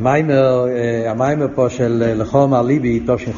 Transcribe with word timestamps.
המיימר, 0.00 0.66
אה, 0.68 1.10
המיימר 1.10 1.46
פה 1.54 1.70
של 1.70 2.02
אה, 2.06 2.14
לחום 2.14 2.54
על 2.54 2.66
ליבי, 2.66 3.00
תושן 3.00 3.30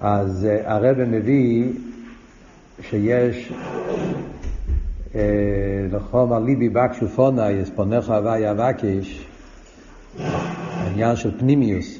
אז 0.00 0.46
אה, 0.50 0.74
הרב 0.74 0.96
מביא 1.04 1.64
שיש 2.80 3.52
לחום 5.92 6.32
על 6.32 6.42
ליבי 6.42 6.68
בקשו 6.68 7.08
פונה, 7.08 7.50
יספונך 7.50 8.10
הווי 8.10 8.50
אבקש, 8.50 9.26
העניין 10.18 11.16
של 11.16 11.38
פנימיוס, 11.38 11.98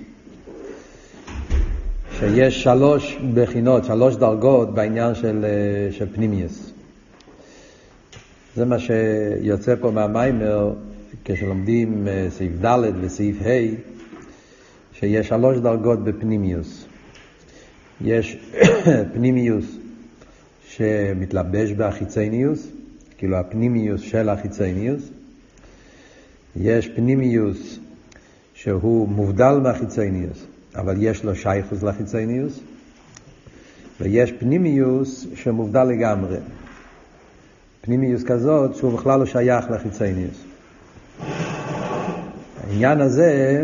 שיש 2.18 2.62
שלוש 2.62 3.18
בחינות, 3.34 3.84
שלוש 3.84 4.16
דרגות 4.16 4.74
בעניין 4.74 5.14
של, 5.14 5.44
של 5.90 6.06
פנימיוס. 6.14 6.72
זה 8.54 8.64
מה 8.64 8.78
שיוצא 8.78 9.74
פה 9.80 9.90
מהמיימר 9.90 10.72
כשלומדים 11.28 12.08
אה, 12.08 12.26
סעיף 12.30 12.52
ד' 12.64 12.92
וסעיף 13.00 13.36
ה', 13.42 13.74
שיש 14.92 15.28
שלוש 15.28 15.58
דרגות 15.58 16.04
בפנימיוס. 16.04 16.86
יש 18.00 18.36
פנימיוס 19.14 19.64
שמתלבש 20.68 21.72
באחיצניוס, 21.72 22.68
כאילו 23.18 23.36
הפנימיוס 23.36 24.00
של 24.00 24.28
האחיצניוס. 24.28 25.08
יש 26.56 26.88
פנימיוס 26.88 27.78
שהוא 28.54 29.08
מובדל 29.08 29.60
מהחיצניוס, 29.62 30.46
אבל 30.74 30.94
יש 30.98 31.24
לו 31.24 31.34
שייכוס 31.34 31.82
לחיצניוס. 31.82 32.60
ויש 34.00 34.32
פנימיוס 34.32 35.26
שמובדל 35.34 35.84
לגמרי. 35.84 36.36
פנימיוס 37.80 38.24
כזאת 38.24 38.76
שהוא 38.76 38.98
בכלל 38.98 39.20
לא 39.20 39.26
שייך 39.26 39.70
לחיצניוס. 39.70 40.45
העניין 42.64 43.00
הזה, 43.00 43.62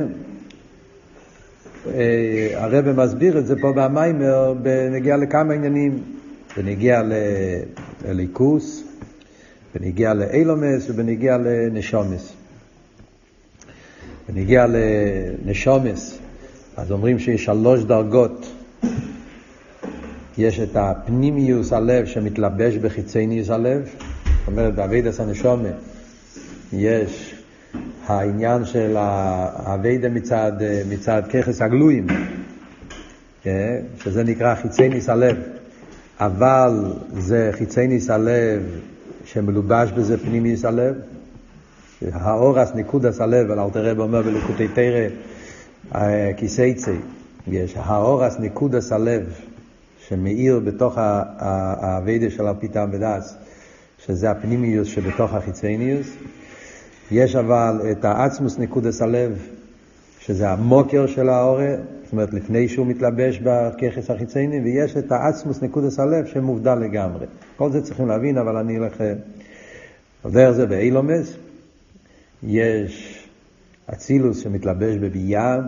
אה, 1.86 2.50
הרב 2.54 2.92
מסביר 2.92 3.38
את 3.38 3.46
זה 3.46 3.54
פה 3.60 3.72
במיימר 3.72 4.54
בנגיע 4.62 5.16
לכמה 5.16 5.54
עניינים, 5.54 6.02
בנגיע 6.56 7.02
לליכוס, 8.04 8.84
בנגיע 9.74 10.14
לאילומס 10.14 10.90
ובנגיע 10.90 11.38
לנשומס. 11.38 12.32
בנגיע 14.28 14.66
לנשומס, 14.68 16.18
אז 16.76 16.92
אומרים 16.92 17.18
שיש 17.18 17.44
שלוש 17.44 17.84
דרגות. 17.84 18.46
יש 20.38 20.60
את 20.60 20.76
הפנימיוס 20.76 21.72
הלב 21.72 22.06
שמתלבש 22.06 22.76
בחיצניוס 22.76 23.50
הלב, 23.50 23.84
זאת 23.84 24.48
אומרת, 24.48 24.74
באבידס 24.74 25.20
הנשומה 25.20 25.68
יש 26.72 27.31
העניין 28.06 28.64
של 28.64 28.96
האביידה 28.98 30.08
מצד, 30.08 30.52
מצד 30.88 31.22
ככס 31.30 31.62
הגלויים, 31.62 32.06
כן? 33.42 33.80
שזה 34.02 34.24
נקרא 34.24 34.54
חיצי 34.54 34.88
ניס 34.88 35.08
הלב, 35.08 35.36
אבל 36.20 36.92
זה 37.12 37.50
חיצי 37.52 37.86
ניס 37.86 38.10
הלב 38.10 38.62
שמלובש 39.24 39.90
בזה 39.90 40.18
פנימיס 40.18 40.64
הלב, 40.64 40.94
הארת 42.12 42.74
נקודת 42.74 43.20
הלב, 43.20 43.60
אלתר 43.60 43.90
רב 43.90 44.00
אומר 44.00 44.22
בלקוטי 44.22 44.68
תורה, 44.68 45.08
כי 46.36 46.59
תצא, 46.59 46.96
יש 47.46 47.74
הארת 47.76 48.38
נקודת 48.38 48.92
הלב 48.92 49.34
שמאיר 50.08 50.60
בתוך 50.64 50.94
העבודה 50.98 52.30
של 52.30 52.46
הפי 52.46 52.67
טעם 52.67 52.88
ודעת, 52.92 53.36
שזה 54.06 54.30
הפנימיות 54.30 54.88
שבתוך 54.88 55.34
החיצוניות, 55.34 56.06
יש 57.12 57.36
אבל 57.36 57.80
את 57.90 58.04
העצמות 58.04 58.58
נקודת 58.58 59.02
הלב, 59.02 59.48
שזה 60.20 60.50
המקור 60.50 61.06
של 61.06 61.28
הארה, 61.28 61.74
זאת 62.04 62.12
אומרת 62.12 62.34
לפני 62.34 62.68
שהוא 62.68 62.86
מתלבש 62.86 63.38
בכוחות 63.38 64.10
החיצוני, 64.10 64.60
ויש 64.60 64.96
את 64.96 65.12
העצמות 65.12 65.62
נקודת 65.62 65.98
הלב 65.98 66.26
שמובדל 66.26 66.74
לגמרי. 66.74 67.26
כל 67.56 67.72
זה 67.72 67.82
צריכים 67.82 68.06
להבין, 68.08 68.38
אבל 68.38 68.56
אני 68.56 68.78
אלך 68.78 69.02
עובר 70.22 70.52
זה 70.52 70.66
באילומס. 70.66 71.36
יש 72.42 73.26
אצילוס 73.92 74.38
שמתלבש 74.38 74.96
בביאה, 74.96 75.58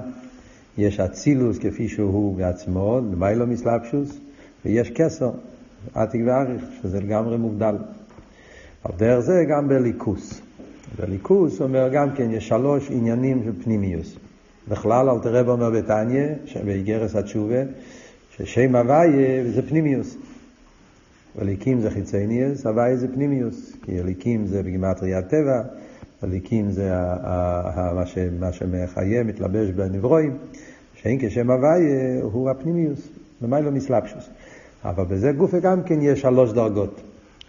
יש 0.78 1.00
אצילוס 1.00 1.58
כפי 1.58 1.88
שהוא 1.88 2.36
בעצמו, 2.36 3.00
למיילו 3.12 3.46
מסלבשוס, 3.46 4.18
ויש 4.64 4.90
כסר, 4.90 5.30
עתיק 5.94 6.20
ואריך, 6.26 6.64
שזה 6.82 7.00
לגמרי 7.00 7.36
מובדל. 7.36 7.76
על 8.84 8.92
דרך 8.98 9.20
זה 9.20 9.44
גם 9.50 9.68
בליכוס. 9.68 10.43
בליכוס 10.98 11.60
אומר 11.60 11.88
גם 11.92 12.14
כן, 12.14 12.30
יש 12.30 12.48
שלוש 12.48 12.90
עניינים 12.90 13.42
של 13.44 13.62
פנימיוס. 13.62 14.16
בכלל, 14.68 15.10
אל 15.10 15.18
תראה 15.18 15.40
אומר 15.40 15.70
בתניא, 15.70 16.26
באיגרס 16.64 17.16
התשובה, 17.16 17.62
ששם 18.36 18.76
הוויה 18.76 19.50
זה 19.50 19.68
פנימיוס. 19.68 20.16
אליקים 21.42 21.80
זה 21.80 21.90
חיצניוס, 21.90 22.66
הוויה 22.66 22.96
זה 22.96 23.08
פנימיוס. 23.14 23.76
כי 23.82 24.00
אליקים 24.00 24.46
זה 24.46 24.62
בגימטריה 24.62 25.18
הטבע, 25.18 25.62
אליקים 26.24 26.70
זה 26.70 26.90
מה 28.40 28.52
שמחיה, 28.52 29.22
מתלבש 29.24 29.70
בנברואים, 29.70 30.36
שאין 30.94 31.18
כשם 31.20 31.50
הוויה 31.50 32.22
הוא 32.22 32.50
הפנימיוס, 32.50 33.08
ומה 33.42 33.60
לא 33.60 33.70
מסלבשוס. 33.70 34.28
אבל 34.84 35.04
בזה 35.04 35.32
גופה 35.32 35.58
גם 35.58 35.82
כן 35.82 36.02
יש 36.02 36.20
שלוש 36.20 36.52
דרגות. 36.52 37.00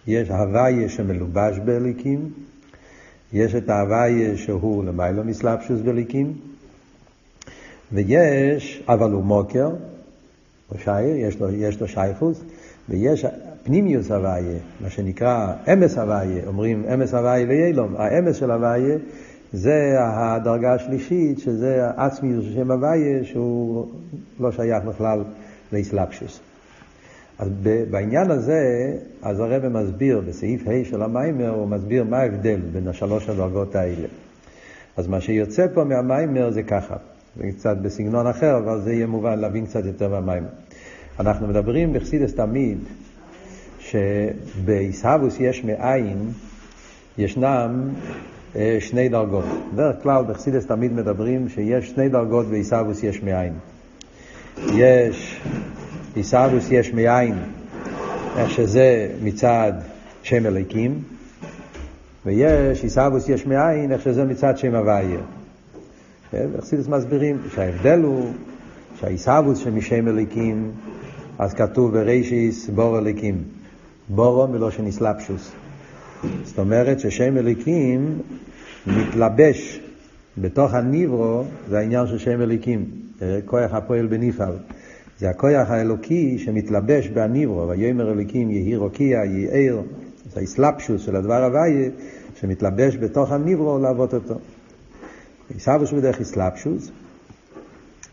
יש 0.06 0.30
הוויה 0.30 0.88
שמלובש 0.88 1.58
באליקים, 1.64 2.30
יש 3.32 3.54
את 3.54 3.68
ההוואי 3.68 4.36
שהוא 4.36 4.84
למיילו 4.84 5.24
מסלבשוס 5.24 5.80
בליקים, 5.80 6.32
ויש, 7.92 8.82
אבל 8.88 9.12
הוא 9.12 9.24
מוקר, 9.24 9.68
או 10.72 10.78
שייר, 10.78 11.16
יש 11.16 11.40
לו, 11.40 11.50
יש 11.50 11.80
לו 11.80 11.88
שייכוס, 11.88 12.40
ויש 12.88 13.26
פנימיוס 13.62 14.10
הוואי, 14.10 14.42
מה 14.80 14.90
שנקרא 14.90 15.52
אמס 15.72 15.98
הוואי, 15.98 16.46
אומרים 16.46 16.84
אמס 16.94 17.14
הוואי 17.14 17.46
ליילום, 17.46 17.96
האמס 17.96 18.36
של 18.36 18.50
הוואי 18.50 18.82
זה 19.52 19.96
הדרגה 19.98 20.74
השלישית, 20.74 21.38
שזה 21.38 21.88
עצמיוס 21.96 22.44
של 22.44 22.54
שם 22.54 22.70
הוואי, 22.70 23.24
שהוא 23.24 23.88
לא 24.40 24.52
שייך 24.52 24.84
בכלל 24.84 25.24
לאסלאפשוס. 25.72 26.40
אז 27.38 27.48
בעניין 27.90 28.30
הזה, 28.30 28.92
אז 29.22 29.40
הרב 29.40 29.68
מסביר, 29.68 30.22
בסעיף 30.28 30.68
ה' 30.68 30.84
של 30.84 31.02
המיימר, 31.02 31.48
הוא 31.48 31.68
מסביר 31.68 32.04
מה 32.04 32.18
ההבדל 32.18 32.60
בין 32.72 32.88
השלוש 32.88 33.28
הדרגות 33.28 33.74
האלה. 33.74 34.08
אז 34.96 35.06
מה 35.06 35.20
שיוצא 35.20 35.66
פה 35.74 35.84
מהמיימר 35.84 36.50
זה 36.50 36.62
ככה, 36.62 36.96
זה 37.36 37.44
קצת 37.52 37.76
בסגנון 37.76 38.26
אחר, 38.26 38.58
אבל 38.58 38.80
זה 38.80 38.92
יהיה 38.92 39.06
מובן 39.06 39.38
להבין 39.38 39.66
קצת 39.66 39.84
יותר 39.84 40.08
מהמיימר. 40.08 40.48
אנחנו 41.20 41.46
מדברים 41.46 41.92
בחסידס 41.92 42.34
תמיד, 42.34 42.78
שבעיסאוווס 43.80 45.40
יש 45.40 45.64
מאין, 45.64 46.30
ישנם 47.18 47.88
אה, 48.56 48.76
שני 48.80 49.08
דרגות. 49.08 49.44
בדרך 49.74 50.02
כלל 50.02 50.24
בחסידס 50.28 50.66
תמיד 50.66 50.92
מדברים 50.92 51.48
שיש 51.48 51.90
שני 51.90 52.08
דרגות 52.08 52.46
בעיסאוווס 52.46 53.02
יש 53.02 53.22
מאין. 53.22 53.52
יש 54.74 55.40
עיסאוווס 56.16 56.68
יש 56.70 56.92
מאין, 56.92 57.34
איך 58.36 58.50
שזה 58.50 59.08
מצד 59.22 59.72
שם 60.22 60.46
אליקים, 60.46 61.02
ויש 62.26 62.82
עיסאוווס 62.82 63.28
יש 63.28 63.46
מאין, 63.46 63.92
איך 63.92 64.02
שזה 64.02 64.24
מצד 64.24 64.58
שם 64.58 64.74
הוויה. 64.74 65.20
וחסידס 66.32 66.88
מסבירים 66.88 67.38
שההבדל 67.54 68.00
הוא 68.02 68.32
שהעיסאוווס 69.00 69.58
שמשם 69.58 70.08
אליקים, 70.08 70.72
אז 71.38 71.54
כתוב 71.54 71.92
ברישיס 71.92 72.68
בור 72.68 72.98
אליקים. 72.98 73.42
בורו 74.08 74.46
מלושן 74.46 74.86
איסלאפשוס. 74.86 75.52
זאת 76.44 76.58
אומרת 76.58 77.00
ששם 77.00 77.36
אליקים 77.36 78.18
מתלבש 78.86 79.80
בתוך 80.38 80.74
הניברו, 80.74 81.44
זה 81.68 81.78
העניין 81.78 82.06
של 82.06 82.18
שם 82.18 82.42
אליקים, 82.42 82.84
כוח 83.44 83.72
הפועל 83.72 84.06
בנפעל. 84.06 84.56
זה 85.18 85.30
הכוח 85.30 85.70
האלוקי 85.70 86.38
שמתלבש 86.38 87.08
בהניברו, 87.08 87.68
ויאמר 87.68 88.12
אלוקים 88.12 88.50
יהי 88.50 88.76
רוקיע, 88.76 89.24
יהי 89.24 89.48
עיר, 89.50 89.82
זה 90.32 90.40
האסלאפשוס 90.40 91.02
של 91.02 91.16
הדבר 91.16 91.44
הוויה 91.44 91.90
שמתלבש 92.40 92.96
בתוך 92.96 93.32
הניברו 93.32 93.78
לעבוד 93.78 94.14
אותו. 94.14 94.34
עיסאוויש 95.54 95.92
בדרך 95.92 96.20
אסלאפשוס, 96.20 96.90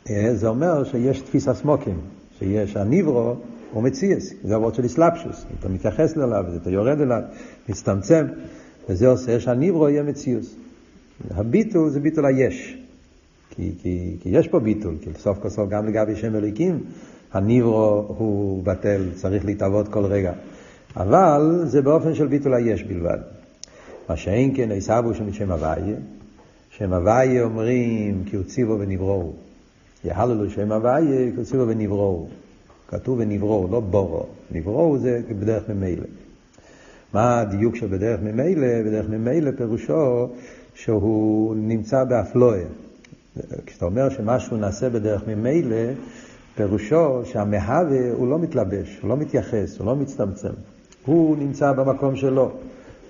אה, 0.10 0.36
זה 0.36 0.48
אומר 0.48 0.84
שיש 0.84 1.22
תפיסה 1.22 1.54
סמוקים, 1.54 2.00
שיש 2.40 2.78
הניברו 2.78 3.36
הוא 3.72 3.84
מציאס, 3.84 4.34
זה 4.44 4.56
עבוד 4.56 4.76
של 4.76 4.86
אסלאפשוס, 4.86 5.46
אתה 5.60 5.70
מתייחס 5.70 6.18
אליו, 6.18 6.46
אתה 6.62 6.70
יורד 6.70 7.02
אליו, 7.02 7.22
מצטמצם, 7.70 8.26
וזה 8.90 9.08
עושה 9.08 9.40
שהניברו 9.40 9.90
יהיה 9.90 10.04
מציאוס. 10.04 10.56
הביטול 11.32 11.90
זה 11.90 12.00
ביטול 12.00 12.26
היש. 12.26 12.83
כי, 13.56 13.72
כי, 13.82 14.16
כי 14.22 14.30
יש 14.30 14.48
פה 14.48 14.60
ביטול, 14.60 14.96
כי 15.02 15.10
סוף 15.20 15.40
כל 15.40 15.50
סוף 15.50 15.70
גם 15.70 15.88
לגבי 15.88 16.16
שם 16.16 16.36
אליקים, 16.36 16.84
הניברו 17.34 18.06
הוא 18.18 18.64
בטל, 18.64 19.10
צריך 19.16 19.46
להתאבות 19.46 19.88
כל 19.88 20.06
רגע. 20.06 20.34
אבל 20.98 21.62
זה 21.66 21.82
באופן 21.82 22.16
של 22.16 22.28
ביטול 22.28 22.54
היש 22.54 22.84
בלבד. 22.84 23.18
מה 24.10 24.18
שאין 24.18 24.54
כן 24.56 24.72
עשבו 24.72 25.14
שם 25.14 25.34
שם 25.34 25.52
הוויה, 25.52 25.96
שם 26.70 26.94
הוויה 26.94 27.44
אומרים 27.44 28.24
כי 28.26 28.36
הוא 28.36 28.46
ציבו 28.46 28.80
ונבראו. 28.80 29.34
יהללו 30.06 30.50
שם 30.50 30.72
הוויה 30.72 31.32
כי 31.32 31.38
הוא 31.38 31.46
ציבו 31.46 31.68
ונבראו. 31.68 32.28
כתוב 32.88 33.20
ונבראו, 33.20 33.68
לא 33.72 33.80
בורו. 33.80 34.26
נבראו 34.52 34.98
זה 34.98 35.22
בדרך 35.30 35.70
ממילא. 35.70 36.06
מה 37.14 37.40
הדיוק 37.40 37.76
של 37.76 37.88
בדרך 37.88 38.20
ממילא? 38.24 38.82
בדרך 38.86 39.10
ממילא 39.10 39.52
פירושו 39.52 40.28
שהוא 40.74 41.56
נמצא 41.56 42.04
באפלואה. 42.04 42.64
כשאתה 43.66 43.86
אומר 43.86 44.10
שמשהו 44.10 44.58
נעשה 44.58 44.90
בדרך 44.90 45.28
ממילא, 45.28 45.76
פירושו 46.56 47.22
שהמהווה 47.26 48.12
הוא 48.12 48.28
לא 48.28 48.40
מתלבש, 48.40 49.00
הוא 49.02 49.10
לא 49.10 49.18
מתייחס, 49.18 49.80
הוא 49.80 49.88
לא 49.88 49.96
מצטמצם. 49.96 50.54
הוא 51.06 51.38
נמצא 51.38 51.72
במקום 51.72 52.16
שלו. 52.16 52.52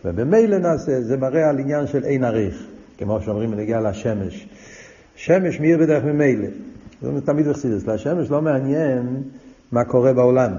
ובמילא 0.06 0.58
נעשה, 0.58 1.02
זה 1.02 1.18
מראה 1.18 1.50
על 1.50 1.60
עניין 1.60 1.88
של 1.88 2.04
אין 2.04 2.24
עריך, 2.24 2.68
כמו 2.98 3.22
שאומרים 3.22 3.52
בנגיעה 3.52 3.82
לשמש. 3.82 4.48
שמש 5.16 5.60
מאיר 5.60 5.78
בדרך 5.78 6.04
ממילא. 6.04 6.48
זה 7.02 7.22
תמיד 7.22 7.48
בחסידס. 7.48 7.88
לשמש 7.88 8.32
לא 8.32 8.42
מעניין 8.42 9.24
מה 9.72 9.84
קורה 9.84 10.14
בעולם. 10.14 10.54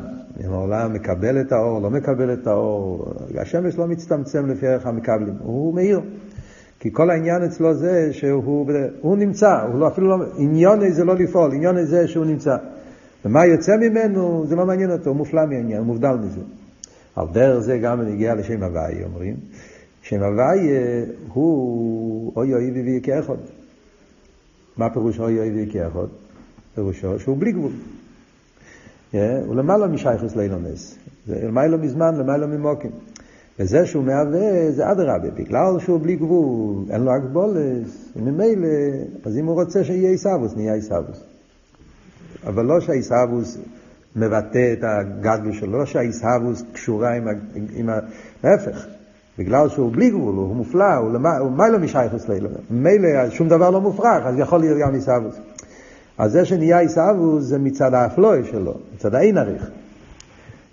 אם 0.44 0.52
העולם 0.52 0.92
מקבל 0.92 1.40
את 1.40 1.52
האור, 1.52 1.80
לא 1.82 1.90
מקבל 1.90 2.32
את 2.32 2.46
האור. 2.46 3.12
השמש 3.38 3.78
לא 3.78 3.86
מצטמצם 3.86 4.46
לפי 4.46 4.66
ערך 4.66 4.86
המקבלים, 4.86 5.34
הוא 5.38 5.74
מאיר. 5.74 6.00
כי 6.84 6.92
כל 6.92 7.10
העניין 7.10 7.42
אצלו 7.42 7.74
זה 7.74 8.08
שהוא 8.12 8.66
הוא 9.00 9.16
נמצא, 9.16 9.62
הוא 9.62 9.80
לא, 9.80 9.88
אפילו 9.88 10.08
לא, 10.08 10.24
עניון 10.36 10.90
זה 10.90 11.04
לא 11.04 11.14
לפעול, 11.14 11.52
עניון 11.52 11.84
זה 11.84 12.08
שהוא 12.08 12.24
נמצא. 12.24 12.56
ומה 13.24 13.46
יוצא 13.46 13.76
ממנו, 13.76 14.44
זה 14.48 14.56
לא 14.56 14.66
מעניין 14.66 14.90
אותו, 14.90 15.10
הוא 15.10 15.16
מופלא 15.16 15.46
מהעניין, 15.46 15.78
הוא 15.78 15.86
מובדל 15.86 16.16
מזה. 16.24 16.40
על 17.16 17.26
דרך 17.32 17.58
זה 17.58 17.78
גם 17.78 18.00
נגיע 18.00 18.34
לשם 18.34 18.62
הוואי, 18.62 19.04
אומרים. 19.04 19.36
שם 20.02 20.22
הוואי 20.22 20.68
הוא 21.32 22.32
אוי 22.36 22.54
אוי 22.54 22.70
ויבי 22.70 23.00
כאחד. 23.02 23.36
מה 24.76 24.90
פירוש 24.90 25.20
אוי 25.20 25.38
אוי 25.38 25.50
ויבי 25.50 25.72
כאחד? 25.72 26.06
פירושו 26.74 27.18
שהוא 27.18 27.36
בלי 27.38 27.52
גבול. 27.52 27.72
הוא 29.46 29.54
למעלה 29.54 29.86
משייכוס 29.86 30.36
לאילונס. 30.36 30.98
זה 31.26 31.46
למעלה 31.46 31.76
מזמן, 31.76 32.14
למעלה 32.14 32.46
ממוקים. 32.46 32.90
וזה 33.58 33.86
שהוא 33.86 34.04
מהווה 34.04 34.70
זה 34.70 34.90
אדרבה, 34.90 35.30
בגלל 35.30 35.78
שהוא 35.78 36.00
בלי 36.00 36.16
גבול, 36.16 36.84
אין 36.90 37.02
לו 37.02 37.12
הגבולס, 37.12 38.08
וממילא, 38.16 38.68
אז 39.24 39.38
אם 39.38 39.46
הוא 39.46 39.62
רוצה 39.62 39.84
שיהיה 39.84 40.10
עיסאוווס, 40.10 40.56
נהיה 40.56 40.74
עיסאוווס. 40.74 41.24
אבל 42.46 42.64
לא 42.64 42.80
שהעיסאוווס 42.80 43.58
מבטא 44.16 44.72
את 44.72 44.84
הגדול 44.84 45.52
שלו, 45.52 45.78
לא 45.78 45.86
שהעיסאוווס 45.86 46.62
קשורה 46.72 47.14
עם, 47.14 47.28
עם 47.74 47.88
ה... 47.88 47.98
להפך, 48.44 48.86
בגלל 49.38 49.68
שהוא 49.68 49.92
בלי 49.92 50.10
גבול, 50.10 50.34
הוא 50.34 50.56
מופלא, 50.56 50.94
הוא 51.40 51.50
מיילא 51.50 51.78
משייכוס 51.78 52.28
לילה. 52.28 52.48
ממילא 52.70 53.30
שום 53.30 53.48
דבר 53.48 53.70
לא 53.70 53.80
מופרך, 53.80 54.26
אז 54.26 54.38
יכול 54.38 54.60
להיות 54.60 54.78
גם 54.78 54.94
עיסאוווס. 54.94 55.36
אז 56.18 56.32
זה 56.32 56.44
שנהיה 56.44 56.78
עיסאוווס 56.78 57.44
זה 57.44 57.58
מצד 57.58 57.94
האפלוי 57.94 58.44
שלו, 58.44 58.74
מצד 58.94 59.14
האין 59.14 59.38
עריך. 59.38 59.70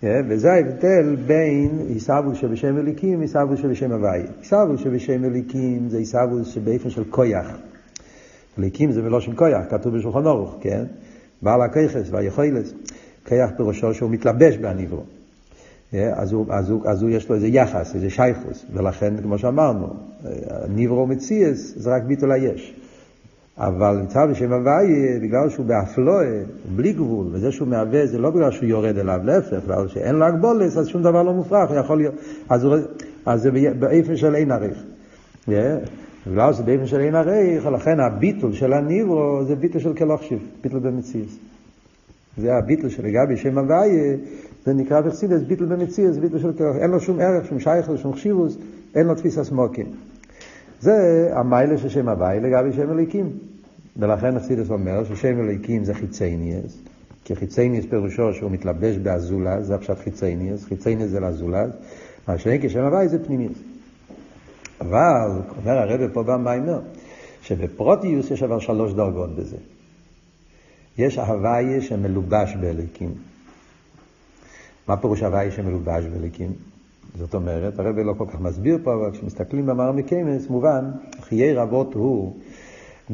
וזה 0.04 0.54
ההבדל 0.54 1.16
בין 1.28 1.86
עיסאוווס 1.88 2.38
שבשם 2.38 2.78
אליקים 2.78 3.20
ועיסאוווס 3.20 3.60
שבשם 3.60 3.92
הוואי. 3.92 4.22
עיסאוווס 4.40 4.80
שבשם 4.80 5.26
אליקים 5.26 5.90
זה 5.90 5.98
עיסאוווס 5.98 6.48
שבאופן 6.48 6.90
של 6.90 7.04
כויח. 7.10 7.58
אליקים 8.60 8.92
זה 8.92 9.02
מלושן 9.02 9.36
כויח, 9.36 9.64
כתוב 9.70 9.98
בשולחן 9.98 10.26
אורוך, 10.26 10.58
כן? 10.62 10.84
בעל 11.42 11.62
הכיכס 11.62 12.10
והיכולס. 12.12 12.74
כיח 13.26 13.50
פירושו 13.58 13.94
שהוא 13.94 14.10
מתלבש 14.10 14.58
בהניברו. 14.58 15.04
אז 15.94 16.32
הוא, 16.32 16.46
אז, 16.50 16.70
הוא, 16.70 16.82
אז 16.86 17.02
הוא 17.02 17.10
יש 17.10 17.30
לו 17.30 17.36
איזה 17.36 17.48
יחס, 17.48 17.96
איזה 17.96 18.10
שייכוס, 18.10 18.66
ולכן, 18.74 19.22
כמו 19.22 19.38
שאמרנו, 19.38 19.88
ניברו 20.70 21.08
מציאס 21.08 21.74
זה 21.76 21.96
רק 21.96 22.04
ביטול 22.04 22.32
היש. 22.32 22.76
אבל 23.58 23.98
נמצא 23.98 24.26
בשם 24.26 24.54
הוויה, 24.54 25.20
בגלל 25.20 25.50
שהוא 25.50 25.66
באפלואה, 25.66 26.42
בלי 26.76 26.94
גבול, 26.94 27.28
וזה 27.32 27.52
שהוא 27.52 27.68
מהווה 27.68 28.08
זה 28.08 28.18
לא 28.18 28.30
בגלל 28.30 28.52
שהוא 28.52 28.66
יורד 28.66 28.98
אליו, 28.98 29.20
להפך, 29.24 29.60
בגלל 29.66 29.88
שאין 29.88 30.16
לו 30.16 30.26
הגבולס, 30.26 30.78
אז 30.78 30.88
שום 30.88 31.02
דבר 31.02 31.24
לא 31.24 31.34
מופרך, 31.34 31.72
יכול 31.80 31.98
להיות, 31.98 32.14
אז, 32.50 32.64
הוא, 32.64 32.76
אז 33.26 33.42
זה 33.42 33.52
באיפן 33.80 34.18
של 34.18 34.36
אין 34.36 34.52
עריך. 34.52 34.84
בגלל 36.28 36.54
שזה 36.54 36.64
באיפן 36.64 36.88
של 36.88 37.00
אין 37.00 37.16
עריך, 37.16 37.66
לכן 37.66 38.00
הביטול 38.00 38.54
של 38.54 38.74
הניברו 38.74 39.44
זה 39.48 39.56
ביטול 39.56 39.82
של 39.82 39.94
כלוכשיב, 39.94 40.40
ביטול 40.64 40.80
במציאס. 40.80 41.38
זה 42.38 42.56
הביטול 42.56 42.90
של 42.90 43.06
לגבי 43.06 43.38
שם 43.38 43.58
הוויה, 43.58 44.16
זה 44.66 44.74
נקרא 44.74 45.02
בחסידס 45.02 45.42
ביטול 45.42 45.68
במציאס, 45.68 46.18
ביטול 46.18 46.40
של 46.40 46.54
כלוכשיב, 46.54 46.82
אין 46.82 46.92
לו 46.92 47.00
שום 47.00 47.20
ערך, 47.20 47.46
שום 47.46 47.60
שייכל, 47.60 47.98
שום 47.98 48.14
חשיבוס, 48.14 48.58
אין 48.96 49.08
לו 49.08 49.16
תפיסה 49.16 49.44
סמוקים. 49.44 49.86
זה 50.82 51.30
המיילה 51.34 51.78
של 51.78 51.90
שם 51.90 52.10
הוואי 52.10 52.40
לגבי 52.40 52.74
שם 52.74 52.92
אליקים. 52.92 53.30
ולכן 53.98 54.38
אקסידס 54.38 54.70
אומר 54.70 55.04
ששם 55.04 55.40
אליקים 55.40 55.84
זה 55.84 55.94
חיצייניאס, 55.94 56.78
כי 57.24 57.36
חיצייניאס 57.36 57.86
פירושו 57.90 58.34
שהוא 58.34 58.52
מתלבש 58.52 58.98
באזולז, 58.98 59.68
זה 59.68 59.76
עכשיו 59.76 59.96
חיצייניאס, 60.04 60.66
חיצייניאס 60.66 61.10
זה 61.10 61.20
לאזולז, 61.20 61.72
מה 62.28 62.38
שאין 62.38 62.62
כשם 62.62 62.80
הוואי 62.80 63.08
זה 63.08 63.26
פנימיאס. 63.26 63.58
אבל, 64.82 65.32
אומר 65.58 65.78
הרב 65.78 66.14
פה 66.14 66.24
במיימר, 66.24 66.82
שבפרוטיוס 67.42 68.32
יש 68.32 68.44
אבל 68.44 68.60
שלוש 68.60 68.94
דרגות 68.94 69.36
בזה. 69.36 69.58
יש 70.98 71.18
הוויה 71.18 71.82
שמלובש 71.82 72.56
באליקים. 72.62 73.14
מה 74.88 74.98
פירוש 74.98 75.24
הוויה 75.24 75.52
שמלובש 75.52 76.06
באליקים? 76.06 76.52
זאת 77.16 77.34
אומרת, 77.34 77.80
הרב 77.80 78.00
לא 78.00 78.14
כל 78.18 78.26
כך 78.30 78.40
מסביר 78.40 78.78
פה, 78.84 78.94
אבל 78.94 79.12
כשמסתכלים 79.12 79.66
במאמר 79.66 79.92
מקיימס, 79.92 80.50
מובן, 80.50 80.92
חיי 81.22 81.54
רבות 81.54 81.94
הוא 81.94 82.36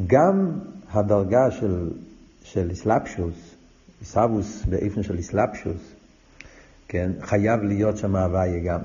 גם 0.07 0.51
הדרגה 0.91 1.51
של, 1.51 1.89
של 2.43 2.69
איסלפשוס, 2.69 3.55
איסאבוס 4.01 4.65
באיפן 4.65 5.03
של 5.03 5.17
איסלפשוס, 5.17 5.93
כן, 6.87 7.11
חייב 7.21 7.63
להיות 7.63 7.97
שם 7.97 8.15
הוויה 8.15 8.59
גם. 8.59 8.79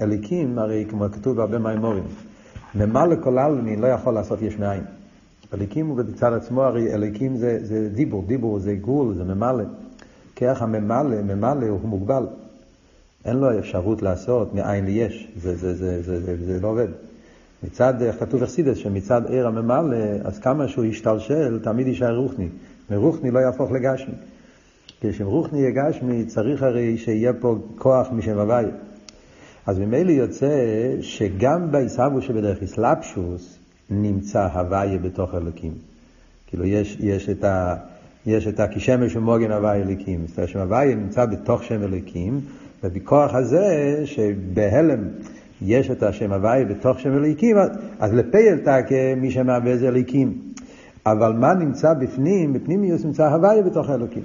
אליקים, 0.00 0.58
הרי 0.58 0.86
כמו 0.88 1.04
כתוב 1.12 1.36
בהרבה 1.36 1.58
מימורים, 1.58 2.04
ממלא 2.74 3.14
כל 3.22 3.38
העלמין 3.38 3.78
לא 3.78 3.86
יכול 3.86 4.14
לעשות 4.14 4.42
יש 4.42 4.58
מאין. 4.58 4.84
אליקים 5.54 5.86
הוא 5.86 5.96
בצד 5.96 6.32
עצמו, 6.32 6.62
הרי 6.62 6.94
אליקים 6.94 7.36
זה, 7.36 7.58
זה 7.62 7.88
דיבור, 7.88 8.24
דיבור 8.26 8.58
זה 8.58 8.74
גבול, 8.74 9.14
זה 9.14 9.24
ממלא. 9.24 9.64
כרך 10.36 10.62
הממלא, 10.62 11.22
ממלא 11.22 11.66
הוא 11.66 11.80
מוגבל. 11.88 12.26
אין 13.28 13.36
לו 13.36 13.58
אפשרות 13.58 14.02
לעשות 14.02 14.54
מאין 14.54 14.84
ליש, 14.84 15.28
זה, 15.36 15.56
זה, 15.56 15.74
זה, 15.74 16.02
זה, 16.02 16.20
זה, 16.20 16.36
זה 16.46 16.60
לא 16.60 16.68
עובד. 16.68 16.88
מצד, 17.62 18.02
איך 18.02 18.20
כתוב 18.20 18.42
אכסידס, 18.42 18.76
שמצד 18.76 19.22
עיר 19.28 19.46
הממלא, 19.46 19.96
אז 20.24 20.38
כמה 20.38 20.68
שהוא 20.68 20.84
ישתלשל, 20.84 21.60
תמיד 21.62 21.86
יישאר 21.86 22.16
רוחני. 22.16 22.48
מרוחני 22.90 23.30
לא 23.30 23.38
יהפוך 23.38 23.72
לגשמי. 23.72 24.14
כשם 25.00 25.26
רוחני 25.26 25.58
יהיה 25.60 25.70
גשמי, 25.70 26.24
צריך 26.24 26.62
הרי 26.62 26.98
שיהיה 26.98 27.32
פה 27.32 27.58
כוח 27.78 28.08
משם 28.12 28.38
הוואי. 28.38 28.64
אז 29.66 29.78
ממילא 29.78 30.10
יוצא 30.10 30.50
שגם 31.00 31.72
בעיסאוו 31.72 32.22
שבדרך 32.22 32.62
אסלאפשוס 32.62 33.58
נמצא 33.90 34.46
הוויה 34.46 34.98
בתוך 34.98 35.34
אלוקים. 35.34 35.72
כאילו 36.46 36.64
יש, 36.64 36.96
יש 37.00 37.28
את 37.28 37.44
ה... 37.44 37.74
יש 38.26 38.46
את 38.46 38.60
הכשמש 38.60 39.16
ומוגן 39.16 39.52
הוויה 39.52 39.82
אלוקים. 39.82 40.26
זאת 40.26 40.36
אומרת 40.36 40.48
שהוויה 40.48 40.94
נמצא 40.94 41.26
בתוך 41.26 41.64
שם 41.64 41.82
אלוקים, 41.82 42.40
ובכוח 42.84 43.34
הזה 43.34 44.00
שבהלם 44.04 45.04
יש 45.62 45.90
את 45.90 46.02
השם 46.02 46.32
הוואי 46.32 46.64
בתוך 46.64 47.00
שם 47.00 47.16
אליקים, 47.16 47.56
אז 47.98 48.12
לפייל 48.12 48.58
תקה 48.58 49.14
מי 49.16 49.30
שמהווה 49.30 49.76
זה 49.76 49.88
אליקים. 49.88 50.38
אבל 51.06 51.32
מה 51.32 51.54
נמצא 51.54 51.94
בפנים? 51.94 52.52
בפנימיוס 52.52 53.04
נמצא 53.04 53.28
הוואי 53.28 53.62
בתוך 53.62 53.88
האלוקים. 53.90 54.22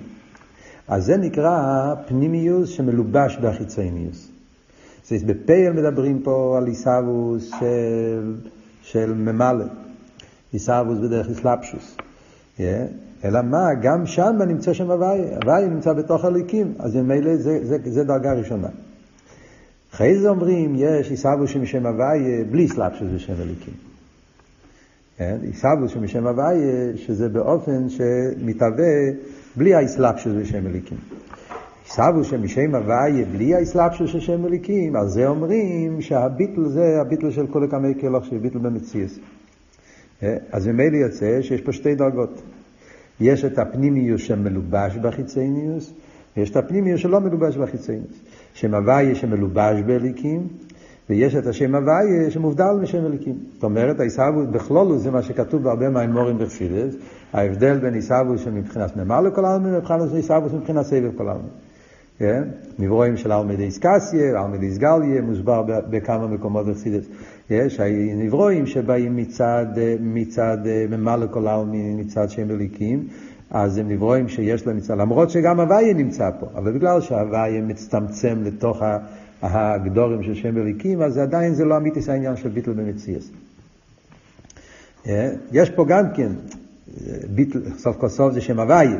אז 0.87 1.05
זה 1.05 1.17
נקרא 1.17 1.93
פנימיוס 2.07 2.69
שמלובש 2.69 3.37
בחיצוניוס. 3.37 4.31
אז 5.11 5.23
בפייל 5.23 5.73
מדברים 5.73 6.21
פה 6.23 6.55
על 6.57 6.67
עיסאוווס 6.67 7.51
של, 7.59 8.35
של 8.81 9.13
ממלא, 9.13 9.65
עיסאוווס 10.51 10.97
בדרך 10.99 11.29
אסלאפשוס. 11.29 11.97
אלא 12.59 13.41
מה, 13.41 13.67
גם 13.81 14.05
שם 14.05 14.35
נמצא 14.47 14.73
שם 14.73 14.91
הוואי, 14.91 15.19
הוואי 15.41 15.67
נמצא 15.67 15.93
בתוך 15.93 16.25
הליקים, 16.25 16.73
אז 16.79 16.95
ממילא 16.95 17.37
זה, 17.37 17.59
זה, 17.65 17.77
זה 17.83 18.03
דרגה 18.03 18.33
ראשונה. 18.33 18.67
אחרי 19.93 20.19
זה 20.19 20.29
אומרים, 20.29 20.73
יש 20.77 21.09
עיסאוו 21.09 21.47
שמשם 21.47 21.85
הוויה 21.85 22.43
בלי 22.51 22.67
סלאפשוס 22.67 23.07
בשם 23.15 23.33
אליקים. 23.33 23.73
כן? 25.17 25.37
עיסאוו 25.41 25.89
שמשם 25.89 26.27
הוויה, 26.27 26.97
שזה 26.97 27.29
באופן 27.29 27.89
שמתהווה 27.89 28.93
בלי 29.55 29.75
האסלאפשוס 29.75 30.33
בשם 30.41 30.67
אליקים. 30.67 30.97
עיסאוו 31.85 32.23
שמשם 32.23 32.75
הוויה 32.75 33.25
בלי 33.31 33.55
האסלאפשוס 33.55 34.11
של 34.11 34.19
שם 34.19 34.45
אליקים, 34.45 34.95
על 34.95 35.07
זה 35.07 35.27
אומרים 35.27 36.01
שהביטל 36.01 36.65
זה 36.67 37.01
הביטל 37.01 37.31
של 37.31 37.47
כל 37.47 37.63
הקמי 37.63 37.93
כלוך, 38.01 38.25
של 38.25 38.37
ביטל 38.37 38.57
במציאס. 38.57 39.19
כן? 40.23 40.37
אז 40.51 40.67
ממילא 40.67 40.97
יוצא 40.97 41.41
שיש 41.41 41.61
פה 41.61 41.71
שתי 41.71 41.95
דרגות. 41.95 42.41
יש 43.19 43.45
את 43.45 43.59
הפנימיוס 43.59 44.21
שמלובש 44.21 44.97
ויש 46.37 46.51
את 46.51 46.57
הפנימיוס 46.57 47.01
שלא 47.01 47.19
מלובש 47.19 47.57
בחיצוניוס. 47.57 48.23
שם 48.53 48.73
הוויה 48.73 49.15
שמלובש 49.15 49.81
באליקים, 49.85 50.47
ויש 51.09 51.35
את 51.35 51.47
השם 51.47 51.75
הוויה 51.75 52.31
שמובדל 52.31 52.73
משם 52.81 53.05
אליקים. 53.05 53.35
זאת 53.53 53.63
אומרת, 53.63 53.99
העיסאוווס 53.99 54.47
בכלולו 54.51 54.97
זה 54.97 55.11
מה 55.11 55.21
שכתוב 55.21 55.63
בהרבה 55.63 55.89
מהאמורים 55.89 56.37
בחסידס, 56.37 56.95
ההבדל 57.33 57.77
בין 57.77 57.93
עיסאוווס 57.93 58.41
שמבחינת 58.41 58.97
נאמר 58.97 59.21
לכל 59.21 59.45
העלמין 59.45 59.73
ומבחינת 59.73 60.13
עיסאוווס 60.13 60.53
מבחינת 60.53 60.85
סבב 60.85 61.17
כל 61.17 61.27
העלמין. 61.27 61.49
כן? 62.19 62.43
מברואים 62.79 63.17
של 63.17 63.31
אלמדי 63.31 63.63
איסקסיה, 63.63 64.41
אלמדי 64.41 64.65
איסגליה, 64.65 65.21
מוסבר 65.21 65.63
בכמה 65.89 66.27
מקומות 66.27 66.65
בחסידס. 66.65 67.05
יש 67.49 67.79
נברואים 68.15 68.65
שבאים 68.65 69.15
מצד, 69.15 69.65
מצד 69.99 70.57
ממלא 70.89 71.25
כל 71.31 71.47
העלמין, 71.47 71.99
מצד 71.99 72.29
שם 72.29 72.51
אליקים, 72.51 73.07
אז 73.51 73.77
הם 73.77 73.89
נברואים 73.89 74.29
שיש 74.29 74.67
להם 74.67 74.77
מצד, 74.77 74.97
למרות 74.97 75.29
שגם 75.29 75.59
הוויה 75.59 75.93
נמצא 75.93 76.29
פה, 76.39 76.45
אבל 76.55 76.71
בגלל 76.71 77.01
שהוויה 77.01 77.61
מצטמצם 77.61 78.37
לתוך 78.43 78.81
הגדורים 79.41 80.23
של 80.23 80.33
שם 80.33 80.57
אליקים, 80.57 81.01
אז 81.01 81.17
עדיין 81.17 81.53
זה 81.53 81.65
לא 81.65 81.77
אמיתיס 81.77 82.09
העניין 82.09 82.35
של 82.35 82.49
ביטל 82.49 82.71
במציאס. 82.71 83.31
יש 85.51 85.69
פה 85.69 85.85
גם 85.85 86.05
כן, 86.13 86.31
ביטל, 87.35 87.59
סוף 87.77 87.97
כל 87.97 88.09
סוף 88.09 88.33
זה 88.33 88.41
שם 88.41 88.59
הוויה. 88.59 88.97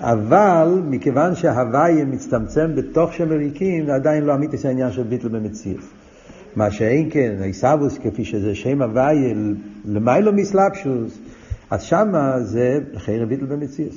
אבל 0.00 0.82
מכיוון 0.90 1.34
שההוויה 1.34 2.04
מצטמצם 2.04 2.74
בתוך 2.74 3.12
שם 3.12 3.32
אליקים, 3.32 3.86
זה 3.86 3.94
עדיין 3.94 4.24
לא 4.24 4.34
אמיתיס 4.34 4.66
העניין 4.66 4.92
של 4.92 5.02
ביטל 5.02 5.28
במציאס. 5.28 5.97
מה 6.58 6.70
שאין 6.70 7.08
כן, 7.10 7.34
עיסאוווס, 7.42 7.98
כפי 7.98 8.24
שזה 8.24 8.54
שם 8.54 8.82
הוויה, 8.82 9.34
למיילו 9.84 10.32
מסלבשוס, 10.32 11.18
אז 11.70 11.82
שמה 11.82 12.40
זה 12.40 12.80
חייר 12.96 13.26
ביטל 13.26 13.44
במציאס. 13.44 13.94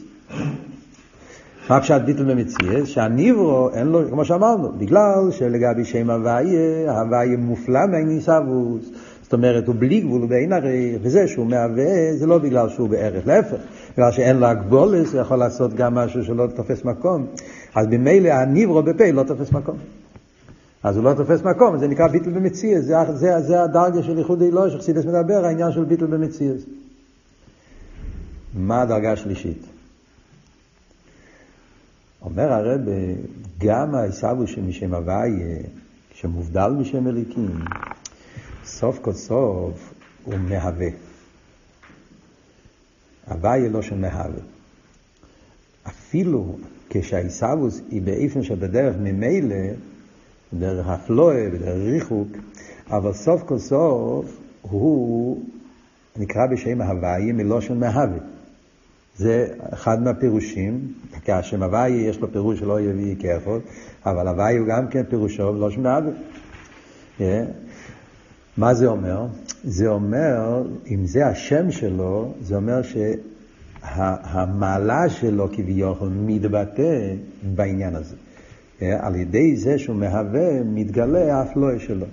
מה 1.70 1.82
פשט 1.82 2.02
ביטל 2.06 2.24
במציאס? 2.24 2.88
שהניברו 2.88 3.70
אין 3.74 3.88
לו, 3.88 4.10
כמו 4.10 4.26
שאמרנו, 4.26 4.72
בגלל 4.72 5.32
שלגבי 5.32 5.86
שם 5.86 6.10
הוויה, 6.10 7.00
הוויה 7.02 7.38
מופלא 7.38 7.86
מהניסאוווס. 7.92 8.90
זאת 9.22 9.34
אומרת, 9.34 9.68
הוא 9.68 9.76
בלי 9.80 10.02
גבול, 10.02 10.22
הוא 10.22 10.30
הרי, 10.52 10.98
וזה 11.02 11.28
שהוא 11.28 11.46
מהווה, 11.46 12.16
זה 12.16 12.28
לא 12.28 12.38
בגלל 12.38 12.70
שהוא 12.70 12.90
בערך, 12.90 13.28
להפך. 13.28 13.58
בגלל 13.94 14.12
שאין 14.12 14.38
לו 14.38 14.46
הגבולס, 14.46 15.14
הוא 15.14 15.22
יכול 15.22 15.38
לעשות 15.38 15.74
גם 15.74 15.96
משהו 15.96 16.24
שלא 16.24 16.48
תופס 16.56 16.86
מקום. 16.86 17.26
אז 17.76 17.88
במילא 17.88 18.30
הניברו 18.30 18.84
בפה 18.84 19.12
לא 19.12 19.24
תופס 19.24 19.52
מקום. 19.52 19.76
אז 20.84 20.98
הוא 20.98 21.04
לא 21.04 21.14
תופס 21.14 21.42
מקום, 21.42 21.78
זה 21.78 21.88
נקרא 21.88 22.08
ביטל 22.08 22.30
במציאס, 22.30 22.86
זה, 22.86 22.96
זה, 23.14 23.42
זה 23.42 23.64
הדרגה 23.64 24.04
של 24.04 24.18
ייחוד 24.18 24.42
אלוהי, 24.42 24.72
שחסידס 24.72 25.06
מדבר, 25.06 25.46
העניין 25.46 25.72
של 25.72 25.84
ביטל 25.84 26.06
במציאס. 26.06 26.62
מה 28.54 28.82
הדרגה 28.82 29.12
השלישית? 29.12 29.66
אומר 32.22 32.54
הרב, 32.54 32.82
גם 33.58 33.96
העיסאוו 33.96 34.48
שמשם 34.48 34.94
הוויה, 34.94 35.58
שמובדל 36.14 36.70
משם 36.70 37.08
אליקים, 37.08 37.60
סוף 38.66 39.00
כל 39.00 39.14
סוף 39.14 39.94
הוא 40.24 40.36
מהווה. 40.38 40.88
הוויה 43.28 43.70
לא 43.70 43.82
שמהווה. 43.82 44.42
אפילו 45.88 46.58
כשהעיסאוווס 46.90 47.82
היא 47.92 48.02
באיפן 48.02 48.44
שבדרך 48.44 48.96
ממילא, 49.00 49.56
בדרך 50.54 50.88
הפלואה, 50.88 51.50
בדרך 51.50 51.78
ריחוק, 51.86 52.28
אבל 52.90 53.14
סוף 53.14 53.44
כל 53.44 53.60
סוף 53.60 54.38
הוא 54.62 55.46
נקרא 56.18 56.46
בשם 56.52 56.82
הוויה 56.82 57.34
מלושן 57.34 57.80
מהווה. 57.80 58.20
זה 59.18 59.48
אחד 59.74 60.02
מהפירושים, 60.02 60.94
כי 61.24 61.32
השם 61.32 61.64
הוויה 61.64 62.10
יש 62.10 62.20
לו 62.20 62.32
פירוש 62.32 62.60
שלא 62.60 62.82
יביא 62.82 63.16
כאפות, 63.20 63.62
אבל 64.06 64.28
הוויה 64.28 64.60
הוא 64.60 64.68
גם 64.68 64.88
כן 64.88 65.04
פירושו 65.10 65.72
שם 65.72 65.82
מהווה. 65.82 66.12
מה 68.58 68.74
זה 68.74 68.88
אומר? 68.88 69.28
זה 69.64 69.88
אומר, 69.88 70.64
אם 70.88 71.06
זה 71.06 71.28
השם 71.28 71.72
שלו, 71.72 72.34
זה 72.42 72.56
אומר 72.56 72.82
שהמעלה 73.82 75.10
שלו 75.10 75.48
כביכול 75.52 76.10
מתבטא 76.10 77.14
בעניין 77.56 77.96
הזה. 77.96 78.16
על 78.82 79.16
ידי 79.16 79.56
זה 79.56 79.80
שהוא 79.80 79.96
מהווה, 79.96 80.64
מתגלה 80.64 81.38
האפלואה 81.38 81.80
שלו. 81.80 82.06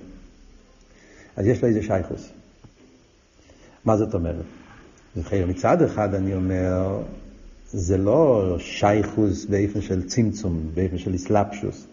אז 1.36 1.46
יש 1.46 1.62
לו 1.62 1.68
איזה 1.68 1.82
שייכוס. 1.82 2.28
מה 3.84 3.96
זאת 3.96 4.14
אומרת? 4.14 4.44
מצד 5.48 5.82
אחד 5.82 6.14
אני 6.14 6.34
אומר, 6.34 7.02
זה 7.72 7.98
לא 7.98 8.56
שייכוס 8.58 9.44
באופן 9.44 9.80
של 9.80 10.08
צמצום, 10.08 10.70
באופן 10.74 10.98
של 10.98 11.14
אסלאפשוס. 11.14 11.86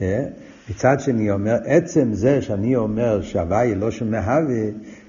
אה? 0.00 0.24
מצד 0.70 0.96
שני 1.00 1.30
אומר, 1.30 1.56
עצם 1.64 2.14
זה 2.14 2.42
שאני 2.42 2.76
אומר 2.76 3.22
שהוואי 3.22 3.74
לא 3.74 3.90
שמהווה, 3.90 4.64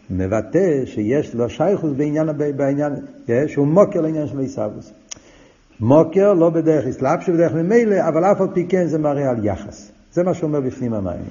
מבטא 0.10 0.86
שיש 0.86 1.36
לו 1.36 1.50
שייכוס 1.50 1.92
בעניין, 1.98 2.28
בעניין 2.56 2.94
אה? 3.30 3.48
שהוא 3.48 3.68
מוקר 3.68 4.02
לעניין 4.02 4.28
של 4.28 4.40
עיסאוויס. 4.40 4.92
מוקר 5.80 6.34
לא 6.34 6.50
בדרך 6.50 6.86
אסלאפשוס, 6.86 7.36
בדרך 7.36 7.54
ממילא, 7.54 8.08
אבל 8.08 8.26
אף 8.26 8.42
על 8.42 8.48
פי 8.54 8.66
כן 8.70 8.88
זה 8.88 8.98
מראה 8.98 9.30
על 9.30 9.46
יחס. 9.46 9.92
זה 10.14 10.24
מה 10.24 10.34
שאומר 10.34 10.62
בפנים 10.62 10.94
המים. 10.94 11.24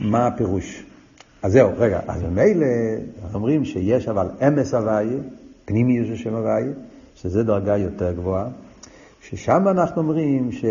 מה 0.00 0.26
הפירוש? 0.26 0.84
אז 1.42 1.52
זהו, 1.52 1.70
רגע, 1.76 2.00
אז 2.08 2.22
ממילא 2.22 2.66
אומרים 3.34 3.64
שיש 3.64 4.08
אבל 4.08 4.28
אמס 4.48 4.74
הוויה, 4.74 5.18
פנימי 5.64 6.06
של 6.06 6.16
שם 6.16 6.34
הוויה, 6.34 6.72
שזה 7.14 7.42
דרגה 7.42 7.76
יותר 7.76 8.12
גבוהה, 8.12 8.48
ששם 9.20 9.68
אנחנו 9.68 10.02
אומרים 10.02 10.52
ש, 10.52 10.64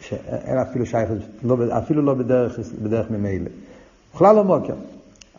שאין 0.00 0.58
אפילו 0.58 0.86
שייכות, 0.86 1.18
לא, 1.42 1.56
אפילו 1.78 2.02
לא 2.02 2.14
בדרך, 2.14 2.58
בדרך 2.82 3.10
ממילא. 3.10 3.50
בכלל 4.14 4.36
לא 4.36 4.44
מוקר. 4.44 4.74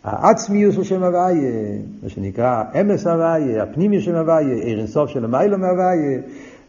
העצמיות 0.03 0.73
של 0.73 0.83
שם 0.83 1.03
הוויה, 1.03 1.77
מה 2.03 2.09
שנקרא 2.09 2.63
אמס 2.81 3.07
הוויה, 3.07 3.63
הפנימי 3.63 4.01
של 4.01 4.15
הוויה, 4.15 4.55
עיר 4.55 4.85
של 5.07 5.25
המיילו 5.25 5.57
מהוויה, 5.57 6.19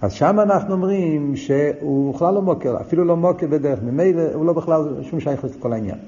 אז 0.00 0.12
שם 0.12 0.40
אנחנו 0.40 0.72
אומרים 0.74 1.36
שהוא 1.36 2.14
בכלל 2.14 2.34
לא 2.34 2.42
מוקר, 2.42 2.76
אפילו 2.80 3.04
לא 3.04 3.16
מוקר 3.16 3.46
בדרך 3.46 3.78
ממילא, 3.82 4.22
הוא 4.34 4.46
לא 4.46 4.52
בכלל 4.52 4.82
שום 5.02 5.20
שייכות 5.20 5.50
לכל 5.56 5.72
העניין. 5.72 5.98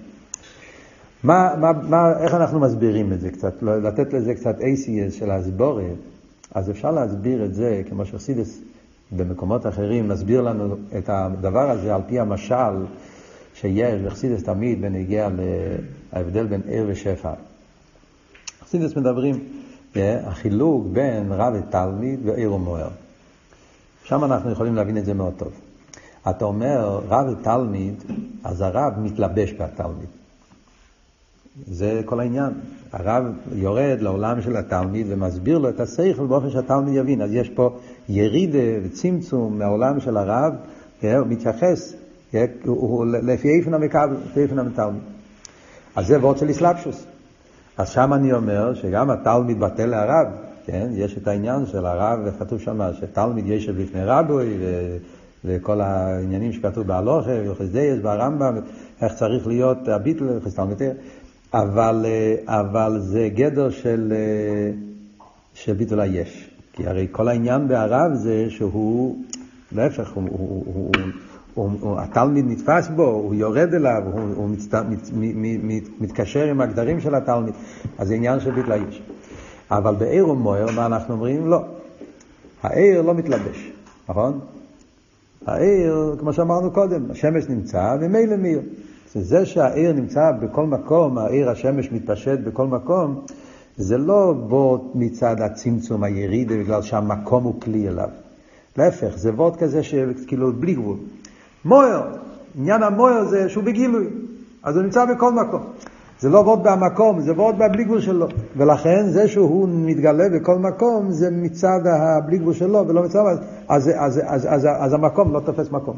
מה, 1.24 1.54
מה, 1.60 1.72
מה, 1.88 2.12
איך 2.18 2.34
אנחנו 2.34 2.60
מסבירים 2.60 3.12
את 3.12 3.20
זה 3.20 3.30
קצת, 3.30 3.62
לתת 3.62 4.12
לזה 4.12 4.34
קצת 4.34 4.58
ACS 4.58 5.12
של 5.12 5.30
ההסבורת, 5.30 5.84
אז 6.54 6.70
אפשר 6.70 6.90
להסביר 6.90 7.44
את 7.44 7.54
זה, 7.54 7.82
כמו 7.88 8.04
שחסידס 8.04 8.60
במקומות 9.16 9.66
אחרים 9.66 10.08
מסביר 10.08 10.40
לנו 10.40 10.76
את 10.98 11.08
הדבר 11.08 11.70
הזה 11.70 11.94
על 11.94 12.00
פי 12.06 12.20
המשל 12.20 12.84
שיש 13.54 14.00
בחסידס 14.00 14.42
תמיד 14.42 14.82
בנגיע 14.82 15.28
להבדל 16.12 16.46
בין 16.46 16.60
עיר 16.66 16.84
ושפע. 16.88 17.32
חסידס 18.64 18.96
מדברים, 18.96 19.38
אה, 19.96 20.28
החילוק 20.28 20.86
בין 20.92 21.32
רב 21.32 21.54
ותלמיד 21.58 22.20
ועיר 22.24 22.52
ומוער. 22.52 22.88
שם 24.04 24.24
אנחנו 24.24 24.50
יכולים 24.50 24.74
להבין 24.74 24.98
את 24.98 25.04
זה 25.04 25.14
מאוד 25.14 25.32
טוב. 25.36 25.52
אתה 26.30 26.44
אומר 26.44 27.00
רב 27.08 27.26
ותלמיד, 27.28 27.94
אז 28.44 28.60
הרב 28.60 28.92
מתלבש 28.98 29.52
בתלמיד. 29.52 30.08
זה 31.66 32.02
כל 32.04 32.20
העניין. 32.20 32.52
הרב 32.92 33.24
יורד 33.54 33.98
לעולם 34.00 34.42
של 34.42 34.56
התלמיד 34.56 35.06
ומסביר 35.08 35.58
לו 35.58 35.68
את 35.68 35.80
השכל 35.80 36.26
באופן 36.26 36.50
שהתלמיד 36.50 36.94
יבין. 36.94 37.22
אז 37.22 37.32
יש 37.32 37.48
פה 37.48 37.78
ירידה 38.08 38.58
וצמצום 38.84 39.58
מהעולם 39.58 40.00
של 40.00 40.16
הרב, 40.16 40.54
כן, 41.00 41.16
הוא 41.16 41.26
מתייחס 41.26 41.94
לפי 43.22 43.48
איפן 43.58 43.74
המקבל, 43.74 44.16
לפי 44.30 44.40
איפן 44.40 44.58
התלמיד. 44.58 45.02
אז 45.96 46.06
זה 46.06 46.18
וורד 46.18 46.38
של 46.38 46.48
איסלאפשוס. 46.48 47.06
אז 47.78 47.88
שם 47.88 48.12
אני 48.12 48.32
אומר 48.32 48.74
שגם 48.74 49.10
התלמיד 49.10 49.60
בטל 49.60 49.86
להרב, 49.86 50.26
כן, 50.66 50.88
יש 50.94 51.18
את 51.18 51.28
העניין 51.28 51.66
של 51.66 51.86
הרב, 51.86 52.18
וכתוב 52.24 52.60
שם 52.60 52.80
שתלמיד 53.00 53.46
ישב 53.46 53.78
לפני 53.78 54.04
רבוי, 54.04 54.56
ו... 54.60 54.96
וכל 55.44 55.80
העניינים 55.80 56.52
שכתוב 56.52 56.86
בהלוכה, 56.86 57.30
וחסדייס, 57.50 57.98
ברמב"ם, 58.02 58.56
איך 59.02 59.12
צריך 59.14 59.46
להיות 59.46 59.88
הביטל, 59.88 60.40
חסדלמתר. 60.44 60.92
אבל, 61.54 62.06
אה, 62.08 62.60
אבל 62.60 62.98
זה 63.00 63.28
גדר 63.34 63.70
של, 63.70 64.12
אה, 64.16 64.70
של 65.54 65.72
ביטול 65.72 66.00
היש. 66.00 66.50
כי 66.72 66.86
הרי 66.86 67.06
כל 67.10 67.28
העניין 67.28 67.68
בערב 67.68 68.14
זה 68.14 68.46
שהוא, 68.48 69.16
להפך, 69.72 70.10
הוא, 70.12 70.24
הוא, 70.30 70.48
הוא, 70.48 70.64
הוא, 70.74 70.92
התלמיד 71.98 72.44
נתפס 72.48 72.88
בו, 72.88 73.06
הוא 73.06 73.34
יורד 73.34 73.74
אליו, 73.74 74.02
הוא, 74.12 74.20
הוא 74.34 74.48
מצט, 74.48 74.74
מת, 74.74 75.10
מת, 75.12 75.60
מת, 75.62 75.82
מתקשר 76.00 76.44
עם 76.44 76.60
הגדרים 76.60 77.00
של 77.00 77.14
התלמיד, 77.14 77.54
אז 77.98 78.08
זה 78.08 78.14
עניין 78.14 78.40
של 78.40 78.72
היש. 78.72 79.02
אבל 79.70 79.94
בעיר 79.94 80.28
ומויר, 80.28 80.66
מה 80.76 80.86
אנחנו 80.86 81.14
אומרים? 81.14 81.46
לא. 81.46 81.60
העיר 82.62 83.02
לא 83.02 83.14
מתלבש, 83.14 83.72
נכון? 84.08 84.40
העיר, 85.46 86.16
כמו 86.18 86.32
שאמרנו 86.32 86.70
קודם, 86.70 87.10
השמש 87.10 87.48
נמצא 87.48 87.96
ומילא 88.00 88.36
מאיר. 88.36 88.60
זה 89.14 89.46
שהעיר 89.46 89.92
נמצא 89.92 90.32
בכל 90.40 90.66
מקום, 90.66 91.18
העיר 91.18 91.50
השמש 91.50 91.92
מתפשט 91.92 92.38
בכל 92.38 92.66
מקום, 92.66 93.24
זה 93.76 93.98
לא 93.98 94.34
בו 94.48 94.90
מצד 94.94 95.40
הצמצום 95.40 96.04
הירידה 96.04 96.54
בגלל 96.56 96.82
שהמקום 96.82 97.44
הוא 97.44 97.60
כלי 97.60 97.88
אליו. 97.88 98.08
להפך, 98.76 99.16
זה 99.16 99.32
וורד 99.32 99.56
כזה 99.56 99.82
שכאילו 99.82 100.52
בלי 100.52 100.74
גבול. 100.74 100.96
מויר, 101.64 102.02
עניין 102.58 102.82
המויר 102.82 103.24
זה 103.24 103.48
שהוא 103.48 103.64
בגילוי. 103.64 104.06
אז 104.62 104.76
הוא 104.76 104.84
נמצא 104.84 105.04
בכל 105.04 105.32
מקום. 105.32 105.62
זה 106.20 106.28
לא 106.28 106.38
וורד 106.38 106.68
במקום, 106.68 107.20
זה 107.20 107.32
וורד 107.32 107.54
בבלי 107.58 107.84
גבול 107.84 108.00
שלו. 108.00 108.26
ולכן 108.56 109.08
זה 109.08 109.28
שהוא 109.28 109.68
מתגלה 109.72 110.28
בכל 110.28 110.58
מקום 110.58 111.10
זה 111.10 111.30
מצד 111.30 111.80
הבלי 111.86 112.38
גבול 112.38 112.54
שלו 112.54 112.88
ולא 112.88 113.02
מצד... 113.02 113.18
אז, 113.18 113.38
אז, 113.68 113.90
אז, 113.96 114.20
אז, 114.26 114.46
אז, 114.50 114.68
אז 114.78 114.92
המקום 114.92 115.32
לא 115.32 115.40
תופס 115.40 115.70
מקום. 115.70 115.96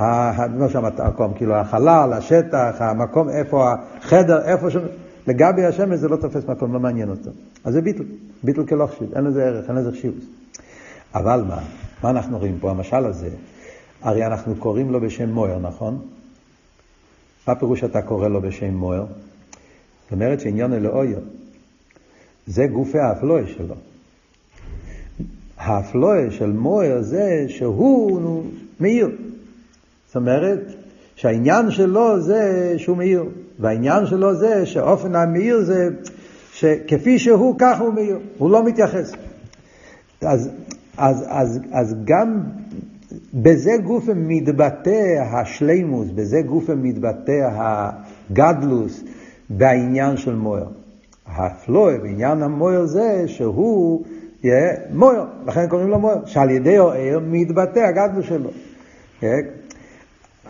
לא 0.00 0.68
שם 0.68 0.84
המקום, 0.84 1.32
כאילו 1.34 1.54
החלל, 1.54 2.12
השטח, 2.12 2.74
המקום, 2.78 3.28
איפה 3.28 3.72
החדר, 3.98 4.42
איפה 4.42 4.70
ש... 4.70 4.76
לגבי 5.26 5.64
השמש 5.64 5.98
זה 5.98 6.08
לא 6.08 6.16
תופס 6.16 6.48
מקום, 6.48 6.72
לא 6.72 6.80
מעניין 6.80 7.10
אותו. 7.10 7.30
אז 7.64 7.72
זה 7.72 7.80
ביטל, 7.80 8.04
ביטל 8.42 8.66
כלא 8.66 8.86
חשיב, 8.86 9.14
אין 9.14 9.24
לזה 9.24 9.44
ערך, 9.44 9.68
אין 9.68 9.76
לזה 9.76 9.92
חשיבות. 9.92 10.24
אבל 11.14 11.44
מה, 11.48 11.58
מה 12.02 12.10
אנחנו 12.10 12.38
רואים 12.38 12.58
פה, 12.60 12.70
המשל 12.70 13.04
הזה? 13.04 13.28
הרי 14.04 14.26
אנחנו 14.26 14.54
קוראים 14.54 14.90
לו 14.90 15.00
בשם 15.00 15.30
מויר, 15.30 15.58
נכון? 15.58 15.98
מה 17.48 17.54
פירוש 17.54 17.80
שאתה 17.80 18.02
קורא 18.02 18.28
לו 18.28 18.40
בשם 18.40 18.74
מויר? 18.74 19.02
זאת 20.02 20.12
אומרת 20.12 20.40
שעניון 20.40 20.72
אלוהיו, 20.72 21.18
זה 22.46 22.66
גופי 22.66 22.98
האפלואה 22.98 23.46
שלו. 23.46 23.74
האפלואה 25.56 26.30
של 26.30 26.52
מויר 26.52 27.02
זה 27.02 27.44
שהוא 27.48 28.44
מאיר. 28.80 29.10
זאת 30.06 30.16
אומרת 30.16 30.60
שהעניין 31.16 31.70
שלו 31.70 32.20
זה 32.20 32.74
שהוא 32.76 32.96
מאיר, 32.96 33.24
והעניין 33.58 34.06
שלו 34.06 34.34
זה 34.34 34.66
שאופן 34.66 35.14
המאיר 35.14 35.60
זה 35.64 35.88
שכפי 36.52 37.18
שהוא 37.18 37.54
כך 37.58 37.80
הוא 37.80 37.94
מאיר, 37.94 38.18
הוא 38.38 38.50
לא 38.50 38.64
מתייחס. 38.64 39.12
אז, 40.20 40.50
אז, 40.96 41.24
אז, 41.28 41.60
אז 41.72 41.96
גם 42.04 42.40
בזה 43.34 43.76
גוף 43.84 44.04
מתבטא 44.16 45.22
השלימוס, 45.32 46.08
בזה 46.14 46.42
גוף 46.42 46.70
מתבטא 46.70 47.50
הגדלוס 48.30 49.04
בעניין 49.50 50.16
של 50.16 50.34
מויר. 50.34 50.66
הפלואה 51.26 51.98
בעניין 51.98 52.42
המויר 52.42 52.86
זה 52.86 53.24
שהוא 53.26 54.04
יהיה 54.42 54.72
מויר, 54.92 55.24
לכן 55.46 55.68
קוראים 55.68 55.88
לו 55.88 55.98
מויר, 55.98 56.26
שעל 56.26 56.50
ידי 56.50 56.78
אוהר 56.78 57.20
מתבטא 57.22 57.78
הגדלוס 57.78 58.26
שלו. 58.26 58.50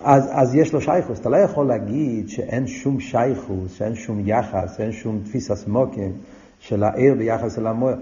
אז, 0.04 0.28
אז 0.32 0.54
יש 0.54 0.72
לו 0.72 0.80
שייכוס, 0.80 1.20
אתה 1.20 1.28
לא 1.28 1.36
יכול 1.36 1.66
להגיד 1.66 2.28
שאין 2.28 2.66
שום 2.66 3.00
שייכוס, 3.00 3.72
שאין 3.72 3.94
שום 3.94 4.22
יחס, 4.24 4.80
אין 4.80 4.92
שום 4.92 5.20
תפיסה 5.24 5.56
סמוקים 5.56 6.12
של 6.58 6.82
העיר 6.82 7.14
ביחס 7.14 7.58
אל 7.58 7.66
המויר. 7.66 7.96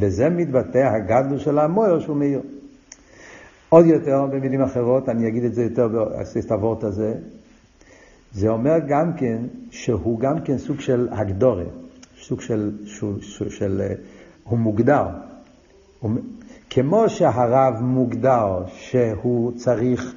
בזה 0.00 0.28
מתבטא 0.28 0.78
הגדלוס 0.78 1.42
של 1.42 1.58
המויר 1.58 2.00
שהוא 2.00 2.16
מאיר. 2.16 2.40
עוד 3.70 3.86
יותר, 3.86 4.26
במילים 4.26 4.62
אחרות, 4.62 5.08
אני 5.08 5.28
אגיד 5.28 5.44
את 5.44 5.54
זה 5.54 5.62
יותר 5.62 5.88
בסטוורט 5.88 6.84
הזה, 6.84 7.14
זה 8.32 8.48
אומר 8.48 8.78
גם 8.88 9.12
כן 9.16 9.38
שהוא 9.70 10.20
גם 10.20 10.40
כן 10.40 10.58
סוג 10.58 10.80
של 10.80 11.08
הגדורה, 11.10 11.64
סוג 12.20 12.40
של, 12.40 12.70
של, 12.84 13.20
של, 13.20 13.50
של 13.50 13.82
הוא 14.44 14.58
מוגדר. 14.58 15.04
הוא, 16.00 16.10
כמו 16.70 17.08
שהרב 17.08 17.74
מוגדר 17.80 18.62
שהוא 18.68 19.52
צריך 19.56 20.14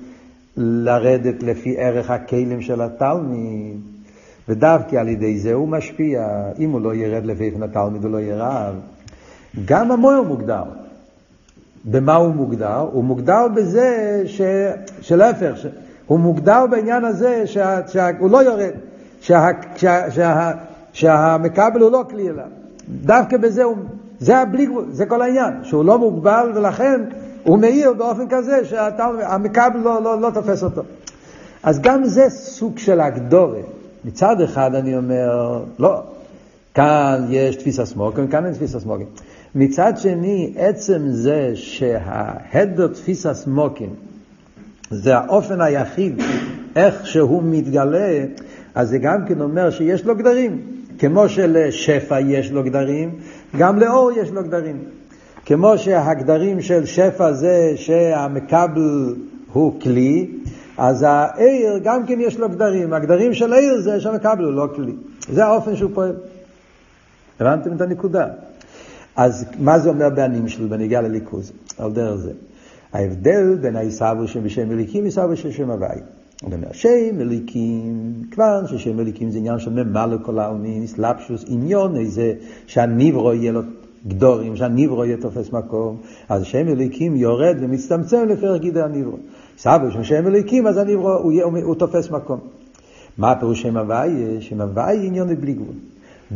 לרדת 0.58 1.44
לפי 1.44 1.78
ערך 1.78 2.10
הכלים 2.10 2.62
של 2.62 2.82
התלמיד, 2.82 3.78
ודווקא 4.50 4.96
על 4.96 5.08
ידי 5.08 5.40
זה 5.40 5.54
הוא 5.54 5.68
משפיע. 5.68 6.28
אם 6.60 6.72
הוא 6.72 6.82
לא 6.82 6.96
ירד 6.96 7.26
לפי 7.26 7.44
איפן 7.44 7.64
התלמיד 7.64 8.04
הוא 8.04 8.12
לא 8.12 8.18
יהיה 8.18 8.36
רב. 8.38 8.76
גם 9.66 9.92
המויר 9.92 10.22
מוגדר. 10.22 10.83
במה 11.86 12.16
הוא 12.16 12.34
מוגדר? 12.36 12.88
הוא 12.92 13.04
מוגדר 13.04 13.48
בזה 13.56 14.22
ש... 14.26 14.42
שלהפך, 15.02 15.58
ש... 15.58 15.66
הוא 16.08 16.20
מוגדר 16.20 16.66
בעניין 16.72 17.06
הזה 17.06 17.48
שה... 17.48 17.80
שהוא 17.88 18.32
לא 18.32 18.44
יורד, 18.44 18.72
שה... 19.22 19.48
שה... 19.76 20.12
שה... 20.12 20.52
שהמקבל 20.94 21.82
הוא 21.82 21.92
לא 21.92 22.04
כלי 22.10 22.30
אליו. 22.30 22.46
דווקא 22.90 23.38
בזה 23.38 23.64
הוא... 23.64 23.78
זה 24.20 24.38
הבלי 24.38 24.66
גבול, 24.66 24.86
זה 24.92 25.06
כל 25.06 25.22
העניין, 25.22 25.54
שהוא 25.64 25.86
לא 25.86 26.00
מוגבל 26.00 26.52
ולכן 26.56 27.02
הוא 27.44 27.60
מאיר 27.60 27.94
באופן 27.94 28.28
כזה 28.30 28.66
שהמקבל 28.66 29.80
לא, 29.80 30.04
לא, 30.04 30.22
לא 30.22 30.30
תופס 30.34 30.64
אותו. 30.64 30.82
אז 31.64 31.82
גם 31.82 32.06
זה 32.06 32.30
סוג 32.30 32.78
של 32.78 33.00
הגדורה. 33.02 33.60
מצד 34.06 34.42
אחד 34.42 34.76
אני 34.76 34.98
אומר, 34.98 35.60
לא, 35.80 36.02
כאן 36.74 37.26
יש 37.30 37.56
תפיסה 37.56 37.86
סמוקים, 37.86 38.28
כאן 38.28 38.46
אין 38.46 38.54
תפיסה 38.54 38.80
סמוקים. 38.80 39.08
מצד 39.56 39.94
שני, 39.98 40.54
עצם 40.58 41.02
זה 41.10 41.52
שההדר 41.56 42.88
תפיסה 42.88 43.34
סמוקים 43.34 43.90
זה 44.90 45.18
האופן 45.18 45.62
היחיד 45.62 46.22
איך 46.76 47.08
שהוא 47.08 47.44
מתגלה, 47.46 48.26
אז 48.76 48.90
זה 48.90 48.98
גם 48.98 49.26
כן 49.26 49.42
אומר 49.42 49.70
שיש 49.70 50.06
לו 50.06 50.16
גדרים. 50.16 50.62
כמו 51.00 51.30
שלשפע 51.30 52.20
יש 52.20 52.52
לו 52.52 52.64
גדרים, 52.64 53.10
גם 53.58 53.80
לאור 53.80 54.12
יש 54.12 54.30
לו 54.30 54.44
גדרים. 54.44 54.78
כמו 55.46 55.78
שהגדרים 55.78 56.62
של 56.62 56.86
שפע 56.86 57.32
זה 57.32 57.74
שהמקבל 57.76 59.16
הוא 59.54 59.82
כלי, 59.82 60.28
אז 60.78 61.06
העיר 61.08 61.80
גם 61.84 62.06
כן 62.06 62.22
יש 62.22 62.40
לו 62.40 62.50
גדרים. 62.50 62.94
הגדרים 62.94 63.34
של 63.34 63.54
העיר 63.54 63.82
זה 63.82 64.00
שהמקבל 64.00 64.44
הוא 64.44 64.54
לא 64.54 64.68
כלי. 64.76 64.94
זה 65.30 65.46
האופן 65.46 65.76
שהוא 65.76 65.92
פועל. 65.94 66.16
הבנתם 67.40 67.76
את 67.76 67.82
הנקודה? 67.82 68.28
אז 69.16 69.46
מה 69.60 69.80
זה 69.80 69.90
אומר 69.90 70.10
בענים 70.10 70.48
שלו 70.48 70.70
בניגיע 70.70 71.02
לליכוז? 71.02 71.52
על 71.78 71.92
דרך 71.92 72.16
זה. 72.16 72.32
ההבדל 72.94 73.58
בין 73.62 73.76
העיסאוו 73.76 74.28
שבשם 74.28 74.70
מליקים 74.70 75.04
לעיסאוו 75.04 75.38
של 75.38 75.52
שם 75.52 75.70
הוואי. 75.70 76.00
הוא 76.44 76.54
אומר, 76.54 76.68
שם 76.72 76.90
מליקים, 77.14 78.14
כבר 78.32 78.66
ששם 78.66 78.98
מליקים 78.98 79.30
זה 79.30 79.38
עניין 79.38 79.60
של 79.60 79.84
ממלא 79.84 80.18
כל 80.22 80.40
העלמין, 80.40 80.88
סלפשוס, 80.88 81.46
עניון 81.48 81.96
איזה 81.96 82.34
שהניברו 82.68 83.34
יהיה 83.34 83.52
לו 83.52 83.62
גדורים, 84.08 84.56
שהניברו 84.56 85.06
יהיה 85.06 85.18
תופס 85.18 85.52
מקום, 85.52 85.98
אז 86.30 86.44
שם 86.44 86.66
מליקים 86.66 87.16
יורד 87.16 87.58
ומצטמצם 87.60 88.26
לפרק 88.30 88.62
גידי 88.62 88.82
הניברו. 88.82 89.18
סבא 89.58 89.90
של 89.90 90.04
שם 90.04 90.26
מליקים, 90.26 90.68
אז 90.68 90.78
הניברו 90.78 91.14
הוא, 91.14 91.42
הוא, 91.42 91.58
הוא 91.64 91.76
תופס 91.76 92.10
מקום. 92.10 92.40
מה 93.18 93.32
הפירוש 93.32 93.62
שם 93.62 93.78
הוואי? 93.78 94.12
שם 94.40 94.62
הוואי 94.62 95.08
עניון 95.08 95.36
בלי 95.36 95.54
גבול. 95.54 95.76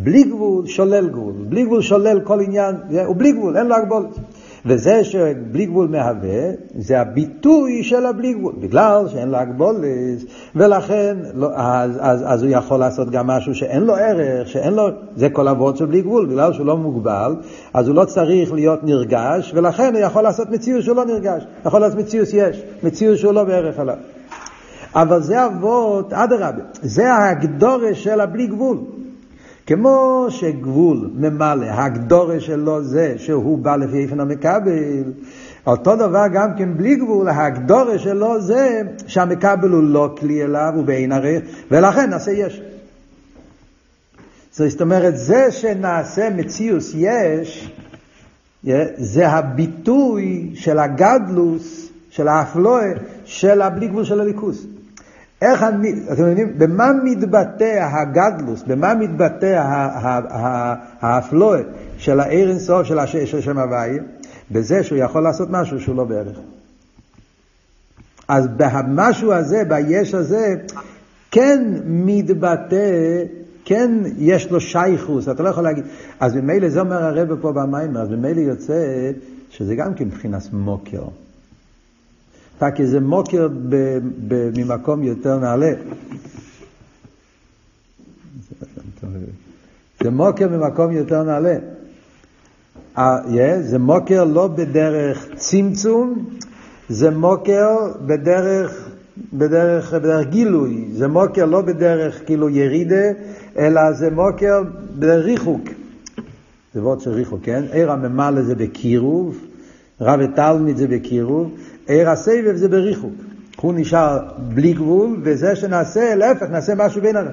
בלי 0.03 0.23
גבול 0.23 0.67
שולל 0.67 1.09
גבול, 1.09 1.33
בלי 1.49 1.65
גבול 1.65 1.81
שולל 1.81 2.19
כל 2.19 2.41
עניין, 2.41 2.75
הוא 3.05 3.15
בלי 3.15 3.31
גבול, 3.31 3.57
אין 3.57 3.67
לו 3.67 3.75
הגבולת. 3.75 4.19
וזה 4.65 5.03
שבלי 5.03 5.65
גבול 5.65 5.87
מהווה, 5.87 6.51
זה 6.77 7.01
הביטוי 7.01 7.83
של 7.83 8.05
הבלי 8.05 8.33
גבול, 8.33 8.53
בגלל 8.59 9.05
שאין 9.07 9.29
לו 9.29 9.37
הגבולת, 9.37 10.19
ולכן 10.55 11.17
לא, 11.33 11.49
אז, 11.55 11.91
אז, 11.99 12.23
אז 12.25 12.43
הוא 12.43 12.51
יכול 12.51 12.79
לעשות 12.79 13.09
גם 13.09 13.27
משהו 13.27 13.55
שאין 13.55 13.83
לו 13.83 13.95
ערך, 13.95 14.47
שאין 14.47 14.73
לו, 14.73 14.87
זה 15.15 15.29
כל 15.29 15.47
אבות 15.47 15.77
של 15.77 15.85
בלי 15.85 16.01
גבול, 16.01 16.25
בגלל 16.25 16.53
שהוא 16.53 16.65
לא 16.65 16.77
מוגבל, 16.77 17.35
אז 17.73 17.87
הוא 17.87 17.95
לא 17.95 18.05
צריך 18.05 18.53
להיות 18.53 18.83
נרגש, 18.83 19.51
ולכן 19.55 19.95
הוא 19.95 20.01
יכול 20.01 20.21
לעשות 20.21 20.49
מציאות 20.49 20.83
שהוא 20.83 20.95
לא 20.95 21.05
נרגש, 21.05 21.43
יכול 21.65 21.81
לעשות 21.81 21.99
מציאות 21.99 22.27
יש, 22.33 22.63
מציאות 22.83 23.17
שהוא 23.17 23.33
לא 23.33 23.43
בערך 23.43 23.79
עליו. 23.79 23.97
אבל 24.95 25.21
זה 25.21 25.45
אבות, 25.45 26.13
אדרבה, 26.13 26.63
זה 26.81 27.15
הגדורה 27.15 27.93
של 27.93 28.21
הבלי 28.21 28.47
גבול. 28.47 28.77
כמו 29.67 30.27
שגבול 30.29 31.09
ממלא, 31.15 31.65
הגדורה 31.65 32.39
שלו 32.39 32.83
זה 32.83 33.13
שהוא 33.17 33.57
בא 33.57 33.75
לפי 33.75 33.97
איפן 33.97 34.19
המקבל, 34.19 35.03
אותו 35.67 35.95
דבר 35.95 36.25
גם 36.33 36.49
כן 36.57 36.77
בלי 36.77 36.95
גבול, 36.95 37.29
הגדורה 37.29 37.99
שלו 37.99 38.41
זה 38.41 38.81
שהמקבל 39.07 39.69
הוא 39.69 39.83
לא 39.83 40.15
כלי 40.19 40.43
אליו, 40.43 40.71
הוא 40.75 40.85
בעין 40.85 41.11
ערך, 41.11 41.43
ולכן 41.71 42.09
נעשה 42.09 42.31
יש. 42.31 42.61
זאת 44.51 44.81
אומרת, 44.81 45.17
זה 45.17 45.51
שנעשה 45.51 46.29
מציאוס 46.29 46.93
יש, 46.95 47.71
זה 48.97 49.29
הביטוי 49.29 50.51
של 50.55 50.79
הגדלוס, 50.79 51.89
של 52.09 52.27
האפלואה, 52.27 52.91
של 53.25 53.61
הבלי 53.61 53.87
גבול 53.87 54.03
של 54.03 54.21
הליכוס. 54.21 54.65
איך 55.41 55.63
אני, 55.63 55.93
אתם 56.13 56.23
מבינים, 56.23 56.59
במה 56.59 56.91
מתבטא 57.03 57.89
הגדלוס, 57.91 58.63
במה 58.67 58.95
מתבטא 58.95 59.61
האפלואה 60.99 61.59
של 61.97 62.19
העיר 62.19 62.49
אינסוף 62.49 62.83
של 62.83 62.99
השם 62.99 63.57
הוויה? 63.57 64.03
בזה 64.51 64.83
שהוא 64.83 64.97
יכול 64.97 65.23
לעשות 65.23 65.47
משהו 65.51 65.79
שהוא 65.79 65.95
לא 65.95 66.03
בערך. 66.03 66.39
אז 68.27 68.47
במשהו 68.47 69.33
הזה, 69.33 69.63
ביש 69.67 70.13
הזה, 70.13 70.55
כן 71.31 71.73
מתבטא, 71.85 73.23
כן 73.65 73.91
יש 74.17 74.51
לו 74.51 74.61
שייכוס, 74.61 75.29
אתה 75.29 75.43
לא 75.43 75.49
יכול 75.49 75.63
להגיד. 75.63 75.83
אז 76.19 76.35
ממילא 76.35 76.69
זה 76.69 76.79
אומר 76.79 77.03
הרב 77.03 77.35
פה 77.41 77.51
במים, 77.51 77.97
אז 77.97 78.09
ממילא 78.09 78.39
יוצא 78.39 79.11
שזה 79.49 79.75
גם 79.75 79.93
כן 79.93 80.05
מבחינת 80.05 80.53
מוקר. 80.53 81.03
רק 82.61 82.79
איזה 82.79 82.99
מוקר 82.99 83.47
ממקום 84.57 85.03
יותר 85.03 85.39
נעלה. 85.39 85.71
זה 90.03 90.09
מוקר 90.09 90.49
ממקום 90.49 90.91
יותר 90.91 91.23
נעלה. 91.23 91.55
זה 93.61 93.79
מוקר 93.79 94.23
לא 94.23 94.47
בדרך 94.47 95.27
צמצום, 95.35 96.29
זה 96.89 97.09
מוקר 97.09 97.75
בדרך 98.05 98.89
בדרך, 99.33 99.93
בדרך 99.93 100.27
גילוי, 100.27 100.87
זה 100.93 101.07
מוקר 101.07 101.45
לא 101.45 101.61
בדרך 101.61 102.25
כאילו 102.25 102.49
ירידה, 102.49 103.11
אלא 103.57 103.91
זה 103.91 104.11
מוקר 104.11 104.61
בדרך 104.95 105.25
ריחוק. 105.25 105.61
זה 106.73 106.81
וורד 106.81 107.01
של 107.01 107.11
ריחוק, 107.11 107.39
כן? 107.43 107.63
עיר 107.71 107.91
הממלא 107.91 108.41
זה 108.41 108.55
בקירוב, 108.55 109.37
רב 110.01 110.19
ותלמיד 110.23 110.77
זה 110.77 110.87
בקירוב, 110.87 111.51
עיר 111.87 112.09
הסבב 112.09 112.55
זה 112.55 112.67
בריחוק. 112.67 113.13
הוא 113.61 113.73
נשאר 113.77 114.19
בלי 114.37 114.73
גבול, 114.73 115.19
וזה 115.23 115.55
שנעשה, 115.55 116.15
להפך, 116.15 116.49
נעשה 116.49 116.75
משהו 116.75 117.01
בין 117.01 117.15
הרב. 117.15 117.31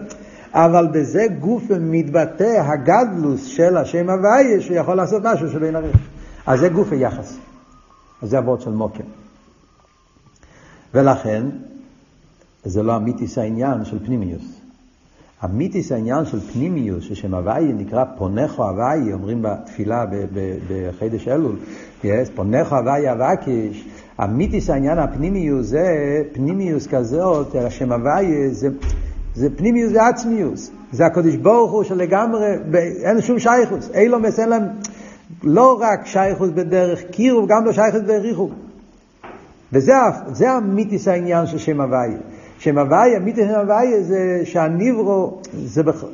אבל 0.52 0.88
בזה 0.92 1.26
גוף 1.40 1.62
מתבטא 1.80 2.62
הגדלוס 2.66 3.44
של 3.44 3.76
השם 3.76 4.10
הוויה, 4.10 4.60
שהוא 4.60 4.76
יכול 4.76 4.94
לעשות 4.94 5.22
משהו 5.24 5.50
שבין 5.50 5.76
הרב. 5.76 5.90
אז 6.46 6.60
זה 6.60 6.68
גוף 6.68 6.92
היחס. 6.92 7.36
אז 8.22 8.30
זה 8.30 8.38
הוורד 8.38 8.60
של 8.60 8.70
מוקר. 8.70 9.04
ולכן, 10.94 11.46
זה 12.64 12.82
לא 12.82 12.96
אמיתיס 12.96 13.38
העניין 13.38 13.84
של 13.84 14.06
פנימיוס. 14.06 14.60
אמיתיס 15.44 15.92
העניין 15.92 16.24
של 16.24 16.40
פנימיוס, 16.40 17.04
ששם 17.04 17.34
הוויה 17.34 17.72
נקרא 17.72 18.04
פונכו 18.18 18.64
הוויה, 18.64 19.14
אומרים 19.14 19.42
בתפילה 19.42 20.04
בחידש 20.68 21.28
אלול, 21.28 21.56
yes, 22.02 22.06
פונכו 22.34 22.76
הוויה 22.76 23.12
אבקיש, 23.12 23.88
אמיתיס 24.22 24.70
העניין 24.70 24.98
הפנימיוס 24.98 25.66
זה 25.66 25.86
פנימיוס 26.32 26.86
כזאת, 26.86 27.54
השם 27.54 27.92
הוויה 27.92 28.50
זה, 28.50 28.68
זה 29.34 29.48
פנימיוס 29.56 29.92
ועצמיוס. 29.94 30.70
זה 30.92 31.06
הקדוש 31.06 31.36
ברוך 31.36 31.72
הוא 31.72 31.82
שלגמרי, 31.82 32.54
אין 33.02 33.20
שום 33.20 33.38
שייכוס, 33.38 33.90
אילומס 33.94 34.40
אין 34.40 34.48
להם, 34.48 34.62
לא 35.42 35.78
רק 35.80 36.06
שייכוס 36.06 36.50
בדרך 36.50 37.02
קירוב, 37.10 37.48
גם 37.48 37.64
לא 37.64 37.72
שייכוס 37.72 38.00
בדרך 38.00 38.22
ריחוב. 38.22 38.52
וזה 39.72 40.50
המיתיס 40.50 41.08
העניין 41.08 41.46
של 41.46 41.58
שם 41.58 41.80
הוויה. 41.80 42.18
שם 42.58 42.78
הוויה, 42.78 43.18
מיתיס 43.18 43.44
שם 43.46 43.54
הוויה 43.54 44.02
זה 44.02 44.40
שהניברו, 44.44 45.38
זה 45.64 45.82
בכ... 45.82 46.04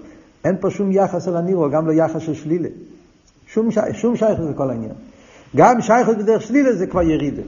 אין 0.45 0.57
פה 0.61 0.71
שום 0.71 0.93
יחס 0.93 1.29
על 1.29 1.37
הניברו, 1.37 1.71
גם 1.71 1.87
לא 1.87 1.93
יחס 1.93 2.21
של 2.21 2.35
שלילה. 2.35 2.69
שום, 3.47 3.71
שי... 3.71 3.81
שום 3.93 4.17
שייכות 4.17 4.51
לכל 4.51 4.71
העניין. 4.71 4.93
גם 5.57 5.83
שייכות 5.83 6.19
בדרך 6.19 6.43
שלילה 6.43 6.73
זה 6.73 6.87
כבר 6.87 7.03
ירידה. 7.03 7.43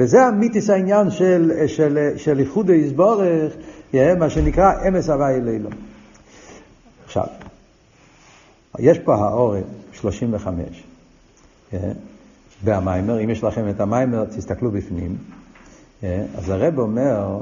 וזה 0.00 0.22
המיתיס 0.22 0.70
העניין 0.70 1.10
של, 1.10 1.52
של, 1.66 2.08
של 2.16 2.38
איחוד 2.38 2.70
היסבורך, 2.70 3.52
מה 3.94 4.30
שנקרא 4.30 4.88
אמס 4.88 5.08
הוויה 5.08 5.38
לילו. 5.38 5.70
עכשיו, 7.04 7.24
יש 8.78 8.98
פה 8.98 9.14
האורן 9.14 9.60
35. 9.92 10.84
והמיימר, 12.64 13.24
אם 13.24 13.30
יש 13.30 13.44
לכם 13.44 13.68
את 13.68 13.80
המיימר, 13.80 14.24
תסתכלו 14.24 14.70
בפנים. 14.70 15.16
אז 16.02 16.48
הרב 16.48 16.78
אומר, 16.78 17.40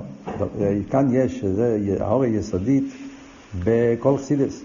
כאן 0.91 1.09
יש, 1.13 1.45
זה 1.45 1.97
האור 2.01 2.23
היסודית 2.23 2.93
בכל 3.65 4.19
חסידס. 4.19 4.63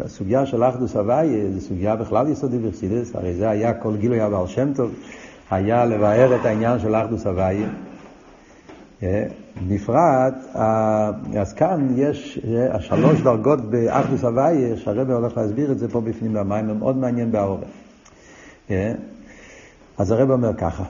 הסוגיה 0.00 0.46
של 0.46 0.64
אחדוס 0.64 0.96
הוויה 0.96 1.50
זו 1.50 1.60
סוגיה 1.60 1.96
בכלל 1.96 2.28
יסודית 2.28 2.60
בחסידס, 2.60 3.16
הרי 3.16 3.34
זה 3.34 3.50
היה 3.50 3.74
כל 3.74 3.96
גילוי 3.96 4.20
הבעל 4.20 4.46
שם 4.46 4.74
טוב, 4.74 4.90
היה 5.52 5.84
לבאר 5.84 6.36
את 6.36 6.44
העניין 6.44 6.78
של 6.78 6.94
אחדוס 6.94 7.26
הוויה. 7.26 7.68
אה, 9.02 9.24
בפרט, 9.68 10.34
אז 11.40 11.52
כאן 11.52 11.88
יש 11.96 12.40
אה, 12.44 12.76
השלוש 12.76 13.20
דרגות 13.20 13.70
באחדוס 13.70 14.24
הוויה, 14.24 14.76
שהרבא 14.76 15.14
הולך 15.14 15.36
להסביר 15.36 15.72
את 15.72 15.78
זה 15.78 15.88
פה 15.88 16.00
בפנים 16.00 16.32
במים, 16.32 16.78
מאוד 16.78 16.96
מעניין 16.96 17.32
בעורף. 17.32 17.64
אז 19.98 20.10
הרב 20.10 20.30
אומר 20.30 20.54
ככה, 20.54 20.84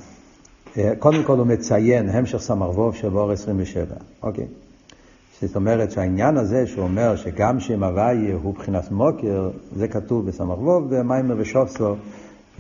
אה, 0.79 0.93
קודם 0.99 1.23
כל 1.25 1.39
הוא 1.39 1.47
מציין 1.47 2.09
המשך 2.09 2.39
סמרבוב 2.39 2.95
של 2.95 3.09
בור 3.09 3.33
27, 3.33 3.95
אוקיי. 4.23 4.47
זאת 5.43 5.57
אומרת 5.57 5.91
שהעניין 5.91 6.37
הזה 6.37 6.67
שהוא 6.67 6.85
אומר 6.85 7.17
שגם 7.17 7.61
שם 7.61 7.85
הוויה 7.85 8.35
הוא 8.43 8.55
מבחינת 8.55 8.91
מוקר, 8.91 9.51
זה 9.77 9.89
כתוב 9.89 10.27
בסמרבוב 10.27 10.95
במיימר 10.95 11.35
ושופסו 11.39 11.95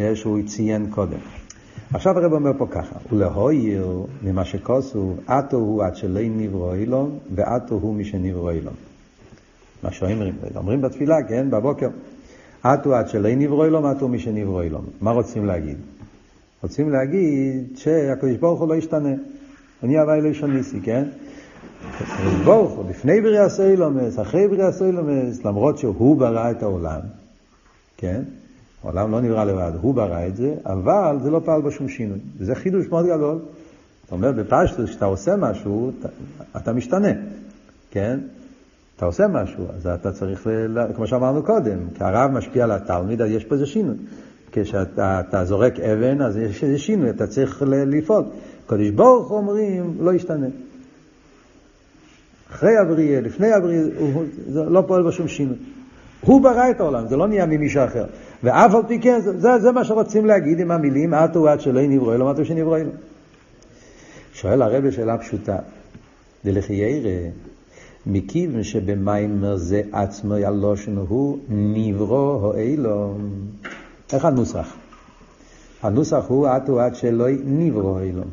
אה, 0.00 0.16
שהוא 0.16 0.38
ציין 0.46 0.86
קודם. 0.90 1.18
עכשיו 1.94 2.18
הרב 2.18 2.33
אומר 2.33 2.50
פה 2.59 2.66
ככה, 2.70 2.96
ולהויר 3.12 4.07
ממה 4.22 4.44
שכוסו, 4.44 5.14
עטו 5.26 5.57
הוא 5.57 5.85
עד 5.85 5.96
שלא 5.96 6.20
נברוא 6.22 6.74
אילון, 6.74 7.18
ועטו 7.35 7.74
הוא 7.74 7.94
מי 7.94 8.05
שנברוא 8.05 8.50
אילון. 8.50 8.74
מה 9.83 9.92
שאומרים, 9.92 10.35
אומרים 10.57 10.81
בתפילה, 10.81 11.22
כן, 11.28 11.50
בבוקר. 11.50 11.88
עטו 12.62 12.94
עד 12.94 13.09
שלא 13.09 13.35
נברוא 13.35 13.64
אילון, 13.64 13.85
עטו 13.85 14.09
מי 14.09 14.18
שנברוא 14.18 14.62
אילון. 14.62 14.85
מה 15.00 15.11
רוצים 15.11 15.46
להגיד? 15.46 15.76
רוצים 16.62 16.90
להגיד 16.90 17.76
שהקדוש 17.76 18.37
ברוך 18.37 18.61
הוא 18.61 18.68
לא 18.68 18.74
ישתנה. 18.74 19.14
אני 19.83 19.98
הווי 19.98 20.20
לא 20.20 20.28
ישוניסי, 20.28 20.81
כן? 20.81 21.05
הקדוש 21.90 22.44
ברוך 22.44 22.72
הוא, 22.72 22.85
לפני 22.90 23.20
בריאה 23.20 23.48
סוילומס, 23.48 24.18
אחרי 24.18 24.48
בריאה 24.48 24.72
סוילומס, 24.72 25.44
למרות 25.44 25.78
שהוא 25.78 26.16
ברא 26.16 26.50
את 26.50 26.62
העולם, 26.62 27.00
כן? 27.96 28.22
העולם 28.85 29.12
לא 29.12 29.21
נברא 29.21 29.45
לבד, 29.45 29.73
הוא 29.81 29.95
ברא 29.95 30.27
את 30.27 30.37
זה, 30.37 30.55
אבל 30.66 31.18
זה 31.23 31.31
לא 31.31 31.40
פעל 31.45 31.62
בשום 31.62 31.88
שינוי. 31.88 32.18
וזה 32.38 32.55
חידוש 32.55 32.87
מאוד 32.88 33.07
גדול. 33.07 33.38
זאת 34.03 34.12
אומרת, 34.12 34.35
בפשטוס, 34.35 34.90
כשאתה 34.90 35.05
עושה 35.05 35.37
משהו, 35.37 35.92
אתה, 36.01 36.09
אתה 36.57 36.73
משתנה, 36.73 37.12
כן? 37.90 38.21
אתה 38.97 39.07
עושה 39.07 39.27
משהו, 39.27 39.64
אז 39.77 39.87
אתה 39.87 40.12
צריך, 40.12 40.47
ל... 40.47 40.92
כמו 40.95 41.07
שאמרנו 41.07 41.42
קודם, 41.42 41.79
כי 41.95 42.05
הרב 42.05 42.31
משפיע 42.31 42.64
על 42.64 42.71
התלמיד, 42.71 43.23
אז 43.23 43.31
יש 43.31 43.45
פה 43.45 43.55
איזה 43.55 43.66
שינוי. 43.66 43.97
כשאתה 44.53 45.45
זורק 45.45 45.81
אבן, 45.81 46.23
אז 46.23 46.37
יש 46.37 46.64
איזה 46.64 46.79
שינוי, 46.79 47.11
אתה 47.11 47.27
צריך 47.27 47.62
לפעול. 47.66 48.25
קדוש 48.66 48.90
ברוך 48.90 49.31
אומרים, 49.31 49.97
לא 50.01 50.14
ישתנה. 50.14 50.47
אחרי 52.51 52.77
הבריאה, 52.77 53.21
לפני 53.21 53.53
הבריאה, 53.53 53.83
הוא 53.99 54.25
לא 54.55 54.85
פועל 54.87 55.03
בשום 55.03 55.29
שינוי. 55.29 55.57
הוא 56.24 56.42
ברא 56.42 56.70
את 56.70 56.80
העולם, 56.80 57.08
זה 57.08 57.16
לא 57.16 57.28
נהיה 57.28 57.46
ממישהו 57.46 57.85
אחר. 57.85 58.04
ואף 58.42 58.74
על 58.74 58.82
פי 58.88 59.00
כן, 59.00 59.20
זה, 59.20 59.58
זה 59.58 59.72
מה 59.72 59.85
שרוצים 59.85 60.26
להגיד 60.26 60.61
עם 60.61 60.70
המילים, 60.70 61.14
עטו 61.14 61.48
עד 61.48 61.61
שלא 61.61 61.80
נברוא 61.82 62.14
אלו, 62.14 62.30
עטו 62.30 62.44
שנברוא 62.44 62.76
אלו. 62.76 62.90
שואל 64.32 64.62
הרבי 64.62 64.92
שאלה 64.92 65.18
פשוטה, 65.18 65.56
דלחיירא, 66.44 67.30
מכיוון 68.06 68.62
שבמיימר 68.62 69.56
זה 69.56 69.82
עצמו 69.92 70.37
ילושן 70.37 70.96
הוא 70.96 71.38
נברוא 71.48 72.35
או 72.35 72.54
אילום. 72.56 73.30
איך 74.12 74.24
הנוסח? 74.24 74.74
הנוסח 75.82 76.24
הוא 76.28 76.48
עטו 76.48 76.80
עד 76.80 76.94
שלא 76.94 77.26
נברו 77.44 77.98
אילום. 77.98 78.28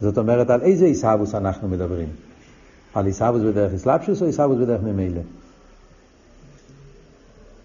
זאת 0.00 0.18
אומרת, 0.18 0.50
על 0.50 0.62
איזה 0.62 0.84
עיסאוווס 0.84 1.34
אנחנו 1.34 1.68
מדברים? 1.68 2.08
על 2.94 3.06
עיסאוווס 3.06 3.42
בדרך 3.42 3.74
אסלאפשוס 3.74 4.22
או 4.22 4.26
עיסאוווס 4.26 4.58
בדרך 4.58 4.82
ממילא? 4.82 5.20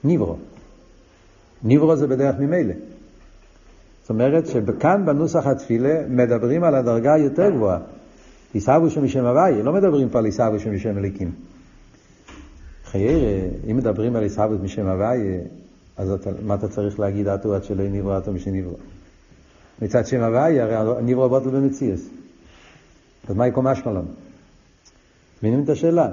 נברו. 0.03 0.35
נברו 1.63 1.95
זה 1.95 2.07
בדרך 2.07 2.35
ממילא. 2.39 2.73
זאת 4.01 4.09
אומרת 4.09 4.47
שכאן 4.47 5.05
בנוסח 5.05 5.47
התפילה 5.47 6.07
מדברים 6.07 6.63
על 6.63 6.75
הדרגה 6.75 7.13
היותר 7.13 7.49
גבוהה. 7.49 7.79
עיסאוווס 8.53 8.93
שמשם 8.93 9.25
הוואי, 9.25 9.63
לא 9.63 9.73
מדברים 9.73 10.09
פה 10.09 10.19
על 10.19 10.25
עיסאוווס 10.25 10.61
שמשם 10.61 10.97
אליקים. 10.97 11.31
חיירה, 12.85 13.47
אם 13.71 13.77
מדברים 13.77 14.15
על 14.15 14.23
עיסאוווס 14.23 14.61
משם 14.61 14.87
הוואי, 14.87 15.37
אז 15.97 16.11
אתה, 16.11 16.29
מה 16.45 16.55
אתה 16.55 16.67
צריך 16.67 16.99
להגיד 16.99 17.27
אטו 17.27 17.55
עד 17.55 17.63
שלא 17.63 17.83
נברא 17.83 18.17
אטו 18.17 18.33
משנברא? 18.33 18.73
מצד 19.81 20.05
שם 20.05 20.23
הוואי, 20.23 20.59
הרי 20.59 21.01
נברא 21.01 21.27
בוטל 21.27 21.49
במציאס. 21.49 22.09
אז 23.27 23.35
מה 23.35 23.47
יקום 23.47 23.67
אשמלון? 23.67 24.05
מבינים 25.37 25.63
את 25.63 25.69
השאלה? 25.69 26.09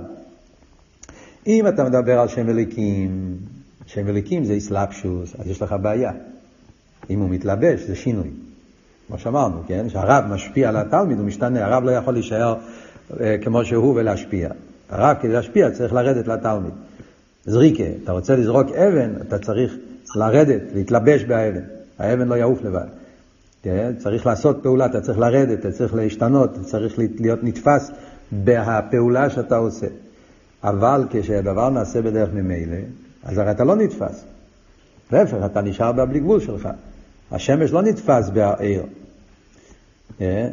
אם 1.46 1.68
אתה 1.68 1.84
מדבר 1.84 2.18
על 2.20 2.28
שם 2.28 2.48
אליקים, 2.48 3.36
שם 3.86 4.08
אליקים 4.08 4.44
זה 4.44 4.52
איסלאפשוס, 4.52 5.34
אז 5.38 5.48
יש 5.48 5.62
לך 5.62 5.74
בעיה. 5.82 6.12
אם 7.10 7.20
הוא 7.20 7.30
מתלבש, 7.30 7.80
זה 7.80 7.94
שינוי. 7.94 8.30
כמו 9.06 9.18
שאמרנו, 9.18 9.62
כן? 9.66 9.88
שהרב 9.88 10.24
משפיע 10.30 10.68
על 10.68 10.76
התלמיד, 10.76 11.18
הוא 11.18 11.26
משתנה. 11.26 11.64
הרב 11.64 11.84
לא 11.84 11.90
יכול 11.90 12.14
להישאר 12.14 12.54
אה, 13.20 13.36
כמו 13.42 13.64
שהוא 13.64 13.94
ולהשפיע. 13.96 14.48
הרב 14.90 15.16
כדי 15.20 15.32
להשפיע 15.32 15.70
צריך 15.70 15.92
לרדת 15.92 16.28
לתלמיד. 16.28 16.72
זריקה, 17.44 17.84
אתה 18.04 18.12
רוצה 18.12 18.36
לזרוק 18.36 18.70
אבן, 18.70 19.12
אתה 19.20 19.38
צריך 19.38 19.76
לרדת, 20.16 20.62
להתלבש 20.74 21.24
באבן. 21.24 21.62
האבן 21.98 22.28
לא 22.28 22.34
יעוף 22.34 22.62
לבד. 22.62 22.86
כן? 23.62 23.92
צריך 23.98 24.26
לעשות 24.26 24.62
פעולה, 24.62 24.86
אתה 24.86 25.00
צריך 25.00 25.18
לרדת, 25.18 25.60
אתה 25.60 25.72
צריך 25.72 25.94
להשתנות, 25.94 26.52
אתה 26.52 26.64
צריך 26.64 26.98
להיות 26.98 27.38
נתפס 27.42 27.90
בפעולה 28.32 29.30
שאתה 29.30 29.56
עושה. 29.56 29.86
אבל 30.64 31.04
כשהדבר 31.10 31.70
נעשה 31.70 32.02
בדרך 32.02 32.28
ממילא, 32.34 32.76
אז 33.24 33.38
הרי 33.38 33.50
אתה 33.50 33.64
לא 33.64 33.76
נתפס. 33.76 34.24
להפך, 35.12 35.36
אתה 35.44 35.60
נשאר 35.60 35.92
בבלי 35.92 36.20
גבול 36.20 36.40
שלך. 36.40 36.68
השמש 37.32 37.70
לא 37.70 37.82
נתפס 37.82 38.28
בעיר. 38.28 38.82
כן? 40.18 40.50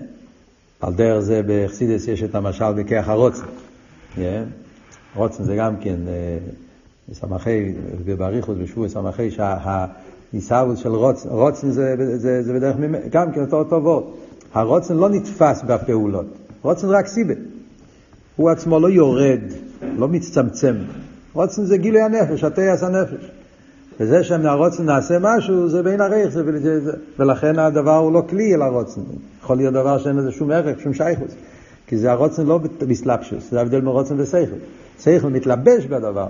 על 0.81 0.93
דרך 0.93 1.19
זה 1.19 1.41
בחסידס 1.47 2.07
יש 2.07 2.23
את 2.23 2.35
המשל 2.35 2.73
בכיח 2.73 3.09
הרוצן. 3.09 3.45
כן? 4.15 4.43
רוצן 5.15 5.43
זה 5.43 5.55
גם 5.55 5.77
כן 5.77 5.95
אה, 6.07 6.37
בסמכי, 7.09 7.73
ובאריכות 8.05 8.57
בשבוע 8.57 8.89
סמכי, 8.89 9.31
שהעיסאוווס 9.31 10.79
של 10.79 10.89
רוצן, 10.89 11.29
רוצן 11.29 11.71
זה, 11.71 11.95
זה, 12.17 12.43
זה 12.43 12.53
בדרך, 12.53 12.75
גם 13.09 13.31
כן 13.31 13.41
אותו 13.41 13.57
אותו 13.59 13.83
וורד. 13.83 14.03
הרוצן 14.53 14.95
לא 14.97 15.09
נתפס 15.09 15.61
בפעולות. 15.67 16.25
רוצן 16.61 16.89
רק 16.89 17.07
סיבה. 17.07 17.33
הוא 18.35 18.49
עצמו 18.49 18.79
לא 18.79 18.89
יורד, 18.89 19.41
לא 19.97 20.07
מצטמצם. 20.07 20.75
רוצן 21.33 21.65
זה 21.65 21.77
גילוי 21.77 22.01
הנפש, 22.01 22.43
התייס 22.43 22.83
הנפש. 22.83 23.31
וזה 23.99 24.23
שמהרוצן 24.23 24.85
נעשה 24.85 25.17
משהו, 25.21 25.69
זה 25.69 25.83
בין 25.83 26.01
הרייך, 26.01 26.29
זה, 26.29 26.79
זה, 26.79 26.91
ולכן 27.19 27.59
הדבר 27.59 27.97
הוא 27.97 28.13
לא 28.13 28.23
כלי 28.29 28.55
אלא 28.55 28.65
רוצן. 28.65 29.01
יכול 29.43 29.57
להיות 29.57 29.73
דבר 29.73 29.97
שאין 29.97 30.15
לזה 30.15 30.31
שום 30.31 30.51
ערך, 30.51 30.79
שום 30.79 30.93
שייכוס. 30.93 31.31
כי 31.87 31.97
זה 31.97 32.11
הרוצן 32.11 32.45
לא 32.45 32.59
בסלפשוס, 32.87 33.51
זה 33.51 33.59
ההבדל 33.59 33.81
מרוצן 33.81 34.19
וסייכל. 34.19 34.55
סייכל 34.99 35.29
מתלבש 35.29 35.85
בדבר, 35.85 36.27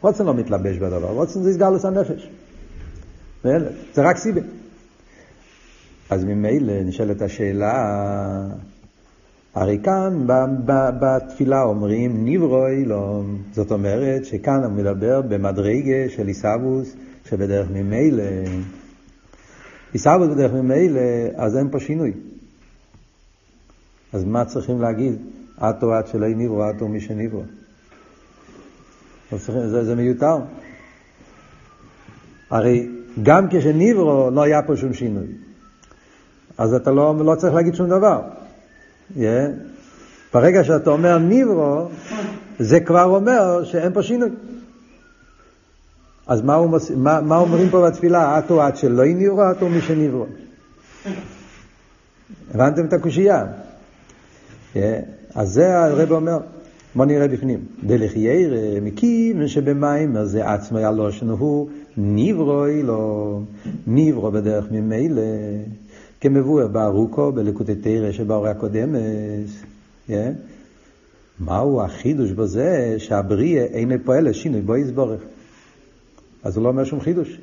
רוצן 0.00 0.26
לא 0.26 0.34
מתלבש 0.34 0.76
בדבר, 0.76 1.08
רוצן 1.08 1.42
זה 1.42 1.52
סגלוס 1.52 1.84
הנפש. 1.84 2.30
זה 3.94 4.02
רק 4.02 4.16
סיבה. 4.16 4.40
אז 6.10 6.24
ממילא 6.24 6.82
נשאלת 6.82 7.22
השאלה, 7.22 7.72
הרי 9.54 9.78
כאן 9.82 10.26
בתפילה 11.00 11.62
אומרים 11.62 12.24
ניברו 12.24 12.66
אילום, 12.66 13.38
זאת 13.52 13.72
אומרת 13.72 14.24
שכאן 14.24 14.64
הוא 14.64 14.72
מדבר 14.72 15.22
במדרגה 15.22 16.08
של 16.08 16.26
עיסאוווס 16.26 16.96
שבדרך 17.24 17.68
ממילא, 17.70 18.22
עיסאוווס 19.92 20.28
בדרך 20.28 20.52
ממילא, 20.52 21.00
אז 21.36 21.56
אין 21.56 21.70
פה 21.70 21.80
שינוי. 21.80 22.12
אז 24.12 24.24
מה 24.24 24.44
צריכים 24.44 24.80
להגיד? 24.80 25.14
עטו 25.58 25.94
עד 25.94 26.06
שלא 26.06 26.28
ניברו, 26.28 26.62
עטו 26.62 26.88
מי 26.88 27.00
שניברו. 27.00 27.42
זה, 29.32 29.84
זה 29.84 29.94
מיותר. 29.94 30.36
הרי 32.50 32.88
גם 33.22 33.46
כשניברו 33.50 34.30
לא 34.30 34.42
היה 34.42 34.62
פה 34.62 34.76
שום 34.76 34.94
שינוי. 34.94 35.26
אז 36.58 36.74
אתה 36.74 36.90
לא, 36.90 37.14
לא 37.24 37.34
צריך 37.34 37.54
להגיד 37.54 37.74
שום 37.74 37.88
דבר. 37.88 38.20
Yeah. 39.16 39.22
ברגע 40.34 40.64
שאתה 40.64 40.90
אומר 40.90 41.18
ניברו, 41.18 41.88
זה 42.58 42.80
כבר 42.80 43.04
אומר 43.04 43.64
שאין 43.64 43.92
פה 43.92 44.02
שינוי. 44.02 44.30
אז 46.26 46.42
מה, 46.42 46.54
הוא, 46.54 46.78
מה, 46.96 47.20
מה 47.20 47.36
אומרים 47.36 47.70
פה 47.70 47.86
בתפילה? 47.86 48.36
עטו 48.36 48.62
עד 48.62 48.76
שלא 48.76 49.04
ניברו, 49.04 49.42
עטו 49.42 49.68
מי 49.68 49.80
שניברו. 49.80 50.26
הבנתם 52.54 52.86
את 52.86 52.92
הקושייה? 52.92 53.46
Yeah. 54.74 54.78
אז 55.34 55.52
זה 55.52 55.78
הרב 55.78 56.12
אומר. 56.12 56.38
בוא 56.94 57.04
נראה 57.04 57.28
בפנים. 57.28 57.60
דלחיירא 57.84 58.80
מכיוון 58.82 59.48
שבמים 59.48 60.24
זה 60.24 60.50
עצמו 60.50 60.78
הלושן 60.78 61.28
הוא 61.28 61.68
ניברו 61.96 62.66
אילו, 62.66 63.42
ניברו 63.86 64.30
בדרך 64.30 64.64
ממילא, 64.70 65.22
כמבואר 66.24 66.66
בארוכו 66.66 67.32
בלקוטי 67.32 67.74
תרא 67.74 68.12
שבאורי 68.12 68.50
הקודמת. 68.50 69.00
Yeah. 70.08 70.12
מהו 71.40 71.82
החידוש 71.82 72.30
בזה 72.30 72.94
שהבריאה 72.98 73.64
אינו 73.64 73.94
פועל 74.04 74.28
לשינוי 74.28 74.60
בו 74.60 74.76
יסבורך. 74.76 75.20
אז 76.44 76.56
הוא 76.56 76.64
לא 76.64 76.68
אומר 76.68 76.84
שום 76.84 77.00
חידוש. 77.00 77.40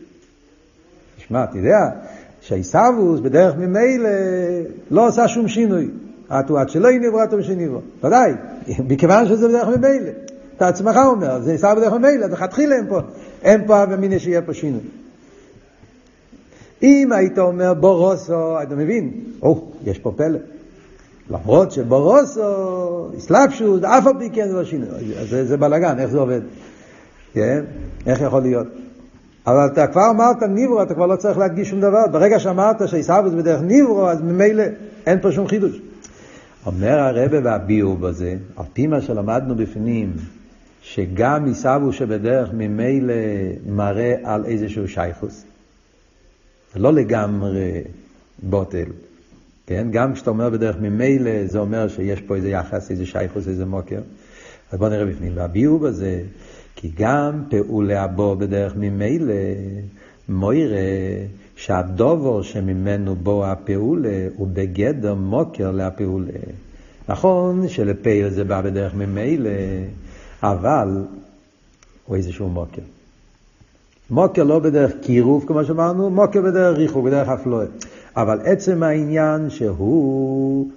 תשמע, 1.17 1.44
אתה 1.44 1.58
יודע 1.58 1.89
שהעיסאוווס 2.41 3.20
בדרך 3.20 3.56
ממילא 3.56 4.10
לא 4.91 5.08
עושה 5.08 5.28
שום 5.28 5.48
שינוי. 5.48 5.89
עטו 6.30 6.60
עד 6.60 6.70
שלא 6.70 6.91
יניברו 6.91 7.20
עטו 7.20 7.38
משניברו. 7.38 7.82
ודאי, 8.04 8.32
מכיוון 8.89 9.28
שזה 9.28 9.48
בדרך 9.48 9.67
ממילא. 9.67 10.12
אתה 10.58 10.67
עצמך 10.67 10.96
אומר, 11.06 11.41
זה 11.41 11.52
עיסאוווס 11.52 11.80
בדרך 11.80 11.94
ממילא, 11.94 12.26
אז 12.26 12.32
לכתחילה 12.32 12.76
אין 12.76 12.88
פה, 12.89 13.00
אין 13.44 13.67
פה 13.67 13.84
אבא 13.84 14.17
שיהיה 14.20 14.41
פה 14.41 14.54
שינוי. 14.54 14.82
אם 16.84 17.12
היית 17.12 17.39
אומר 17.39 17.74
בורוסו, 17.74 18.62
אתה 18.62 18.76
מבין? 18.76 19.12
או, 19.41 19.72
יש 19.86 20.00
פה 20.00 20.12
פלא. 20.15 20.39
למרות 21.30 21.72
שבורוסו, 21.72 22.41
אסלאפשוס, 23.17 23.84
אף 23.84 24.08
על 24.08 24.13
פי 24.20 24.30
כן 24.30 24.48
זה 24.48 24.54
לא 24.54 24.63
שינוי. 24.63 24.88
זה, 25.30 25.46
זה 25.46 25.58
בלאגן, 25.58 26.00
איך 26.00 26.10
זה 26.10 26.20
עובד? 26.20 26.41
כן? 27.34 27.63
איך 28.06 28.22
יכול 28.22 28.41
להיות? 28.41 28.67
אבל 29.48 29.65
אתה 29.65 29.88
כבר 29.88 30.10
אמרת 30.10 30.44
ניברו, 30.44 30.84
אתה 30.84 30.94
כבר 30.94 31.06
לא 31.06 31.15
צריך 31.15 31.38
להדגיש 31.38 31.70
שום 31.70 31.82
דבר. 31.82 32.08
ברגע 32.12 32.39
שאמרת 32.39 32.88
שעיסאוווס 32.88 33.34
בדרך 33.34 33.62
ניברו, 33.62 34.10
אז 34.10 34.22
ממילא 34.22 34.63
אין 35.06 35.22
פה 35.22 35.32
שום 35.32 35.48
חידוש. 35.48 35.82
אומר 36.65 37.00
הרבה 37.00 37.38
והביאו 37.44 37.98
בזה, 37.98 38.36
על 38.58 38.65
פי 38.74 38.88
מה 38.88 39.02
שלמדנו 39.02 39.56
בפנים, 39.56 40.13
שגם 40.82 41.46
עיסאוווס 41.46 41.96
שבדרך 41.96 42.50
ממילא 42.54 43.13
מראה 43.65 44.15
על 44.24 44.46
איזשהו 44.46 44.88
שייכוס. 44.88 45.46
לא 46.75 46.93
לגמרי 46.93 47.81
בוטל. 48.43 48.86
כן? 49.67 49.88
גם 49.91 50.13
כשאתה 50.13 50.29
אומר 50.29 50.49
בדרך 50.49 50.75
ממילא, 50.81 51.45
זה 51.45 51.60
אומר 51.60 51.88
שיש 51.88 52.21
פה 52.21 52.36
איזה 52.36 52.49
יחס, 52.49 52.91
איזה 52.91 53.05
שייכוס, 53.05 53.47
איזה 53.47 53.65
מוקר. 53.65 54.01
אז 54.71 54.79
בואו 54.79 54.89
נראה 54.89 55.05
בפנים. 55.05 55.31
והביאו 55.36 55.79
בזה, 55.79 56.23
כי 56.75 56.91
גם 56.97 57.43
פעולי 57.49 57.95
הבו 57.95 58.36
בדרך 58.36 58.73
ממילא, 58.75 59.34
מוירה 60.29 60.77
שהדובור 61.55 62.43
שממנו 62.43 63.15
בו 63.15 63.45
הפעולה 63.45 64.27
הוא 64.36 64.47
בגדר 64.53 65.15
מוקר 65.15 65.71
להפעולה. 65.71 66.39
נכון 67.10 67.67
שלפעיל 67.67 68.29
זה 68.29 68.43
בא 68.43 68.62
בדרך 68.62 68.93
ממילא, 68.93 69.49
אבל 70.43 71.03
הוא 72.05 72.15
איזשהו 72.15 72.49
מוקר. 72.49 72.81
מוקר 74.12 74.43
לא 74.43 74.60
בדרך 74.60 74.91
קירוב, 75.02 75.43
כמו 75.47 75.65
שאמרנו, 75.65 76.10
מוקר 76.10 76.41
בדרך 76.41 76.78
ריחוק, 76.78 77.06
בדרך 77.06 77.30
אפלואה. 77.30 77.65
אבל 78.15 78.39
עצם 78.43 78.84
העניין 78.84 79.50
שהוא, 79.50 80.69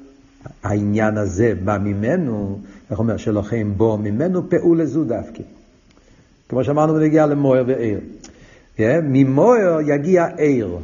העניין 0.62 1.18
הזה 1.18 1.52
בא 1.64 1.78
ממנו, 1.78 2.58
איך 2.90 2.98
אומר, 2.98 3.16
שלוחם 3.16 3.72
בו 3.76 3.98
ממנו 3.98 4.50
פעולה 4.50 4.86
זו 4.86 5.04
דווקא. 5.04 5.42
כמו 6.48 6.64
שאמרנו 6.64 6.94
בנגיעה 6.94 7.26
למויר 7.26 7.64
ועיר. 7.66 8.00
Yeah, 8.76 8.80
ממויר 9.02 9.80
יגיע 9.86 10.26
עיר. 10.36 10.76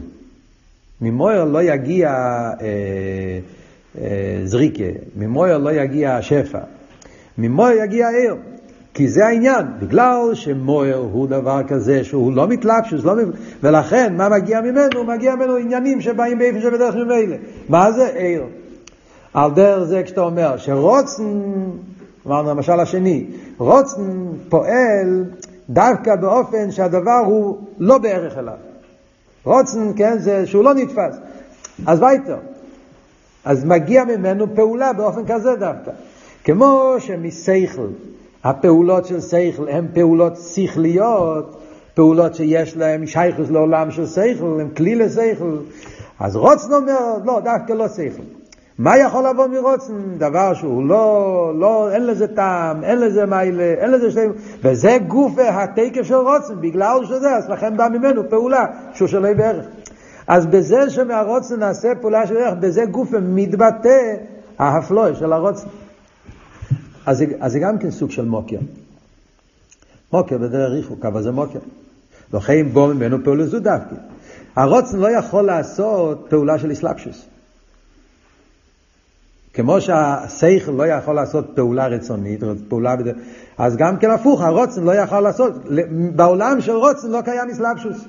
ממויר 1.00 1.44
לא 1.44 1.62
יגיע 1.62 2.10
אה, 2.10 3.38
אה, 3.98 4.40
זריקה, 4.44 4.84
ממויר 5.16 5.58
לא 5.58 5.72
יגיע 5.72 6.22
שפע. 6.22 6.60
ממויר 7.38 7.82
יגיע 7.84 8.08
עיר. 8.08 8.34
כי 8.94 9.08
זה 9.08 9.26
העניין, 9.26 9.66
בגלל 9.78 10.30
שמויר 10.34 10.96
הוא 10.96 11.28
דבר 11.28 11.60
כזה 11.68 12.04
שהוא 12.04 12.32
לא 12.32 12.48
מתלבשוס, 12.48 13.04
לא... 13.04 13.14
ולכן 13.62 14.16
מה 14.16 14.28
מגיע 14.28 14.60
ממנו? 14.60 15.04
מגיע 15.04 15.34
ממנו 15.34 15.56
עניינים 15.56 16.00
שבאים 16.00 16.38
באיפה 16.38 16.60
שבדרך 16.60 16.94
ממילא. 16.94 17.36
מה 17.68 17.92
זה 17.92 18.06
עיר? 18.06 18.44
על 19.34 19.50
דרך 19.50 19.84
זה 19.84 20.02
כשאתה 20.02 20.20
אומר 20.20 20.56
שרוצן, 20.56 21.42
אמרנו 22.26 22.50
המשל 22.50 22.80
השני, 22.80 23.26
רוצן 23.58 24.26
פועל 24.48 25.24
דווקא 25.68 26.16
באופן 26.16 26.70
שהדבר 26.70 27.22
הוא 27.26 27.58
לא 27.78 27.98
בערך 27.98 28.38
אליו. 28.38 28.54
רוצן, 29.44 29.92
כן, 29.96 30.18
זה 30.18 30.46
שהוא 30.46 30.64
לא 30.64 30.74
נתפס. 30.74 31.16
אז 31.86 32.02
וייטר. 32.02 32.36
אז 33.44 33.64
מגיע 33.64 34.04
ממנו 34.04 34.54
פעולה 34.54 34.92
באופן 34.92 35.26
כזה 35.26 35.56
דווקא. 35.56 35.90
כמו 36.44 36.94
שמסייכל 36.98 37.86
הפעולות 38.44 39.06
של 39.06 39.20
שכל 39.20 39.68
הן 39.68 39.86
פעולות 39.94 40.36
שכליות, 40.36 41.56
פעולות 41.94 42.34
שיש 42.34 42.76
להן 42.76 43.06
שייכוס 43.06 43.50
לעולם 43.50 43.90
של 43.90 44.06
שכל, 44.06 44.60
הן 44.60 44.68
כלי 44.76 44.94
לשכל. 44.94 45.56
אז 46.20 46.36
רוצן 46.36 46.72
אומר, 46.72 47.16
לא, 47.24 47.40
דווקא 47.40 47.72
לא 47.72 47.88
שכל. 47.88 48.22
מה 48.78 48.98
יכול 48.98 49.28
לבוא 49.28 49.46
מרוצן? 49.46 49.92
דבר 50.18 50.54
שהוא 50.54 50.86
לא, 50.86 51.52
לא, 51.58 51.90
אין 51.92 52.06
לזה 52.06 52.26
טעם, 52.26 52.84
אין 52.84 53.00
לזה 53.00 53.26
מיילה, 53.26 53.62
אין 53.62 53.90
לזה 53.90 54.10
שתי... 54.10 54.20
וזה 54.64 54.98
גוף 55.08 55.32
התקף 55.38 56.02
של 56.02 56.14
רוצן, 56.14 56.54
בגלל 56.60 57.00
שזה, 57.04 57.36
אז 57.36 57.48
לכן 57.48 57.76
בא 57.76 57.88
ממנו 57.88 58.30
פעולה 58.30 58.66
שהוא 58.94 59.08
שלא 59.08 59.32
בערך. 59.32 59.66
אז 60.26 60.46
בזה 60.46 60.90
שמהרוצן 60.90 61.58
נעשה 61.58 61.94
פעולה 61.94 62.26
של 62.26 62.36
ערך, 62.36 62.54
בזה 62.60 62.84
גוף 62.84 63.08
מתבטא 63.22 64.14
ההפלוי 64.58 65.14
של 65.14 65.32
הרוצן. 65.32 65.66
אז 67.06 67.24
אז 67.40 67.52
זה 67.52 67.58
גם 67.58 67.78
כן 67.78 67.90
סוג 67.90 68.10
של 68.10 68.24
מוקר. 68.24 68.58
מוקר 70.12 70.38
בדרך 70.38 70.72
ריחוק, 70.72 71.04
אבל 71.04 71.22
זה 71.22 71.30
מוקר. 71.30 71.58
לכן 72.34 72.68
בוא 72.72 72.94
ממנו 72.94 73.24
פעולה 73.24 73.46
זו 73.46 73.60
דווקא. 73.60 73.94
הרוצן 74.56 74.98
לא 74.98 75.10
יכול 75.10 75.44
לעשות 75.44 76.26
פעולה 76.28 76.58
של 76.58 76.72
אסלאפשוס. 76.72 77.26
כמו 79.54 79.80
שהשכל 79.80 80.72
לא 80.72 80.86
יכול 80.86 81.14
לעשות 81.14 81.46
פעולה 81.54 81.86
רצונית, 81.86 82.40
פעולה 82.68 82.96
בדרך, 82.96 83.16
אז 83.58 83.76
גם 83.76 83.96
כן 83.96 84.10
הפוך, 84.10 84.40
הרוצן 84.40 84.84
לא 84.84 84.94
יכול 84.94 85.20
לעשות, 85.20 85.52
בעולם 86.16 86.60
של 86.60 86.72
רוצן 86.72 87.10
לא 87.10 87.20
קיים 87.20 87.50
אסלאפשוס. 87.50 88.04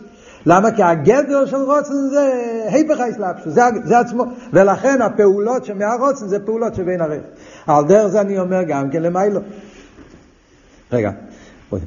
למה? 0.45 0.71
כי 0.71 0.83
הגדר 0.83 1.45
של 1.45 1.55
רוצן 1.55 1.93
זה 2.11 2.31
היפך 2.67 2.99
האסלאפשוס, 2.99 3.53
זה, 3.53 3.61
זה 3.83 3.99
עצמו, 3.99 4.23
ולכן 4.53 5.01
הפעולות 5.01 5.65
שמהרוצן 5.65 6.27
זה 6.27 6.39
פעולות 6.39 6.75
שבין 6.75 7.01
הרך. 7.01 7.23
על 7.67 7.87
דרך 7.87 8.07
זה 8.07 8.21
אני 8.21 8.39
אומר 8.39 8.63
גם 8.63 8.89
כן 8.89 9.03
למיילו. 9.03 9.41
רגע, 10.91 11.11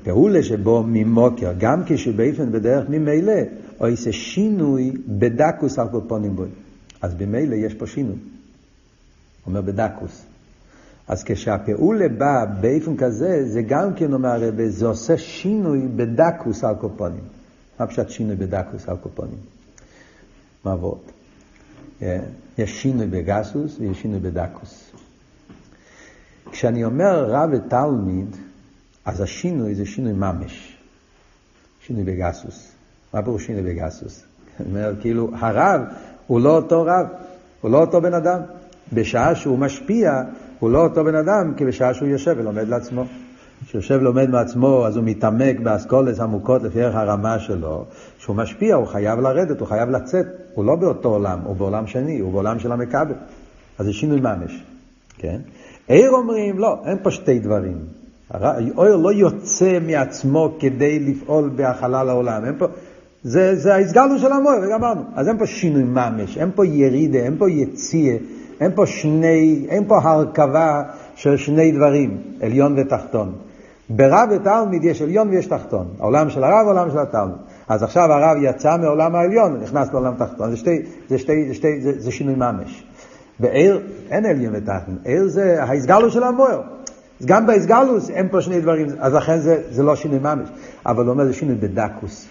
פעולה 0.02 0.42
שבו 0.42 0.82
ממוקר, 0.86 1.52
גם 1.58 1.82
כשבאופן 1.86 2.52
בדרך 2.52 2.84
ממילא, 2.88 3.40
או 3.80 3.86
איזה 3.86 4.12
שינוי 4.12 4.92
בדקוס 5.08 5.78
על 5.78 5.86
פונים 6.08 6.36
בוי. 6.36 6.48
אז 7.02 7.14
במילא 7.14 7.54
יש 7.54 7.74
פה 7.74 7.86
שינוי. 7.86 8.16
אומר 9.46 9.60
בדקוס. 9.60 10.22
אז 11.08 11.24
כשהפעולה 11.24 12.08
בא 12.08 12.44
באופן 12.60 12.96
כזה, 12.96 13.44
זה 13.46 13.62
גם 13.62 13.94
כן 13.94 14.12
אומר 14.12 14.50
זה 14.68 14.86
עושה 14.86 15.18
שינוי 15.18 15.80
בדקוס 15.96 16.64
על 16.64 16.74
קופונים. 16.74 17.33
מה 17.80 17.86
פשוט 17.86 18.10
שינוי 18.10 18.36
בדקוס 18.36 18.88
על 18.88 18.96
קופונים? 18.96 19.38
מה 20.64 20.74
ועוד? 20.74 21.00
אה, 22.02 22.18
יש 22.58 22.82
שינוי 22.82 23.06
בגסוס 23.06 23.78
ויש 23.78 24.02
שינוי 24.02 24.20
בדקוס. 24.20 24.90
כשאני 26.50 26.84
אומר 26.84 27.24
רב 27.30 27.50
ותלמיד, 27.52 28.36
אז 29.04 29.20
השינוי 29.20 29.74
זה 29.74 29.86
שינוי 29.86 30.12
ממש. 30.12 30.76
שינוי 31.86 32.04
בגסוס. 32.04 32.72
מה 33.14 33.22
פירוש 33.22 33.46
שינוי 33.46 33.62
בגסוס? 33.62 34.24
אומר, 34.66 34.94
כאילו, 35.00 35.30
הרב 35.34 35.80
הוא 36.26 36.40
לא 36.40 36.56
אותו 36.56 36.82
רב, 36.82 37.06
הוא 37.60 37.70
לא 37.70 37.80
אותו 37.80 38.00
בן 38.00 38.14
אדם. 38.14 38.40
בשעה 38.92 39.34
שהוא 39.34 39.58
משפיע, 39.58 40.22
הוא 40.58 40.70
לא 40.70 40.82
אותו 40.82 41.04
בן 41.04 41.14
אדם 41.14 41.54
כבשעה 41.56 41.94
שהוא 41.94 42.08
יושב 42.08 42.34
ולומד 42.38 42.68
לעצמו. 42.68 43.04
כשיושב 43.66 43.98
ולומד 44.00 44.30
מעצמו, 44.30 44.86
אז 44.86 44.96
הוא 44.96 45.04
מתעמק 45.04 45.60
באסכולס 45.60 46.20
עמוקות 46.20 46.62
לפי 46.62 46.82
ערך 46.82 46.94
הרמה 46.94 47.38
שלו. 47.38 47.84
כשהוא 48.18 48.36
משפיע, 48.36 48.74
הוא 48.74 48.86
חייב 48.86 49.20
לרדת, 49.20 49.60
הוא 49.60 49.68
חייב 49.68 49.90
לצאת. 49.90 50.26
הוא 50.54 50.64
לא 50.64 50.76
באותו 50.76 51.08
עולם, 51.08 51.38
הוא 51.44 51.56
בעולם 51.56 51.86
שני, 51.86 52.18
הוא 52.18 52.32
בעולם 52.32 52.58
של 52.58 52.72
המכבל. 52.72 53.14
אז 53.78 53.86
זה 53.86 53.92
שינוי 53.92 54.20
ממש, 54.20 54.64
כן? 55.18 55.40
עיר 55.88 56.10
אומרים, 56.10 56.58
לא, 56.58 56.78
אין 56.86 56.98
פה 57.02 57.10
שתי 57.10 57.38
דברים. 57.38 57.78
אויר 58.76 58.96
לא 58.96 59.12
יוצא 59.12 59.78
מעצמו 59.86 60.56
כדי 60.60 60.98
לפעול 60.98 61.50
בהכלה 61.56 62.04
לעולם. 62.04 62.44
אין 62.44 62.54
פה, 62.58 62.66
זה, 63.22 63.56
זה 63.56 63.74
ההסגלנו 63.74 64.18
של 64.18 64.32
המויר, 64.32 64.58
וגמרנו. 64.62 65.02
אז 65.14 65.28
אין 65.28 65.38
פה 65.38 65.46
שינוי 65.46 65.82
ממש, 65.82 66.38
אין 66.38 66.50
פה 66.54 66.66
ירידה, 66.66 67.18
אין 67.18 67.36
פה 67.38 67.50
יציאה, 67.50 68.16
אין 68.60 68.70
פה 68.74 68.86
שני, 68.86 69.66
אין 69.68 69.84
פה 69.88 69.98
הרכבה 70.02 70.82
של 71.14 71.36
שני 71.36 71.72
דברים, 71.72 72.18
עליון 72.40 72.78
ותחתון. 72.78 73.32
ברב 73.90 74.28
ותלמיד 74.32 74.84
יש 74.84 75.02
עליון 75.02 75.28
ויש 75.28 75.46
תחתון. 75.46 75.86
העולם 76.00 76.30
של 76.30 76.44
הרב 76.44 76.66
והעולם 76.66 76.90
של 76.90 76.98
התלמיד. 76.98 77.36
אז 77.68 77.82
עכשיו 77.82 78.12
הרב 78.12 78.36
יצא 78.42 78.76
מעולם 78.76 79.14
העליון, 79.14 79.60
נכנס 79.60 79.92
לעולם 79.92 80.14
תחתון. 80.18 80.50
זה, 80.50 80.56
שתי, 80.56 80.82
זה, 81.08 81.18
שתי, 81.18 81.48
זה, 81.48 81.54
שתי, 81.54 81.80
זה, 81.80 81.92
זה 82.00 82.10
שינוי 82.10 82.34
ממש. 82.34 82.84
בעיר 83.40 83.80
אין 84.10 84.26
עליון 84.26 84.54
ותחתון, 84.56 84.98
עיר 85.04 85.28
זה 85.28 85.62
ההסגלו 85.62 86.10
של 86.10 86.22
המויר. 86.22 86.60
אז 87.20 87.26
גם 87.26 87.46
בהסגלוס 87.46 88.10
אין 88.10 88.28
פה 88.28 88.40
שני 88.40 88.60
דברים, 88.60 88.86
אז 88.98 89.14
לכן 89.14 89.38
זה, 89.38 89.62
זה 89.70 89.82
לא 89.82 89.96
שינוי 89.96 90.18
ממש. 90.18 90.48
אבל 90.86 91.04
הוא 91.04 91.12
אומר 91.12 91.24
זה 91.24 91.32
שינוי 91.32 91.56
בדקוס. 91.56 92.26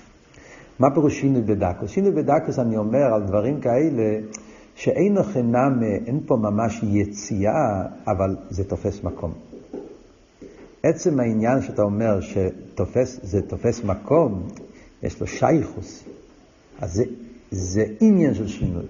מה 0.79 0.91
פירוש 0.91 1.19
שינוי 1.19 1.41
בדקוס? 1.41 1.91
שינוי 1.91 2.11
בדקוס 2.11 2.59
אני 2.59 2.77
אומר 2.77 3.13
על 3.13 3.21
דברים 3.23 3.59
כאלה 3.59 4.19
שאין 4.75 5.23
חינם, 5.23 5.83
אין 5.83 6.19
פה 6.25 6.35
ממש 6.35 6.83
יציאה, 6.83 7.83
אבל 8.07 8.35
זה 8.49 8.63
תופס 8.63 9.03
מקום. 9.03 9.52
עצם 10.83 11.19
העניין 11.19 11.61
שאתה 11.61 11.81
אומר 11.81 12.19
שזה 12.21 13.41
תופס 13.47 13.83
מקום, 13.83 14.47
יש 15.03 15.21
לו 15.21 15.27
שייכוס. 15.27 16.03
אז 16.81 16.93
זה, 16.93 17.03
זה 17.51 17.85
עניין 17.99 18.33
של 18.33 18.47
שינוי. 18.47 18.85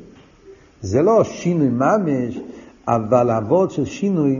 זה 0.81 1.01
לא 1.01 1.23
שינוי 1.23 1.67
ממש, 1.67 2.39
אבל 2.87 3.31
אבות 3.31 3.71
של 3.71 3.85
שינוי, 3.85 4.39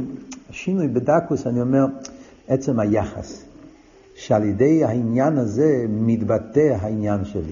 שינוי 0.51 0.87
בדקוס, 0.87 1.47
אני 1.47 1.61
אומר, 1.61 1.85
עצם 2.47 2.79
היחס. 2.79 3.43
שעל 4.15 4.43
ידי 4.43 4.83
העניין 4.83 5.37
הזה 5.37 5.85
מתבטא 5.89 6.75
העניין 6.81 7.25
שלי. 7.25 7.51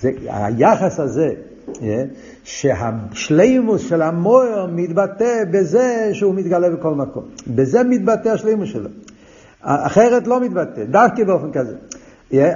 זה, 0.00 0.10
היחס 0.26 1.00
הזה, 1.00 1.34
yeah, 1.72 1.78
שהשלימוס 2.44 3.82
של 3.82 4.02
המויר 4.02 4.66
מתבטא 4.66 5.44
בזה 5.50 6.10
שהוא 6.12 6.34
מתגלה 6.34 6.70
בכל 6.70 6.94
מקום. 6.94 7.24
בזה 7.54 7.82
מתבטא 7.82 8.28
השלימוס 8.28 8.68
שלו. 8.68 8.90
אחרת 9.66 10.26
לא 10.26 10.40
מתבטא, 10.40 10.84
דווקא 10.84 11.24
באופן 11.24 11.52
כזה. 11.52 11.76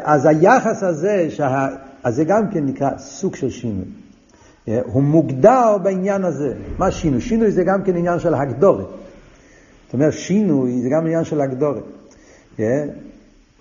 אז 0.04 0.26
היחס 0.26 0.82
הזה, 0.82 1.26
שה, 1.30 1.68
אז 2.04 2.16
זה 2.16 2.24
גם 2.24 2.50
כן 2.50 2.66
נקרא 2.66 2.90
סוג 2.98 3.34
של 3.34 3.50
שינוי. 3.50 3.84
הוא 4.84 5.02
מוגדר 5.02 5.78
בעניין 5.82 6.24
הזה. 6.24 6.54
מה 6.78 6.90
שינוי? 6.90 7.20
שינוי 7.20 7.50
זה 7.50 7.64
גם 7.64 7.82
כן 7.82 7.96
עניין 7.96 8.18
של 8.18 8.34
הגדורת. 8.34 8.86
זאת 9.86 9.94
אומרת, 9.94 10.12
שינוי 10.12 10.80
זה 10.82 10.88
גם 10.88 11.06
עניין 11.06 11.24
של 11.24 11.40
הגדורת. 11.40 11.82
זה 12.58 12.86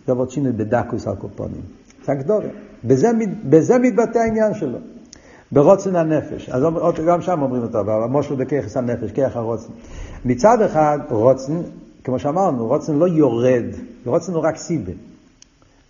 עבוד 0.07 0.31
שינוי 0.31 0.51
בדקוס 0.51 1.07
על 1.07 1.15
קופונים. 1.15 1.61
זה 2.05 2.11
הגדורת. 2.11 2.51
בזה, 2.83 3.11
בזה 3.49 3.79
מתבטא 3.79 4.19
העניין 4.19 4.53
שלו. 4.53 4.77
ברוצן 5.51 5.95
הנפש. 5.95 6.49
אז 6.49 6.63
גם 7.07 7.21
שם 7.21 7.41
אומרים 7.41 7.63
אותו, 7.63 7.83
במושל 7.85 8.35
בכיחס 8.35 8.77
הנפש, 8.77 9.11
כיח 9.11 9.37
הרוצן. 9.37 9.73
מצד 10.25 10.61
אחד, 10.61 10.99
רוצן, 11.09 11.53
כמו 12.03 12.19
שאמרנו, 12.19 12.67
רוצן 12.67 12.95
לא 12.95 13.07
יורד, 13.07 13.65
רוצן 14.05 14.33
הוא 14.33 14.43
רק 14.43 14.57
סיבה. 14.57 14.91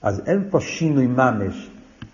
אז 0.02 0.22
אין 0.26 0.43
פה 0.50 0.60
שינוי 0.60 1.08
ממש. 1.08 1.69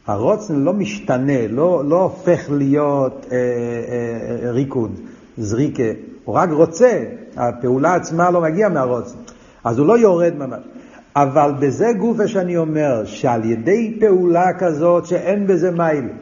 הרוצן 0.07 0.55
לא 0.55 0.73
משתנה, 0.73 1.47
לא, 1.47 1.83
לא 1.85 2.01
הופך 2.03 2.45
להיות 2.49 3.25
אה, 3.31 3.37
אה, 3.37 4.51
ריקוד, 4.51 4.99
זריקה. 5.37 5.83
הוא 6.25 6.35
רק 6.35 6.49
רוצה, 6.51 7.03
הפעולה 7.37 7.95
עצמה 7.95 8.31
לא 8.31 8.41
מגיעה 8.41 8.69
מהרוצן. 8.69 9.17
אז 9.63 9.79
הוא 9.79 9.87
לא 9.87 9.97
יורד 9.97 10.33
ממש. 10.37 10.63
אבל 11.15 11.51
בזה 11.59 11.91
גופה 11.99 12.27
שאני 12.27 12.57
אומר, 12.57 13.05
שעל 13.05 13.45
ידי 13.45 13.97
פעולה 13.99 14.53
כזאת 14.59 15.05
שאין 15.05 15.47
בזה 15.47 15.71
מיילה, 15.71 16.13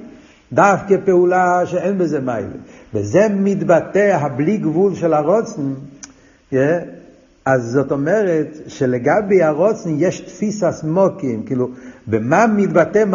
דווקא 0.54 0.96
פעולה 1.06 1.66
שאין 1.66 1.98
בזה 1.98 2.20
מיילה, 2.20 2.58
בזה 2.94 3.28
מתבטא 3.30 4.18
הבלי 4.22 4.58
גבול 4.58 4.96
של 4.96 5.14
הרוצן, 5.14 5.74
yeah, 6.54 6.56
אז 7.46 7.72
זאת 7.72 7.92
אומרת 7.92 8.48
שלגבי 8.68 9.44
הרוצן 9.44 9.96
יש 9.98 10.20
תפיסה 10.20 10.72
סמוקים, 10.72 11.44
כאילו, 11.44 11.70
במה 12.08 12.48
מתבטא 12.48 13.06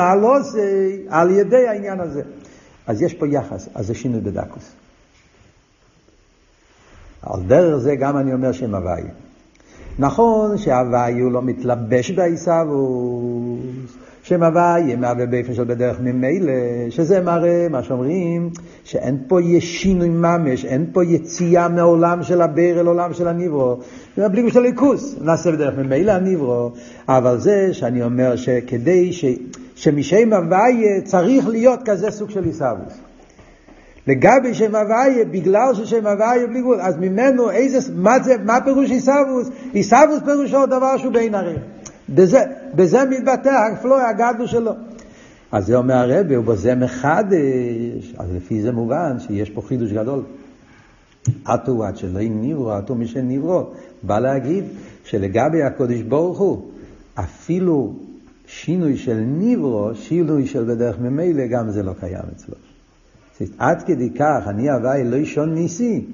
זה, 0.42 0.90
על 1.08 1.30
ידי 1.30 1.68
העניין 1.68 2.00
הזה. 2.00 2.22
אז 2.86 3.02
יש 3.02 3.14
פה 3.14 3.28
יחס, 3.28 3.68
אז 3.74 3.86
זה 3.86 3.94
שינוי 3.94 4.20
בדקוס. 4.20 4.72
על 7.22 7.42
דרך 7.46 7.76
זה 7.76 7.96
גם 7.96 8.16
אני 8.16 8.32
אומר 8.32 8.52
שם 8.52 8.74
הוויה. 8.74 9.12
נכון 9.98 10.58
שהוואי 10.58 11.20
הוא 11.20 11.32
לא 11.32 11.42
מתלבש 11.42 12.10
בעיסאוווס, 12.10 13.96
שם 14.28 14.42
הוואי 14.42 14.96
מהווה 14.96 15.26
באופן 15.26 15.54
של 15.54 15.64
בדרך 15.64 16.00
ממילא, 16.00 16.52
שזה 16.90 17.20
מראה 17.20 17.66
מה 17.70 17.82
שאומרים, 17.82 18.50
שאין 18.84 19.18
פה 19.28 19.38
שינוי 19.60 20.08
ממש, 20.08 20.64
אין 20.64 20.86
פה 20.92 21.04
יציאה 21.04 21.68
מהעולם 21.68 22.22
של 22.22 22.42
הבר 22.42 22.80
אל 22.80 22.86
עולם 22.86 23.14
של 23.14 23.28
הניברו, 23.28 23.78
זה 24.16 24.28
בלי 24.28 24.50
של 24.50 24.60
ליכוס, 24.60 25.16
נעשה 25.20 25.52
בדרך 25.52 25.74
ממילא 25.78 26.12
הניברו, 26.12 26.72
אבל 27.08 27.38
זה 27.38 27.74
שאני 27.74 28.02
אומר 28.02 28.36
שכדי 28.36 29.12
ש... 29.12 29.24
שמשם 29.74 30.32
הוואי 30.32 31.02
צריך 31.04 31.48
להיות 31.48 31.80
כזה 31.84 32.10
סוג 32.10 32.30
של 32.30 32.44
עיסאוווס. 32.44 32.98
לגבי 34.06 34.54
שם 34.54 34.74
הוויה, 34.74 35.24
בגלל 35.24 35.74
ששם 35.74 36.06
הוויה 36.06 36.46
בלי 36.46 36.60
גבול, 36.60 36.80
אז 36.80 36.96
ממנו 36.96 37.50
איזה, 37.50 37.92
מה, 37.94 38.18
זה, 38.22 38.36
מה 38.44 38.58
פירוש 38.64 38.90
עיסאוווס? 38.90 39.50
עיסאוווס 39.72 40.20
פירושו 40.24 40.66
דבר 40.66 40.96
שהוא 40.96 41.12
בין 41.12 41.34
הרי. 41.34 41.56
בזה, 42.14 42.40
בזה 42.74 43.04
מתבטא 43.04 43.48
הפלואי 43.72 44.02
הגדלו 44.02 44.48
שלו. 44.48 44.72
אז 45.52 45.66
זה 45.66 45.76
אומר 45.76 45.94
הרבי, 45.94 46.36
ובזה 46.36 46.74
מחדש, 46.74 48.14
אז 48.18 48.32
לפי 48.36 48.62
זה 48.62 48.72
מובן 48.72 49.16
שיש 49.18 49.50
פה 49.50 49.62
חידוש 49.62 49.92
גדול. 49.92 50.22
עטו 51.44 51.84
עד 51.84 51.96
שלא 51.96 52.20
נברו, 52.22 52.72
עטו 52.72 52.94
משנברו. 52.94 53.70
בא 54.02 54.18
להגיד 54.18 54.64
שלגבי 55.04 55.62
הקודש 55.62 56.02
ברוך 56.02 56.38
הוא, 56.38 56.62
אפילו 57.14 57.94
שינוי 58.46 58.96
של 58.96 59.20
נברו, 59.20 59.90
שינוי 59.94 60.46
של 60.46 60.64
בדרך 60.64 60.98
ממילא, 60.98 61.46
גם 61.46 61.70
זה 61.70 61.82
לא 61.82 61.92
קיים 62.00 62.22
אצלו. 62.36 62.54
עד 63.58 63.82
כדי 63.82 64.10
כך, 64.10 64.42
אני 64.46 64.70
הוואי 64.70 65.04
לא 65.04 65.16
ישון 65.16 65.54
ניסי, 65.54 66.06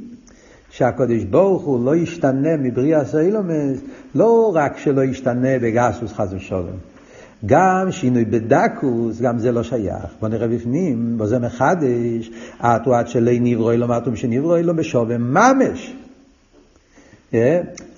שהקדוש 0.77 1.25
ברוך 1.25 1.63
הוא 1.63 1.85
לא 1.85 1.97
ישתנה 1.97 2.57
מבריאה 2.57 3.05
סיילומס, 3.05 3.81
לא 4.15 4.53
רק 4.55 4.79
שלא 4.79 5.05
ישתנה 5.05 5.59
בגסוס 5.63 6.13
חס 6.13 6.29
ושלום, 6.33 6.77
גם 7.47 7.91
שינוי 7.91 8.25
בדקוס, 8.25 9.21
גם 9.21 9.39
זה 9.39 9.53
לא 9.53 9.63
שייך. 9.63 10.07
בוא 10.21 10.29
נראה 10.29 10.49
בפנים, 10.49 11.19
בו 11.19 11.27
זה 11.27 11.39
מחדש, 11.39 12.31
עטו 12.59 12.95
עד 12.95 13.09
שלא 13.09 13.31
נברו 13.41 13.71
אלו 13.71 13.89
מטום 13.89 14.17
שנברו 14.17 14.57
אלו 14.57 14.77
בשווה 14.77 15.19
ממש. 15.19 15.97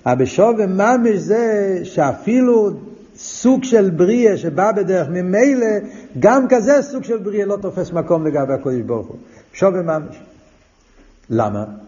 הבשווה 0.05 0.67
ממש 0.67 1.15
זה 1.15 1.79
שאפילו 1.83 2.69
סוג 3.15 3.63
של 3.63 3.89
בריאה 3.89 4.37
שבא 4.37 4.71
בדרך 4.71 5.07
ממילא, 5.09 5.67
גם 6.19 6.45
כזה 6.49 6.81
סוג 6.81 7.03
של 7.03 7.17
בריאה 7.17 7.45
לא 7.45 7.57
תופס 7.61 7.91
מקום 7.91 8.27
לגבי 8.27 8.53
הקודש 8.53 8.81
ברוך 8.81 9.07
הוא. 9.07 9.17
שווה 9.53 9.81
ממש. 9.81 10.15
למה? 11.29 11.86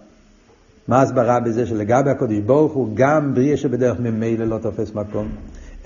מה 0.90 1.00
ההסברה 1.00 1.40
בזה 1.40 1.66
שלגבי 1.66 2.10
הקודש 2.10 2.38
ברוך 2.38 2.74
הוא 2.74 2.90
גם 2.94 3.34
בריאה 3.34 3.58
שבדרך 3.58 4.00
ממילא 4.00 4.46
לא 4.46 4.58
תופס 4.58 4.94
מקום? 4.94 5.28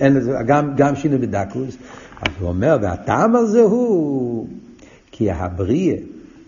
אין 0.00 0.14
לזה, 0.14 0.32
גם, 0.46 0.72
גם 0.76 0.96
שינוי 0.96 1.18
בדקוס. 1.18 1.76
אז 2.22 2.28
הוא 2.40 2.48
אומר, 2.48 2.78
והטעם 2.82 3.36
הזה 3.36 3.60
הוא 3.60 4.48
כי 5.10 5.30
הבריאה, 5.30 5.96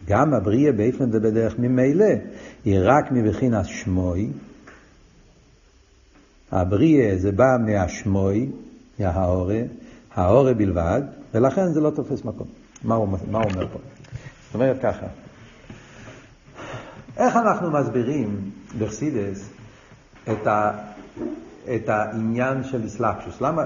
גם 0.05 0.35
הבריאה 0.35 0.73
באופן 0.73 1.11
זה 1.11 1.21
בדרך 1.21 1.59
ממילא, 1.59 2.07
היא 2.65 2.79
רק 2.83 3.13
מבחינת 3.13 3.65
שמוי, 3.67 4.31
הבריאה 6.53 7.17
זה 7.17 7.33
בא 7.33 7.57
מהשמוי, 7.67 8.51
מההורה, 8.99 9.61
ההורה 10.15 10.55
בלבד, 10.55 11.03
ולכן 11.35 11.73
זה 11.73 11.81
לא 11.81 11.91
תופס 11.91 12.25
מקום. 12.25 12.47
מה 12.85 12.95
הוא, 12.95 13.09
מה 13.31 13.39
הוא 13.39 13.51
אומר 13.51 13.69
פה? 13.73 13.79
זאת 14.47 14.55
אומרת 14.55 14.77
ככה, 14.83 15.07
איך 17.17 17.37
אנחנו 17.37 17.71
מסבירים 17.71 18.51
בחסידס 18.79 19.49
את, 20.33 20.47
ה, 20.47 20.73
את 21.75 21.89
העניין 21.89 22.65
של 22.65 22.83
איסלאפשוס? 22.83 23.41
למה, 23.41 23.65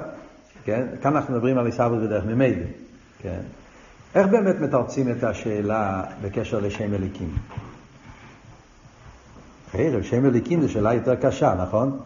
כן? 0.65 0.87
כאן 1.03 1.17
אנחנו 1.17 1.35
מדברים 1.35 1.59
על 1.59 1.67
איסאבוס 1.67 1.99
בדרך 2.03 2.25
ממילא, 2.25 2.67
כן? 3.19 3.41
איך 4.15 4.27
באמת 4.27 4.61
מתרצים 4.61 5.11
את 5.11 5.25
השאלה 5.25 6.03
בקשר 6.23 6.61
לשם 6.61 6.95
אליקים? 6.95 7.31
ערב, 9.75 10.03
שם 10.03 10.27
אליקים 10.27 10.63
זו 10.63 10.69
שאלה 10.69 10.95
יותר 10.95 11.15
קשה, 11.15 11.55
נכון? 11.55 11.99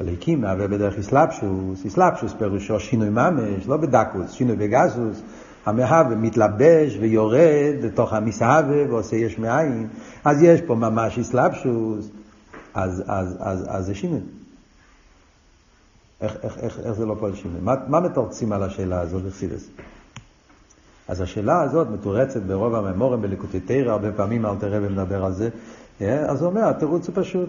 אליקים 0.00 0.40
מהווה 0.40 0.68
בדרך 0.68 0.96
איסלאפשוס, 0.96 1.84
איסלאפשוס 1.84 2.32
פירושו 2.38 2.80
שינוי 2.80 3.10
ממש, 3.10 3.66
לא 3.66 3.76
בדקוס, 3.76 4.32
שינוי 4.32 4.56
בגזוס, 4.56 5.22
המהווה 5.66 6.16
מתלבש 6.16 6.96
ויורד 7.00 7.74
לתוך 7.82 8.12
המסהווה 8.12 8.90
ועושה 8.90 9.16
יש 9.16 9.38
מאין, 9.38 9.88
אז 10.24 10.42
יש 10.42 10.60
פה 10.60 10.74
ממש 10.74 11.18
איסלאפשוס, 11.18 12.08
אז, 12.74 13.02
אז, 13.06 13.36
אז, 13.40 13.66
אז 13.68 13.86
זה 13.86 13.94
שינוי. 13.94 14.20
איך, 16.20 16.36
איך, 16.42 16.58
איך, 16.58 16.80
איך 16.84 16.92
זה 16.92 17.06
לא 17.06 17.16
פועל 17.20 17.34
שינוי? 17.34 17.60
מה, 17.60 17.74
מה 17.88 18.00
מתורצים 18.00 18.52
על 18.52 18.62
השאלה 18.62 19.00
הזאת 19.00 19.22
בחסידס? 19.22 19.68
אז 21.08 21.20
השאלה 21.20 21.62
הזאת 21.62 21.88
מתורצת 21.90 22.42
ברוב 22.42 22.74
הממורים 22.74 23.22
בליקוטי 23.22 23.60
תרא, 23.60 23.92
הרבה 23.92 24.12
פעמים 24.12 24.46
אל 24.46 24.56
תראה 24.60 24.78
ומדבר 24.82 25.24
על 25.24 25.32
זה, 25.32 25.48
אה? 26.00 26.30
אז 26.30 26.42
הוא 26.42 26.50
אומר, 26.50 26.68
התירוץ 26.68 27.08
הוא 27.08 27.14
פשוט. 27.16 27.48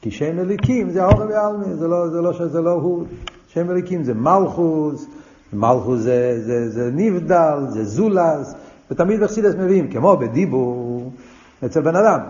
כי 0.00 0.10
שם 0.10 0.38
אליקים 0.38 0.90
זה 0.90 1.02
האור 1.02 1.20
ועלמי, 1.20 1.74
זה 1.74 1.88
לא, 1.88 2.08
זה 2.08 2.20
לא 2.20 2.32
שזה 2.32 2.60
לא 2.60 2.70
הוא. 2.70 3.04
שם 3.48 3.70
אליקים 3.70 4.04
זה 4.04 4.14
מלכוס, 4.14 5.06
מלכוס 5.52 6.00
זה, 6.00 6.40
זה, 6.42 6.70
זה 6.70 6.90
נבדל, 6.94 7.58
זה 7.68 7.84
זולס, 7.84 8.54
ותמיד 8.90 9.20
בחסידס 9.20 9.54
מביאים, 9.54 9.88
כמו 9.90 10.16
בדיבור 10.16 11.12
אצל 11.64 11.80
בן 11.80 11.96
אדם, 11.96 12.20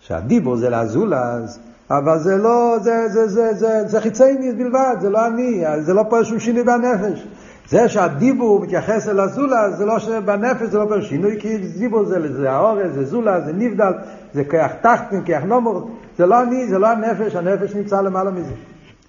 שהדיבור 0.00 0.56
זה 0.56 0.70
לזולס, 0.70 1.58
אבל 1.90 2.18
זה 2.18 2.36
לא, 2.36 2.76
זה, 2.82 3.08
זה, 3.08 3.28
זה, 3.28 3.54
זה, 3.54 3.82
זה 3.86 4.00
חיצי 4.00 4.52
בלבד, 4.58 4.96
זה 5.00 5.10
לא 5.10 5.26
אני, 5.26 5.64
זה 5.80 5.94
לא 5.94 6.04
פה 6.10 6.24
שום 6.24 6.38
שינוי 6.38 6.64
בנפש. 6.64 7.26
זה 7.68 7.88
שהדיבור 7.88 8.60
מתייחס 8.60 9.08
אל 9.08 9.20
הזולה, 9.20 9.70
זה 9.70 9.86
לא 9.86 9.98
שבנפש 9.98 10.68
זה 10.68 10.78
לא 10.78 10.84
פר 10.88 11.00
שינוי, 11.00 11.40
כי 11.40 11.58
דיבור 11.58 12.04
זה, 12.04 12.32
זה 12.32 12.50
האורז, 12.50 12.94
זה 12.94 13.04
זולה, 13.04 13.40
זה 13.40 13.52
נבדל, 13.52 13.92
זה 14.34 14.44
כיח 14.44 14.72
תחתן, 14.72 15.22
כיח 15.24 15.42
נומור, 15.42 15.90
זה 16.18 16.26
לא 16.26 16.42
אני, 16.42 16.68
זה 16.68 16.78
לא 16.78 16.86
הנפש, 16.86 17.34
הנפש 17.34 17.74
נמצא 17.74 18.00
למעלה 18.00 18.30
מזה. 18.30 18.52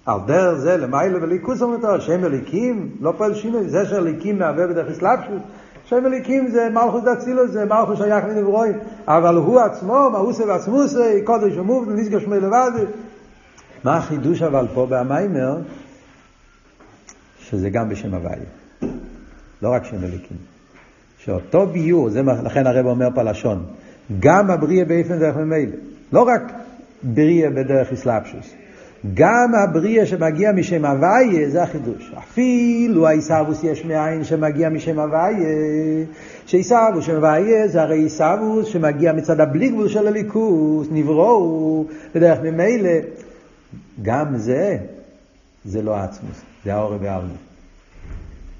על 0.08 0.20
דרך 0.26 0.58
זה, 0.58 0.76
למעלה 0.76 1.18
וליכוס 1.22 1.62
אומרת, 1.62 2.00
שם 2.00 2.24
אליקים, 2.24 2.90
לא 3.00 3.12
פועל 3.18 3.34
שינוי, 3.34 3.68
זה 3.68 3.86
שאליקים 3.86 4.38
מהווה 4.38 4.66
בדרך 4.66 4.90
אסלאפשוס, 4.90 5.42
שם 5.84 6.06
אליקים 6.06 6.48
זה 6.48 6.68
מלכוס 6.72 7.04
דצילוס, 7.04 7.50
זה 7.50 7.64
מלכוס 7.64 7.98
שייך 7.98 8.24
לנברואים, 8.24 8.78
אבל 9.06 9.36
הוא 9.36 9.60
עצמו, 9.60 10.10
מאוסה 10.10 10.46
ועצמוסה, 10.46 11.18
קודש 11.24 11.56
ומובדל, 11.56 11.92
נסגר 11.92 12.20
שמי 12.20 12.40
לבד. 12.40 12.70
מה 13.84 13.96
החידוש 13.96 14.42
אבל 14.42 14.66
פה 14.74 14.86
במיימר? 14.90 15.58
שזה 17.40 17.70
גם 17.70 17.88
בשם 17.88 18.14
הוויה. 18.14 18.36
לא 19.62 19.68
רק 19.68 19.84
שם 19.84 19.96
אליקים. 19.96 20.36
שאותו 21.18 21.66
ביור, 21.66 22.10
זה 22.10 22.22
לכן 22.22 22.66
הרב 22.66 22.86
אומר 22.86 23.08
פה 23.14 23.22
לשון, 23.22 23.64
גם 24.20 24.50
הבריאה 24.50 24.84
באופן 24.84 25.18
דרך 25.18 25.36
ממילא. 25.36 25.76
לא 26.12 26.22
רק 26.22 26.42
בריאה 27.02 27.50
בדרך 27.50 27.92
אסלאפשוס. 27.92 28.54
גם 29.14 29.54
הבריאה 29.54 30.06
שמגיע 30.06 30.52
משם 30.52 30.84
הוויה 30.84 31.50
זה 31.50 31.62
החידוש. 31.62 32.12
אפילו 32.18 33.06
העיסאוווס 33.06 33.64
יש 33.64 33.84
מאין 33.84 34.24
שמגיע 34.24 34.68
משם 34.68 34.98
הוויה, 34.98 35.48
שעיסאוווס 36.46 37.04
שם 37.04 37.14
הוויה 37.14 37.68
זה 37.68 37.82
הרי 37.82 37.98
עיסאוווס 37.98 38.66
שמגיע 38.66 39.12
מצד 39.12 39.40
הבלי 39.40 39.68
גבול 39.68 39.88
של 39.88 40.06
הליכוס, 40.06 40.88
נבראו 40.90 41.84
בדרך 42.14 42.38
ממילא. 42.40 42.90
גם 44.02 44.38
זה, 44.38 44.78
זה 45.64 45.82
לא 45.82 45.96
עצמוס. 45.96 46.40
זה 46.64 46.74
האור 46.74 46.96
בעלמא. 46.96 47.34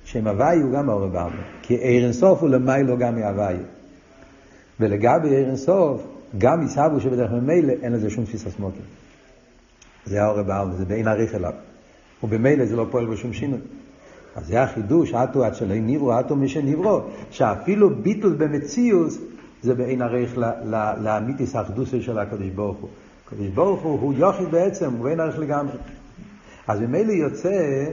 שם 0.05 0.27
הוואי 0.27 0.59
הוא 0.61 0.73
גם 0.73 0.91
האור 0.91 1.07
בעלמא. 1.07 1.43
כי 1.63 1.75
עיר 1.75 2.05
אינסוף 2.05 2.43
הוא 2.43 2.49
למיילו 2.49 2.99
גם 2.99 3.21
מהוואי. 3.21 3.57
ולגבי 4.81 5.29
עיר 5.29 5.47
אינסוף, 5.49 6.03
גם 6.39 6.67
יסבו 6.67 7.01
שבדרך 7.01 7.31
ממילא 7.31 7.73
אין 7.83 7.93
לזה 7.93 8.11
שום 8.11 8.25
תפיסה 8.25 8.51
סמוקים. 8.51 8.83
זה 10.09 10.23
האור 10.23 10.43
בעלמא, 10.43 10.75
זה 10.75 10.85
באין 10.85 11.09
עריך 11.09 11.35
אליו. 11.35 11.53
ובמילא 12.23 12.67
זה 12.67 12.77
לא 12.77 12.87
פועל 12.91 13.07
בשום 13.07 13.33
שינוי. 13.33 13.61
אז 14.37 14.47
זה 14.47 14.63
החידוש, 14.63 15.15
אטו 15.15 15.45
עד 15.45 15.55
שלא 15.55 15.75
נברו, 15.75 16.21
אטו 16.21 16.37
מי 16.37 16.49
שנברו, 16.49 17.01
שאפילו 17.31 17.91
ביטול 17.95 18.35
במציאוס 18.35 19.19
זה 19.63 19.75
באין 19.75 20.03
עריך 20.03 20.39
לאמיתיס 21.01 21.57
האחדוסי 21.57 22.03
של 22.03 22.19
הקדוש 22.19 22.49
ברוך 22.49 22.79
הוא. 22.79 22.89
הקדוש 23.27 23.47
ברוך 23.47 23.83
הוא 23.83 24.01
הוא 24.01 24.15
יוחיד 24.17 24.51
בעצם, 24.51 24.93
הוא 24.93 25.05
באין 25.05 25.21
עריך 25.21 25.39
לגמרי. 25.39 25.77
אז 26.69 26.81
ממילא 26.81 27.13
יוצא 27.13 27.85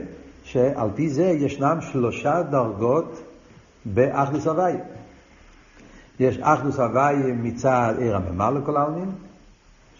שעל 0.44 0.88
פי 0.94 1.08
זה 1.08 1.24
ישנם 1.24 1.78
שלושה 1.80 2.42
דרגות 2.42 3.22
באחדוס 3.84 4.46
הוואי. 4.46 4.74
יש 6.20 6.38
אחדוס 6.40 6.78
הוואי 6.78 7.16
מצד 7.32 7.94
עיר 7.98 8.16
הממה 8.16 8.50
לכל 8.50 8.76
העלמין, 8.76 9.10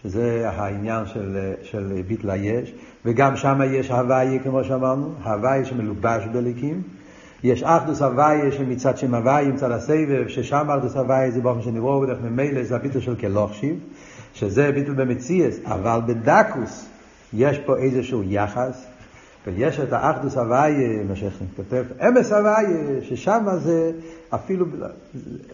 שזה 0.06 0.50
העניין 0.50 1.06
של, 1.06 1.52
של 1.62 2.02
ביטל 2.06 2.30
היש, 2.30 2.72
וגם 3.04 3.36
שם 3.36 3.60
יש 3.70 3.90
הוואי, 3.90 4.38
כמו 4.42 4.64
שאמרנו, 4.64 5.14
הוואי 5.24 5.64
שמלובש 5.64 6.22
בליקים. 6.32 6.82
יש 7.44 7.62
אחדוס 7.62 8.02
הוואי 8.02 8.52
שמצד 8.52 8.98
שם 8.98 9.14
הוואי, 9.14 9.48
מצד 9.48 9.70
הסבב, 9.70 10.28
ששם 10.28 10.70
אחדוס 10.70 10.96
הוואי 10.96 11.30
זה 11.30 11.40
באופן 11.40 11.62
שנבראו 11.62 12.00
בדרך 12.00 12.18
ממילא, 12.22 12.62
זה 12.64 12.76
הביטל 12.76 13.00
של 13.00 13.16
כלוכשיב, 13.16 13.78
שזה 14.34 14.72
ביטל 14.72 14.92
במציאס, 14.92 15.58
אבל 15.64 16.00
בדקוס, 16.06 16.88
יש 17.32 17.58
פה 17.58 17.76
איזשהו 17.76 18.22
יחס, 18.26 18.86
ויש 19.46 19.80
את 19.80 19.92
האחדוס 19.92 20.36
הוויה, 20.36 21.02
מה 21.08 21.16
שכותב, 21.16 21.84
אמס 22.08 22.32
הוויה, 22.32 23.02
ששם 23.02 23.46
זה 23.56 23.92
אפילו, 24.34 24.66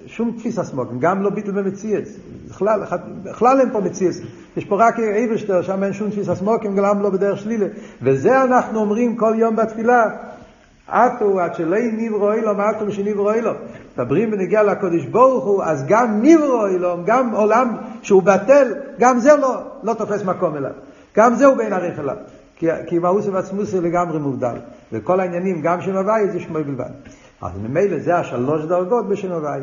שום 0.07 0.34
תפיסה 0.38 0.64
סמוקים, 0.64 0.99
גם 0.99 1.22
לא 1.22 1.30
ביטל 1.30 1.51
במציאס, 1.51 2.16
בכלל, 3.24 3.61
אין 3.61 3.72
פה 3.72 3.80
מציאס, 3.80 4.20
יש 4.57 4.64
פה 4.64 4.76
רק 4.76 4.99
אייברשטר, 4.99 5.62
שם 5.62 5.84
אין 5.84 5.93
שום 5.93 6.11
תפיסה 6.11 6.34
סמוקים, 6.34 6.76
גם 6.76 7.03
לא 7.03 7.11
בדרך 7.11 7.38
שלילה, 7.38 7.66
וזה 8.03 8.43
אנחנו 8.43 8.80
אומרים 8.80 9.16
כל 9.16 9.34
יום 9.36 9.57
בתפילה, 9.57 10.11
עטו 10.88 11.40
עד 11.40 11.55
שלא 11.55 11.76
נברו 11.93 12.32
אילום, 12.32 12.61
עטו 12.61 12.86
משנברו 12.86 13.32
אילום. 13.32 13.57
מדברים 13.97 14.30
בנגיע 14.30 14.62
לקודש 14.62 15.05
ברוך 15.05 15.45
הוא, 15.45 15.64
אז 15.64 15.84
גם 15.88 16.22
נברו 16.22 16.66
אילום, 16.66 17.03
גם 17.07 17.34
עולם 17.34 17.76
שהוא 18.03 18.22
בטל, 18.22 18.74
גם 18.99 19.18
זה 19.18 19.36
לא, 19.36 19.62
לא 19.82 19.95
תופס 19.95 20.24
מקום 20.24 20.57
אליו. 20.57 20.70
גם 21.16 21.34
זהו 21.34 21.57
בין 21.57 21.72
עריך 21.72 21.99
אליו. 21.99 22.16
כי, 22.62 22.68
כי 22.86 22.98
מאוסה 22.98 23.30
ועצמוסה 23.32 23.80
לגמרי 23.80 24.18
מובדל. 24.18 24.56
וכל 24.92 25.20
העניינים, 25.20 25.62
גם 25.62 25.82
שם 25.82 25.96
הוואי 25.96 26.30
זה 26.30 26.40
שמוי 26.40 26.62
בלבד. 26.62 26.90
אז 27.40 27.52
ממילא 27.62 27.98
זה 27.98 28.16
השלוש 28.16 28.64
דרגות 28.64 29.08
בשם 29.08 29.32
הוואי. 29.32 29.60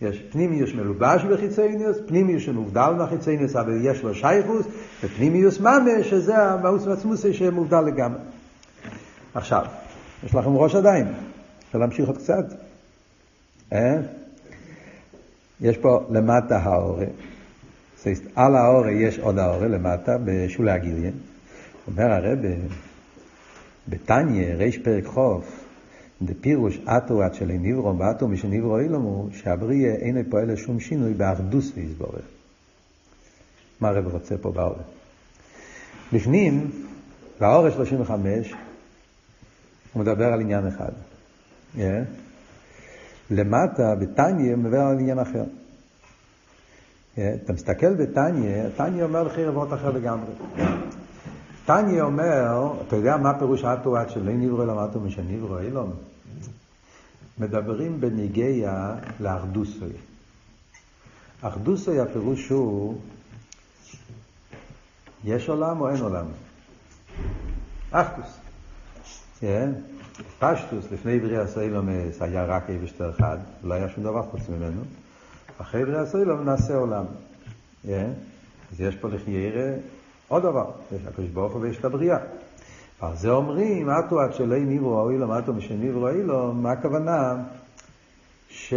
יש 0.00 0.22
פנימיוס 0.30 0.70
מלובש 0.74 1.24
בחיצייניוס, 1.24 1.96
פנימיוס 2.06 2.42
שמובדל 2.42 2.90
מהחיצייניוס, 2.98 3.56
אבל 3.56 3.86
יש 3.86 4.02
לו 4.02 4.14
שייכוס, 4.14 4.66
ופנימיוס 5.04 5.60
ממש, 5.60 6.10
שזה 6.10 6.38
המאוס 6.38 6.86
ועצמוסה 6.86 7.32
שמובדל 7.32 7.80
לגמרי. 7.80 8.20
עכשיו, 9.34 9.64
יש 10.24 10.34
לכם 10.34 10.56
ראש 10.56 10.74
עדיין, 10.74 11.06
אפשר 11.66 11.78
להמשיך 11.78 12.08
עוד 12.08 12.18
קצת. 12.18 12.44
אה? 13.72 13.96
יש 15.60 15.76
פה 15.76 16.00
למטה 16.10 16.58
האורה. 16.58 17.06
על 18.34 18.56
האורה 18.56 18.90
יש 18.90 19.18
עוד 19.18 19.38
האורה 19.38 19.68
למטה, 19.68 20.16
בשולי 20.24 20.70
הגיליין. 20.70 21.27
אומר 21.88 22.12
הרב, 22.12 22.38
בתניא, 23.88 24.54
ריש 24.54 24.78
פרק 24.78 25.04
חוף, 25.04 25.64
דפירוש 26.22 26.78
אטו 26.78 27.22
עד 27.22 27.34
של 27.34 27.46
נברו 27.46 27.98
ואטו 27.98 28.28
משנברו 28.28 28.78
אילום 28.78 29.02
הוא 29.02 29.28
שהבריאה 29.32 29.94
אינו 29.94 30.20
פועל 30.30 30.52
לשום 30.52 30.80
שינוי 30.80 31.14
באחדוס 31.14 31.72
ויסבורך. 31.74 32.24
מה 33.80 33.88
הרב 33.88 34.06
רוצה 34.06 34.38
פה 34.38 34.52
באורה? 34.52 34.82
בפנים, 36.12 36.70
באורה 37.40 37.70
35, 37.70 38.54
הוא 39.92 40.02
מדבר 40.02 40.26
על 40.26 40.40
עניין 40.40 40.66
אחד. 40.66 40.92
Yeah. 41.76 41.80
למטה, 43.30 43.94
בתניא, 43.94 44.54
הוא 44.54 44.62
מדבר 44.62 44.80
על 44.80 44.98
עניין 44.98 45.18
אחר. 45.18 45.44
אתה 47.14 47.52
מסתכל 47.52 47.94
בתניא, 47.94 48.68
תניא 48.76 49.02
אומר 49.04 49.22
לך 49.22 49.38
רבות 49.38 49.72
אחר 49.72 49.90
לגמרי. 49.90 50.32
תניא 51.68 52.02
אומר, 52.02 52.72
אתה 52.86 52.96
יודע 52.96 53.16
מה 53.16 53.38
פירוש 53.38 53.64
אטו 53.64 53.96
של 54.08 54.28
אין 54.28 54.40
נברו 54.40 54.62
אלא 54.62 54.84
אטו 54.84 55.00
משנברו 55.00 55.58
אילום? 55.58 55.92
מדברים 57.38 58.00
בניגיה 58.00 58.94
לאחדוסוי. 59.20 59.92
אחדוסוי 61.40 62.00
הפירוש 62.00 62.48
הוא, 62.48 62.98
יש 65.24 65.48
עולם 65.48 65.80
או 65.80 65.88
אין 65.90 66.00
עולם? 66.00 66.26
אחדוס. 67.90 68.38
כן? 69.40 69.72
פשטוס, 70.38 70.84
לפני 70.92 71.18
בריאה 71.18 71.46
סיילומס 71.46 72.22
היה 72.22 72.44
רק 72.44 72.70
אבשטר 72.70 73.10
אחד, 73.10 73.38
לא 73.62 73.74
היה 73.74 73.88
שום 73.88 74.04
דבר 74.04 74.22
חוץ 74.22 74.48
ממנו. 74.48 74.82
אחרי 75.58 75.84
בריאה 75.84 76.06
סיילומס 76.06 76.46
נעשה 76.46 76.76
עולם. 76.76 77.04
כן? 77.82 78.10
אז 78.72 78.80
יש 78.80 78.96
פה 78.96 79.08
לחיירה 79.08 79.70
עוד 80.28 80.42
דבר, 80.42 80.70
יש 80.92 81.06
הקדוש 81.06 81.30
ברוך 81.30 81.52
הוא 81.52 81.62
ויש 81.62 81.78
את 81.78 81.84
הבריאה. 81.84 82.18
על 83.00 83.16
זה 83.16 83.30
אומרים, 83.30 83.90
אטו 83.90 84.20
עד 84.20 84.34
שלא 84.34 84.58
ניברו 84.58 85.10
אילום, 85.10 85.32
אטו 85.32 85.52
משניברו 85.52 86.08
אילום, 86.08 86.62
מה 86.62 86.72
הכוונה? 86.72 87.36
ש... 88.48 88.74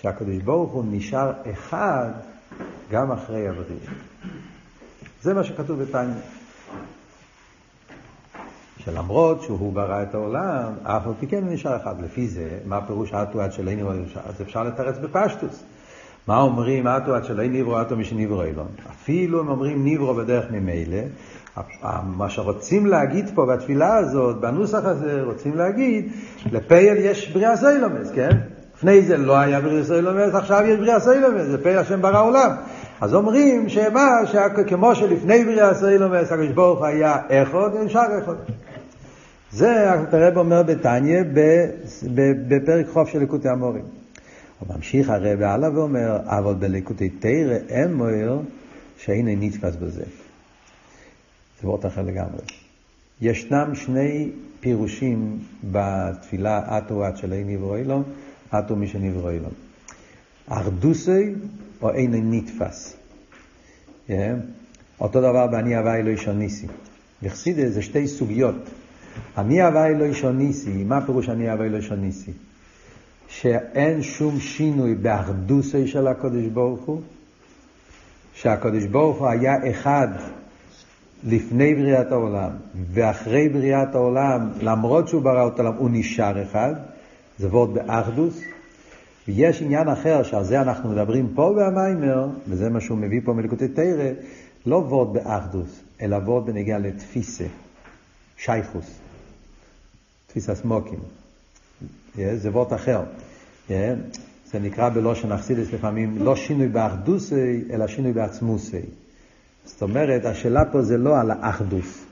שהקדוש 0.00 0.36
ברוך 0.36 0.72
הוא 0.72 0.84
נשאר 0.90 1.32
אחד 1.50 2.10
גם 2.90 3.12
אחרי 3.12 3.48
הבריאה. 3.48 3.92
זה 5.22 5.34
מה 5.34 5.44
שכתוב 5.44 5.82
בתניא. 5.82 6.14
שלמרות 8.78 9.42
שהוא 9.42 9.72
ברא 9.72 10.02
את 10.02 10.14
העולם, 10.14 10.72
אף 10.82 11.06
על 11.06 11.12
פי 11.20 11.26
כן 11.26 11.48
נשאר 11.48 11.76
אחד. 11.76 12.00
לפי 12.00 12.28
זה, 12.28 12.58
מה 12.64 12.86
פירוש 12.86 13.12
אטו 13.12 13.40
עד 13.42 13.52
שלא 13.52 13.74
ניברו 13.74 13.92
אילום? 13.92 14.06
אז 14.24 14.42
אפשר 14.42 14.62
לתרץ 14.62 14.98
בפשטוס. 14.98 15.64
מה 16.28 16.40
אומרים 16.40 16.86
אתה 16.86 17.14
עד 17.14 17.24
שלא 17.24 17.46
נברא 17.46 17.80
אתה 17.80 17.96
משנברא 17.96 18.42
עולם? 18.42 18.66
אפילו 18.90 19.40
אם 19.40 19.48
אומרים 19.48 19.84
נברא 19.84 20.14
בדרך 20.14 20.44
ממילא, 20.50 20.98
מה 22.04 22.30
שרוצים 22.30 22.86
להגיד 22.86 23.30
פה 23.34 23.46
בתפילה 23.46 23.96
הזאת, 23.96 24.40
בנוסח 24.40 24.84
הזה, 24.84 25.22
רוצים 25.22 25.56
להגיד, 25.56 26.12
לפועל 26.52 26.96
יש 26.98 27.32
בריאת 27.32 27.56
העולמות, 27.56 28.10
כן? 28.14 28.30
לפני 28.76 29.02
זה 29.02 29.16
לא 29.16 29.38
היה 29.38 29.60
בריאת 29.60 29.84
העולמות, 29.84 30.34
עכשיו 30.34 30.64
יש 30.66 30.78
בריאת 30.78 31.00
העולמות, 31.00 31.42
זה 31.42 31.62
פועל 31.62 31.78
השם 31.78 32.02
ברא 32.02 32.22
עולם. 32.22 32.50
אז 33.00 33.14
אומרים 33.14 33.68
שמה, 33.68 34.10
כמו 34.66 34.94
שלפני 34.94 35.44
בריאת 35.44 35.74
העולמות, 35.74 36.32
הקדוש 36.32 36.48
ברוך 36.48 36.82
היה 36.82 37.16
אחד, 37.28 37.70
נשאר 37.84 38.18
אחד. 38.24 38.34
זה 39.50 39.90
הרב 39.90 40.38
אומר 40.38 40.62
בתניא 40.62 41.22
בפרק 42.48 42.86
חוף 42.92 43.08
של 43.08 43.18
ליקוטי 43.18 43.48
המורים. 43.48 44.03
הוא 44.66 44.76
ממשיך 44.76 45.10
הרב 45.10 45.42
הלאה 45.42 45.78
ואומר, 45.78 46.18
אבל 46.24 46.54
בליקוטי 46.54 47.08
תרא 47.08 47.56
אין 47.68 47.94
מוער 47.94 48.40
שאין 48.98 49.28
נתפס 49.28 49.76
בזה. 49.76 50.04
זה 51.60 51.68
וורט 51.68 51.86
אחר 51.86 52.02
לגמרי. 52.02 52.40
ישנם 53.20 53.74
שני 53.74 54.30
פירושים 54.60 55.38
בתפילה 55.70 56.78
אטו 56.78 57.04
עד 57.04 57.16
שלא 57.16 57.36
נברוא 57.46 57.76
אילון, 57.76 58.02
אטו 58.58 58.76
מי 58.76 58.88
שנברוא 58.88 59.30
אילון. 59.30 59.52
ארדוסי 60.50 61.34
או 61.82 61.90
אין 61.90 62.30
נתפס. 62.30 62.96
Yeah. 64.08 64.12
אותו 65.00 65.20
דבר 65.20 65.46
באני 65.46 65.76
הווי 65.76 66.02
לא 66.02 66.10
ישוניסי. 66.10 66.66
בחסידה 67.22 67.70
זה 67.70 67.82
שתי 67.82 68.08
סוגיות. 68.08 68.70
אני 69.38 69.62
הווי 69.62 69.94
לא 69.94 70.04
ישוניסי, 70.04 70.84
מה 70.84 71.06
פירוש 71.06 71.28
אני 71.28 71.50
הווי 71.50 71.68
לא 71.68 71.76
ישוניסי? 71.76 72.32
שאין 73.40 74.02
שום 74.02 74.40
שינוי 74.40 74.94
באחדוסי 74.94 75.86
של 75.86 76.06
הקודש 76.06 76.46
ברוך 76.46 76.80
הוא, 76.84 77.00
שהקודש 78.34 78.84
ברוך 78.84 79.18
הוא 79.18 79.28
היה 79.28 79.70
אחד 79.70 80.08
לפני 81.24 81.74
בריאת 81.74 82.12
העולם 82.12 82.50
ואחרי 82.92 83.48
בריאת 83.48 83.94
העולם, 83.94 84.50
למרות 84.60 85.08
שהוא 85.08 85.22
ברא 85.22 85.48
את 85.48 85.58
העולם, 85.58 85.74
הוא 85.76 85.88
נשאר 85.92 86.42
אחד, 86.42 86.74
זה 87.38 87.48
וורד 87.48 87.74
באחדוס. 87.74 88.40
ויש 89.28 89.62
עניין 89.62 89.88
אחר 89.88 90.22
שעל 90.22 90.44
זה 90.44 90.60
אנחנו 90.60 90.90
מדברים 90.90 91.32
פה 91.34 91.54
במיימר, 91.56 92.28
וזה 92.48 92.70
מה 92.70 92.80
שהוא 92.80 92.98
מביא 92.98 93.20
פה 93.24 93.32
מלקוטי 93.32 93.68
תרא, 93.68 94.10
לא 94.66 94.76
וורד 94.76 95.12
באחדוס, 95.12 95.80
אלא 96.00 96.16
וורד 96.16 96.46
בנגיע 96.46 96.78
לתפיסה, 96.78 97.46
שייכוס, 98.36 98.98
תפיסה 100.26 100.54
סמוקים. 100.54 101.23
זה 102.16 102.50
וורד 102.50 102.72
אחר. 102.72 103.02
זה 103.68 104.58
נקרא 104.60 104.88
בלושן 104.88 105.32
אכסידס 105.32 105.72
לפעמים 105.72 106.18
לא 106.18 106.36
שינוי 106.36 106.68
באחדוסי, 106.68 107.64
אלא 107.70 107.86
שינוי 107.86 108.12
בעצמוסי. 108.12 108.80
זאת 109.64 109.82
אומרת, 109.82 110.24
השאלה 110.24 110.64
פה 110.72 110.82
זה 110.82 110.96
לא 110.96 111.20
על 111.20 111.30
האחדוס, 111.30 112.04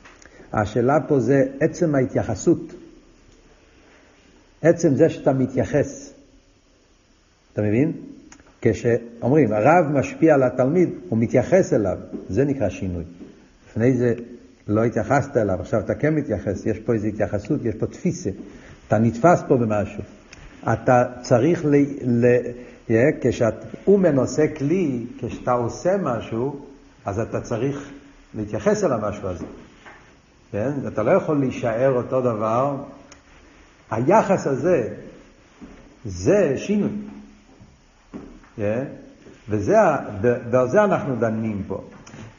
השאלה 0.53 1.00
פה 1.09 1.20
זה 1.20 1.44
עצם 1.61 1.94
ההתייחסות. 1.94 2.72
עצם 4.62 4.94
זה 4.94 5.09
שאתה 5.09 5.32
מתייחס. 5.32 6.12
אתה 7.53 7.62
מבין? 7.62 7.92
כשאומרים, 8.61 9.53
הרב 9.53 9.84
משפיע 9.92 10.34
על 10.34 10.42
התלמיד, 10.42 10.88
הוא 11.09 11.18
מתייחס 11.18 11.72
אליו, 11.72 11.98
זה 12.28 12.44
נקרא 12.44 12.68
שינוי. 12.68 13.05
לפני 13.70 13.96
זה 13.96 14.14
לא 14.68 14.84
התייחסת 14.84 15.36
אליו, 15.36 15.61
עכשיו 15.61 15.80
אתה 15.80 15.94
כן 15.94 16.14
מתייחס, 16.14 16.66
יש 16.66 16.78
פה 16.78 16.92
איזו 16.92 17.07
התייחסות, 17.07 17.64
יש 17.64 17.74
פה 17.74 17.86
תפיסה, 17.86 18.30
אתה 18.93 19.01
נתפס 19.01 19.43
פה 19.49 19.57
במשהו. 19.57 20.03
אתה 20.72 21.05
צריך, 21.20 21.64
ל... 21.64 21.76
ל... 22.07 22.26
כשהוא 23.20 23.99
מנושא 23.99 24.47
כלי, 24.59 25.07
כשאתה 25.18 25.53
עושה 25.53 25.97
משהו, 26.03 26.61
אז 27.05 27.20
אתה 27.20 27.40
צריך 27.40 27.90
להתייחס 28.34 28.84
אל 28.84 28.93
המשהו 28.93 29.28
הזה. 29.28 29.45
כן? 30.51 30.72
אתה 30.86 31.03
לא 31.03 31.11
יכול 31.11 31.38
להישאר 31.38 31.93
אותו 31.93 32.20
דבר. 32.20 32.76
היחס 33.90 34.47
הזה, 34.47 34.88
זה 36.05 36.55
שינוי. 36.57 36.93
כן? 38.57 38.84
וזה, 39.49 39.76
ועל 40.51 40.68
זה 40.68 40.84
אנחנו 40.84 41.16
דנים 41.16 41.62
פה. 41.68 41.84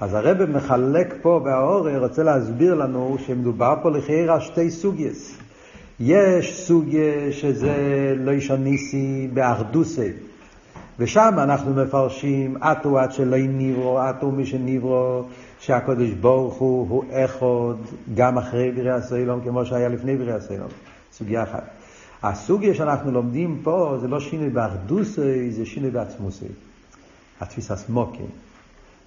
אז 0.02 0.14
הרב 0.14 0.46
מחלק 0.46 1.14
פה 1.22 1.42
בהאורי, 1.44 1.98
רוצה 1.98 2.24
להסביר 2.24 2.74
לנו 2.74 3.18
שמדובר 3.26 3.76
פה 3.82 3.92
לחירה 3.92 4.40
שתי 4.40 4.72
סוגייס. 4.72 5.43
יש 6.06 6.68
סוגיה 6.68 7.32
שזה 7.32 7.76
לא 8.18 8.32
ישניסי 8.32 9.28
באחדוסי. 9.34 10.12
ושם 11.00 11.34
אנחנו 11.38 11.74
מפרשים 11.74 12.58
אטו 12.58 13.00
עד 13.00 13.12
שלא 13.12 13.38
ניברו, 13.38 14.00
אטו 14.10 14.32
מי 14.32 14.46
שניברו, 14.46 15.24
שהקדוש 15.60 16.10
ברוך 16.10 16.56
הוא 16.56 16.90
הוא 16.90 17.04
אחד 17.12 17.94
גם 18.16 18.38
אחרי 18.38 18.72
בריאה 18.72 19.02
סוילום 19.02 19.42
כמו 19.42 19.66
שהיה 19.66 19.90
לפני 19.90 20.16
בריאה 20.16 20.42
סוילום. 20.42 20.70
סוגיה 21.14 21.44
אחת. 21.44 21.64
הסוגיה 22.24 22.74
שאנחנו 22.74 23.12
לומדים 23.12 23.60
פה 23.64 23.98
זה 24.02 24.08
לא 24.08 24.20
שינוי 24.20 24.50
באחדוסי, 24.50 25.52
זה 25.52 25.66
שינוי 25.66 25.92
בעצמוסי. 25.92 26.46
התפיסה 27.42 27.76
סמוקים. 27.76 28.30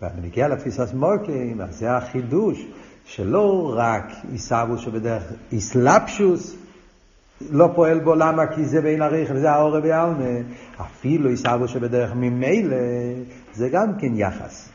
ונגיע 0.02 0.48
לתפיסה 0.48 0.86
סמוקים, 0.86 1.60
אז 1.60 1.78
זה 1.78 1.96
החידוש, 1.96 2.66
שלא 3.04 3.74
רק 3.76 4.12
עיסאוווס 4.32 4.80
שבדרך 4.80 5.22
איסלפשוס, 5.52 6.56
לא 7.50 7.70
פועל 7.74 7.98
בו, 7.98 8.14
למה? 8.14 8.46
כי 8.46 8.64
זה 8.64 8.80
בין 8.80 9.02
הריחם, 9.02 9.36
זה 9.36 9.50
האור 9.50 9.80
בעלמה. 9.80 10.24
אפילו 10.80 11.30
עיסאוו 11.30 11.68
שבדרך 11.68 12.12
ממילא, 12.14 12.76
זה 13.54 13.68
גם 13.68 13.92
כן 13.98 14.12
יחס. 14.14 14.68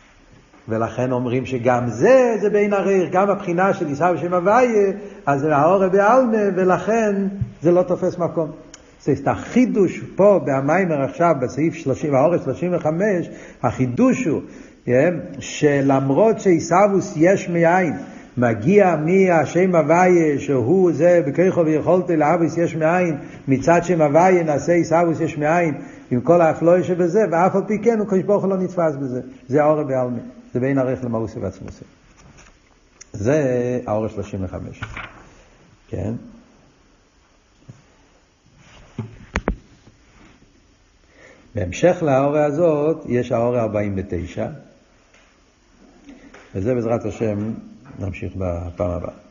ולכן 0.70 1.12
אומרים 1.12 1.45
שגם 1.45 1.89
זה, 1.89 2.36
זה 2.41 2.49
בין 2.49 2.74
הריח, 2.74 3.09
גם 3.12 3.30
הבחינה 3.30 3.74
של 3.74 3.88
עיסאוו 3.88 4.18
שם 4.18 4.34
הוויה, 4.34 4.91
אז 5.26 5.41
זה 5.41 5.55
האור 5.55 5.88
בעלמה, 5.88 6.38
ולכן 6.55 7.16
זה 7.62 7.72
לא 7.72 7.84
תופס 7.84 8.18
מקום. 8.18 8.51
זאת 8.99 9.28
החידוש 9.28 9.99
פה 10.16 10.39
במיימר 10.45 11.01
עכשיו, 11.01 11.36
בסעיף 11.41 11.74
30, 11.74 12.16
האורץ 12.16 12.43
35, 12.43 13.30
החידוש 13.64 14.26
הוא 14.26 14.41
כן, 14.86 15.14
שלמרות 15.39 16.39
שעיסאוווס 16.39 17.14
יש 17.16 17.49
מאין, 17.49 17.93
מגיע 18.41 18.95
מהשם 18.95 19.75
הוויה, 19.75 20.39
שהוא 20.39 20.91
זה 20.93 21.21
בכיכו 21.27 21.65
ויכולתי 21.65 22.17
לאביס 22.17 22.57
יש 22.57 22.75
מאין, 22.75 23.17
מצד 23.47 23.81
שם 23.83 24.01
הוויה 24.01 24.43
נעשה 24.43 24.73
עיסאוויס 24.73 25.19
יש 25.19 25.37
מאין, 25.37 25.81
עם 26.11 26.21
כל 26.21 26.41
האפלוי 26.41 26.83
שבזה, 26.83 27.19
ואף 27.31 27.55
על 27.55 27.61
פי 27.67 27.79
כן 27.83 27.99
הוא 27.99 28.07
קדוש 28.07 28.23
ברוך 28.23 28.43
הוא 28.43 28.49
לא 28.49 28.57
נתפס 28.57 28.95
בזה. 28.95 29.21
זה 29.47 29.63
האור 29.63 29.83
בעלמי, 29.83 30.19
זה 30.53 30.59
בין 30.59 30.77
ערך 30.77 31.03
למאוסי 31.03 31.39
ועצמוסי. 31.39 31.83
זה 33.13 33.79
האור 33.87 34.07
35. 34.07 34.81
כן? 35.89 36.13
בהמשך 41.55 41.97
להאורה 42.01 42.45
הזאת 42.45 43.05
יש 43.09 43.31
האורה 43.31 43.61
49, 43.61 44.47
וזה 46.55 46.75
בעזרת 46.75 47.05
השם 47.05 47.51
نمشي 47.99 48.27
قبل 48.27 48.71
طلبة. 48.77 49.30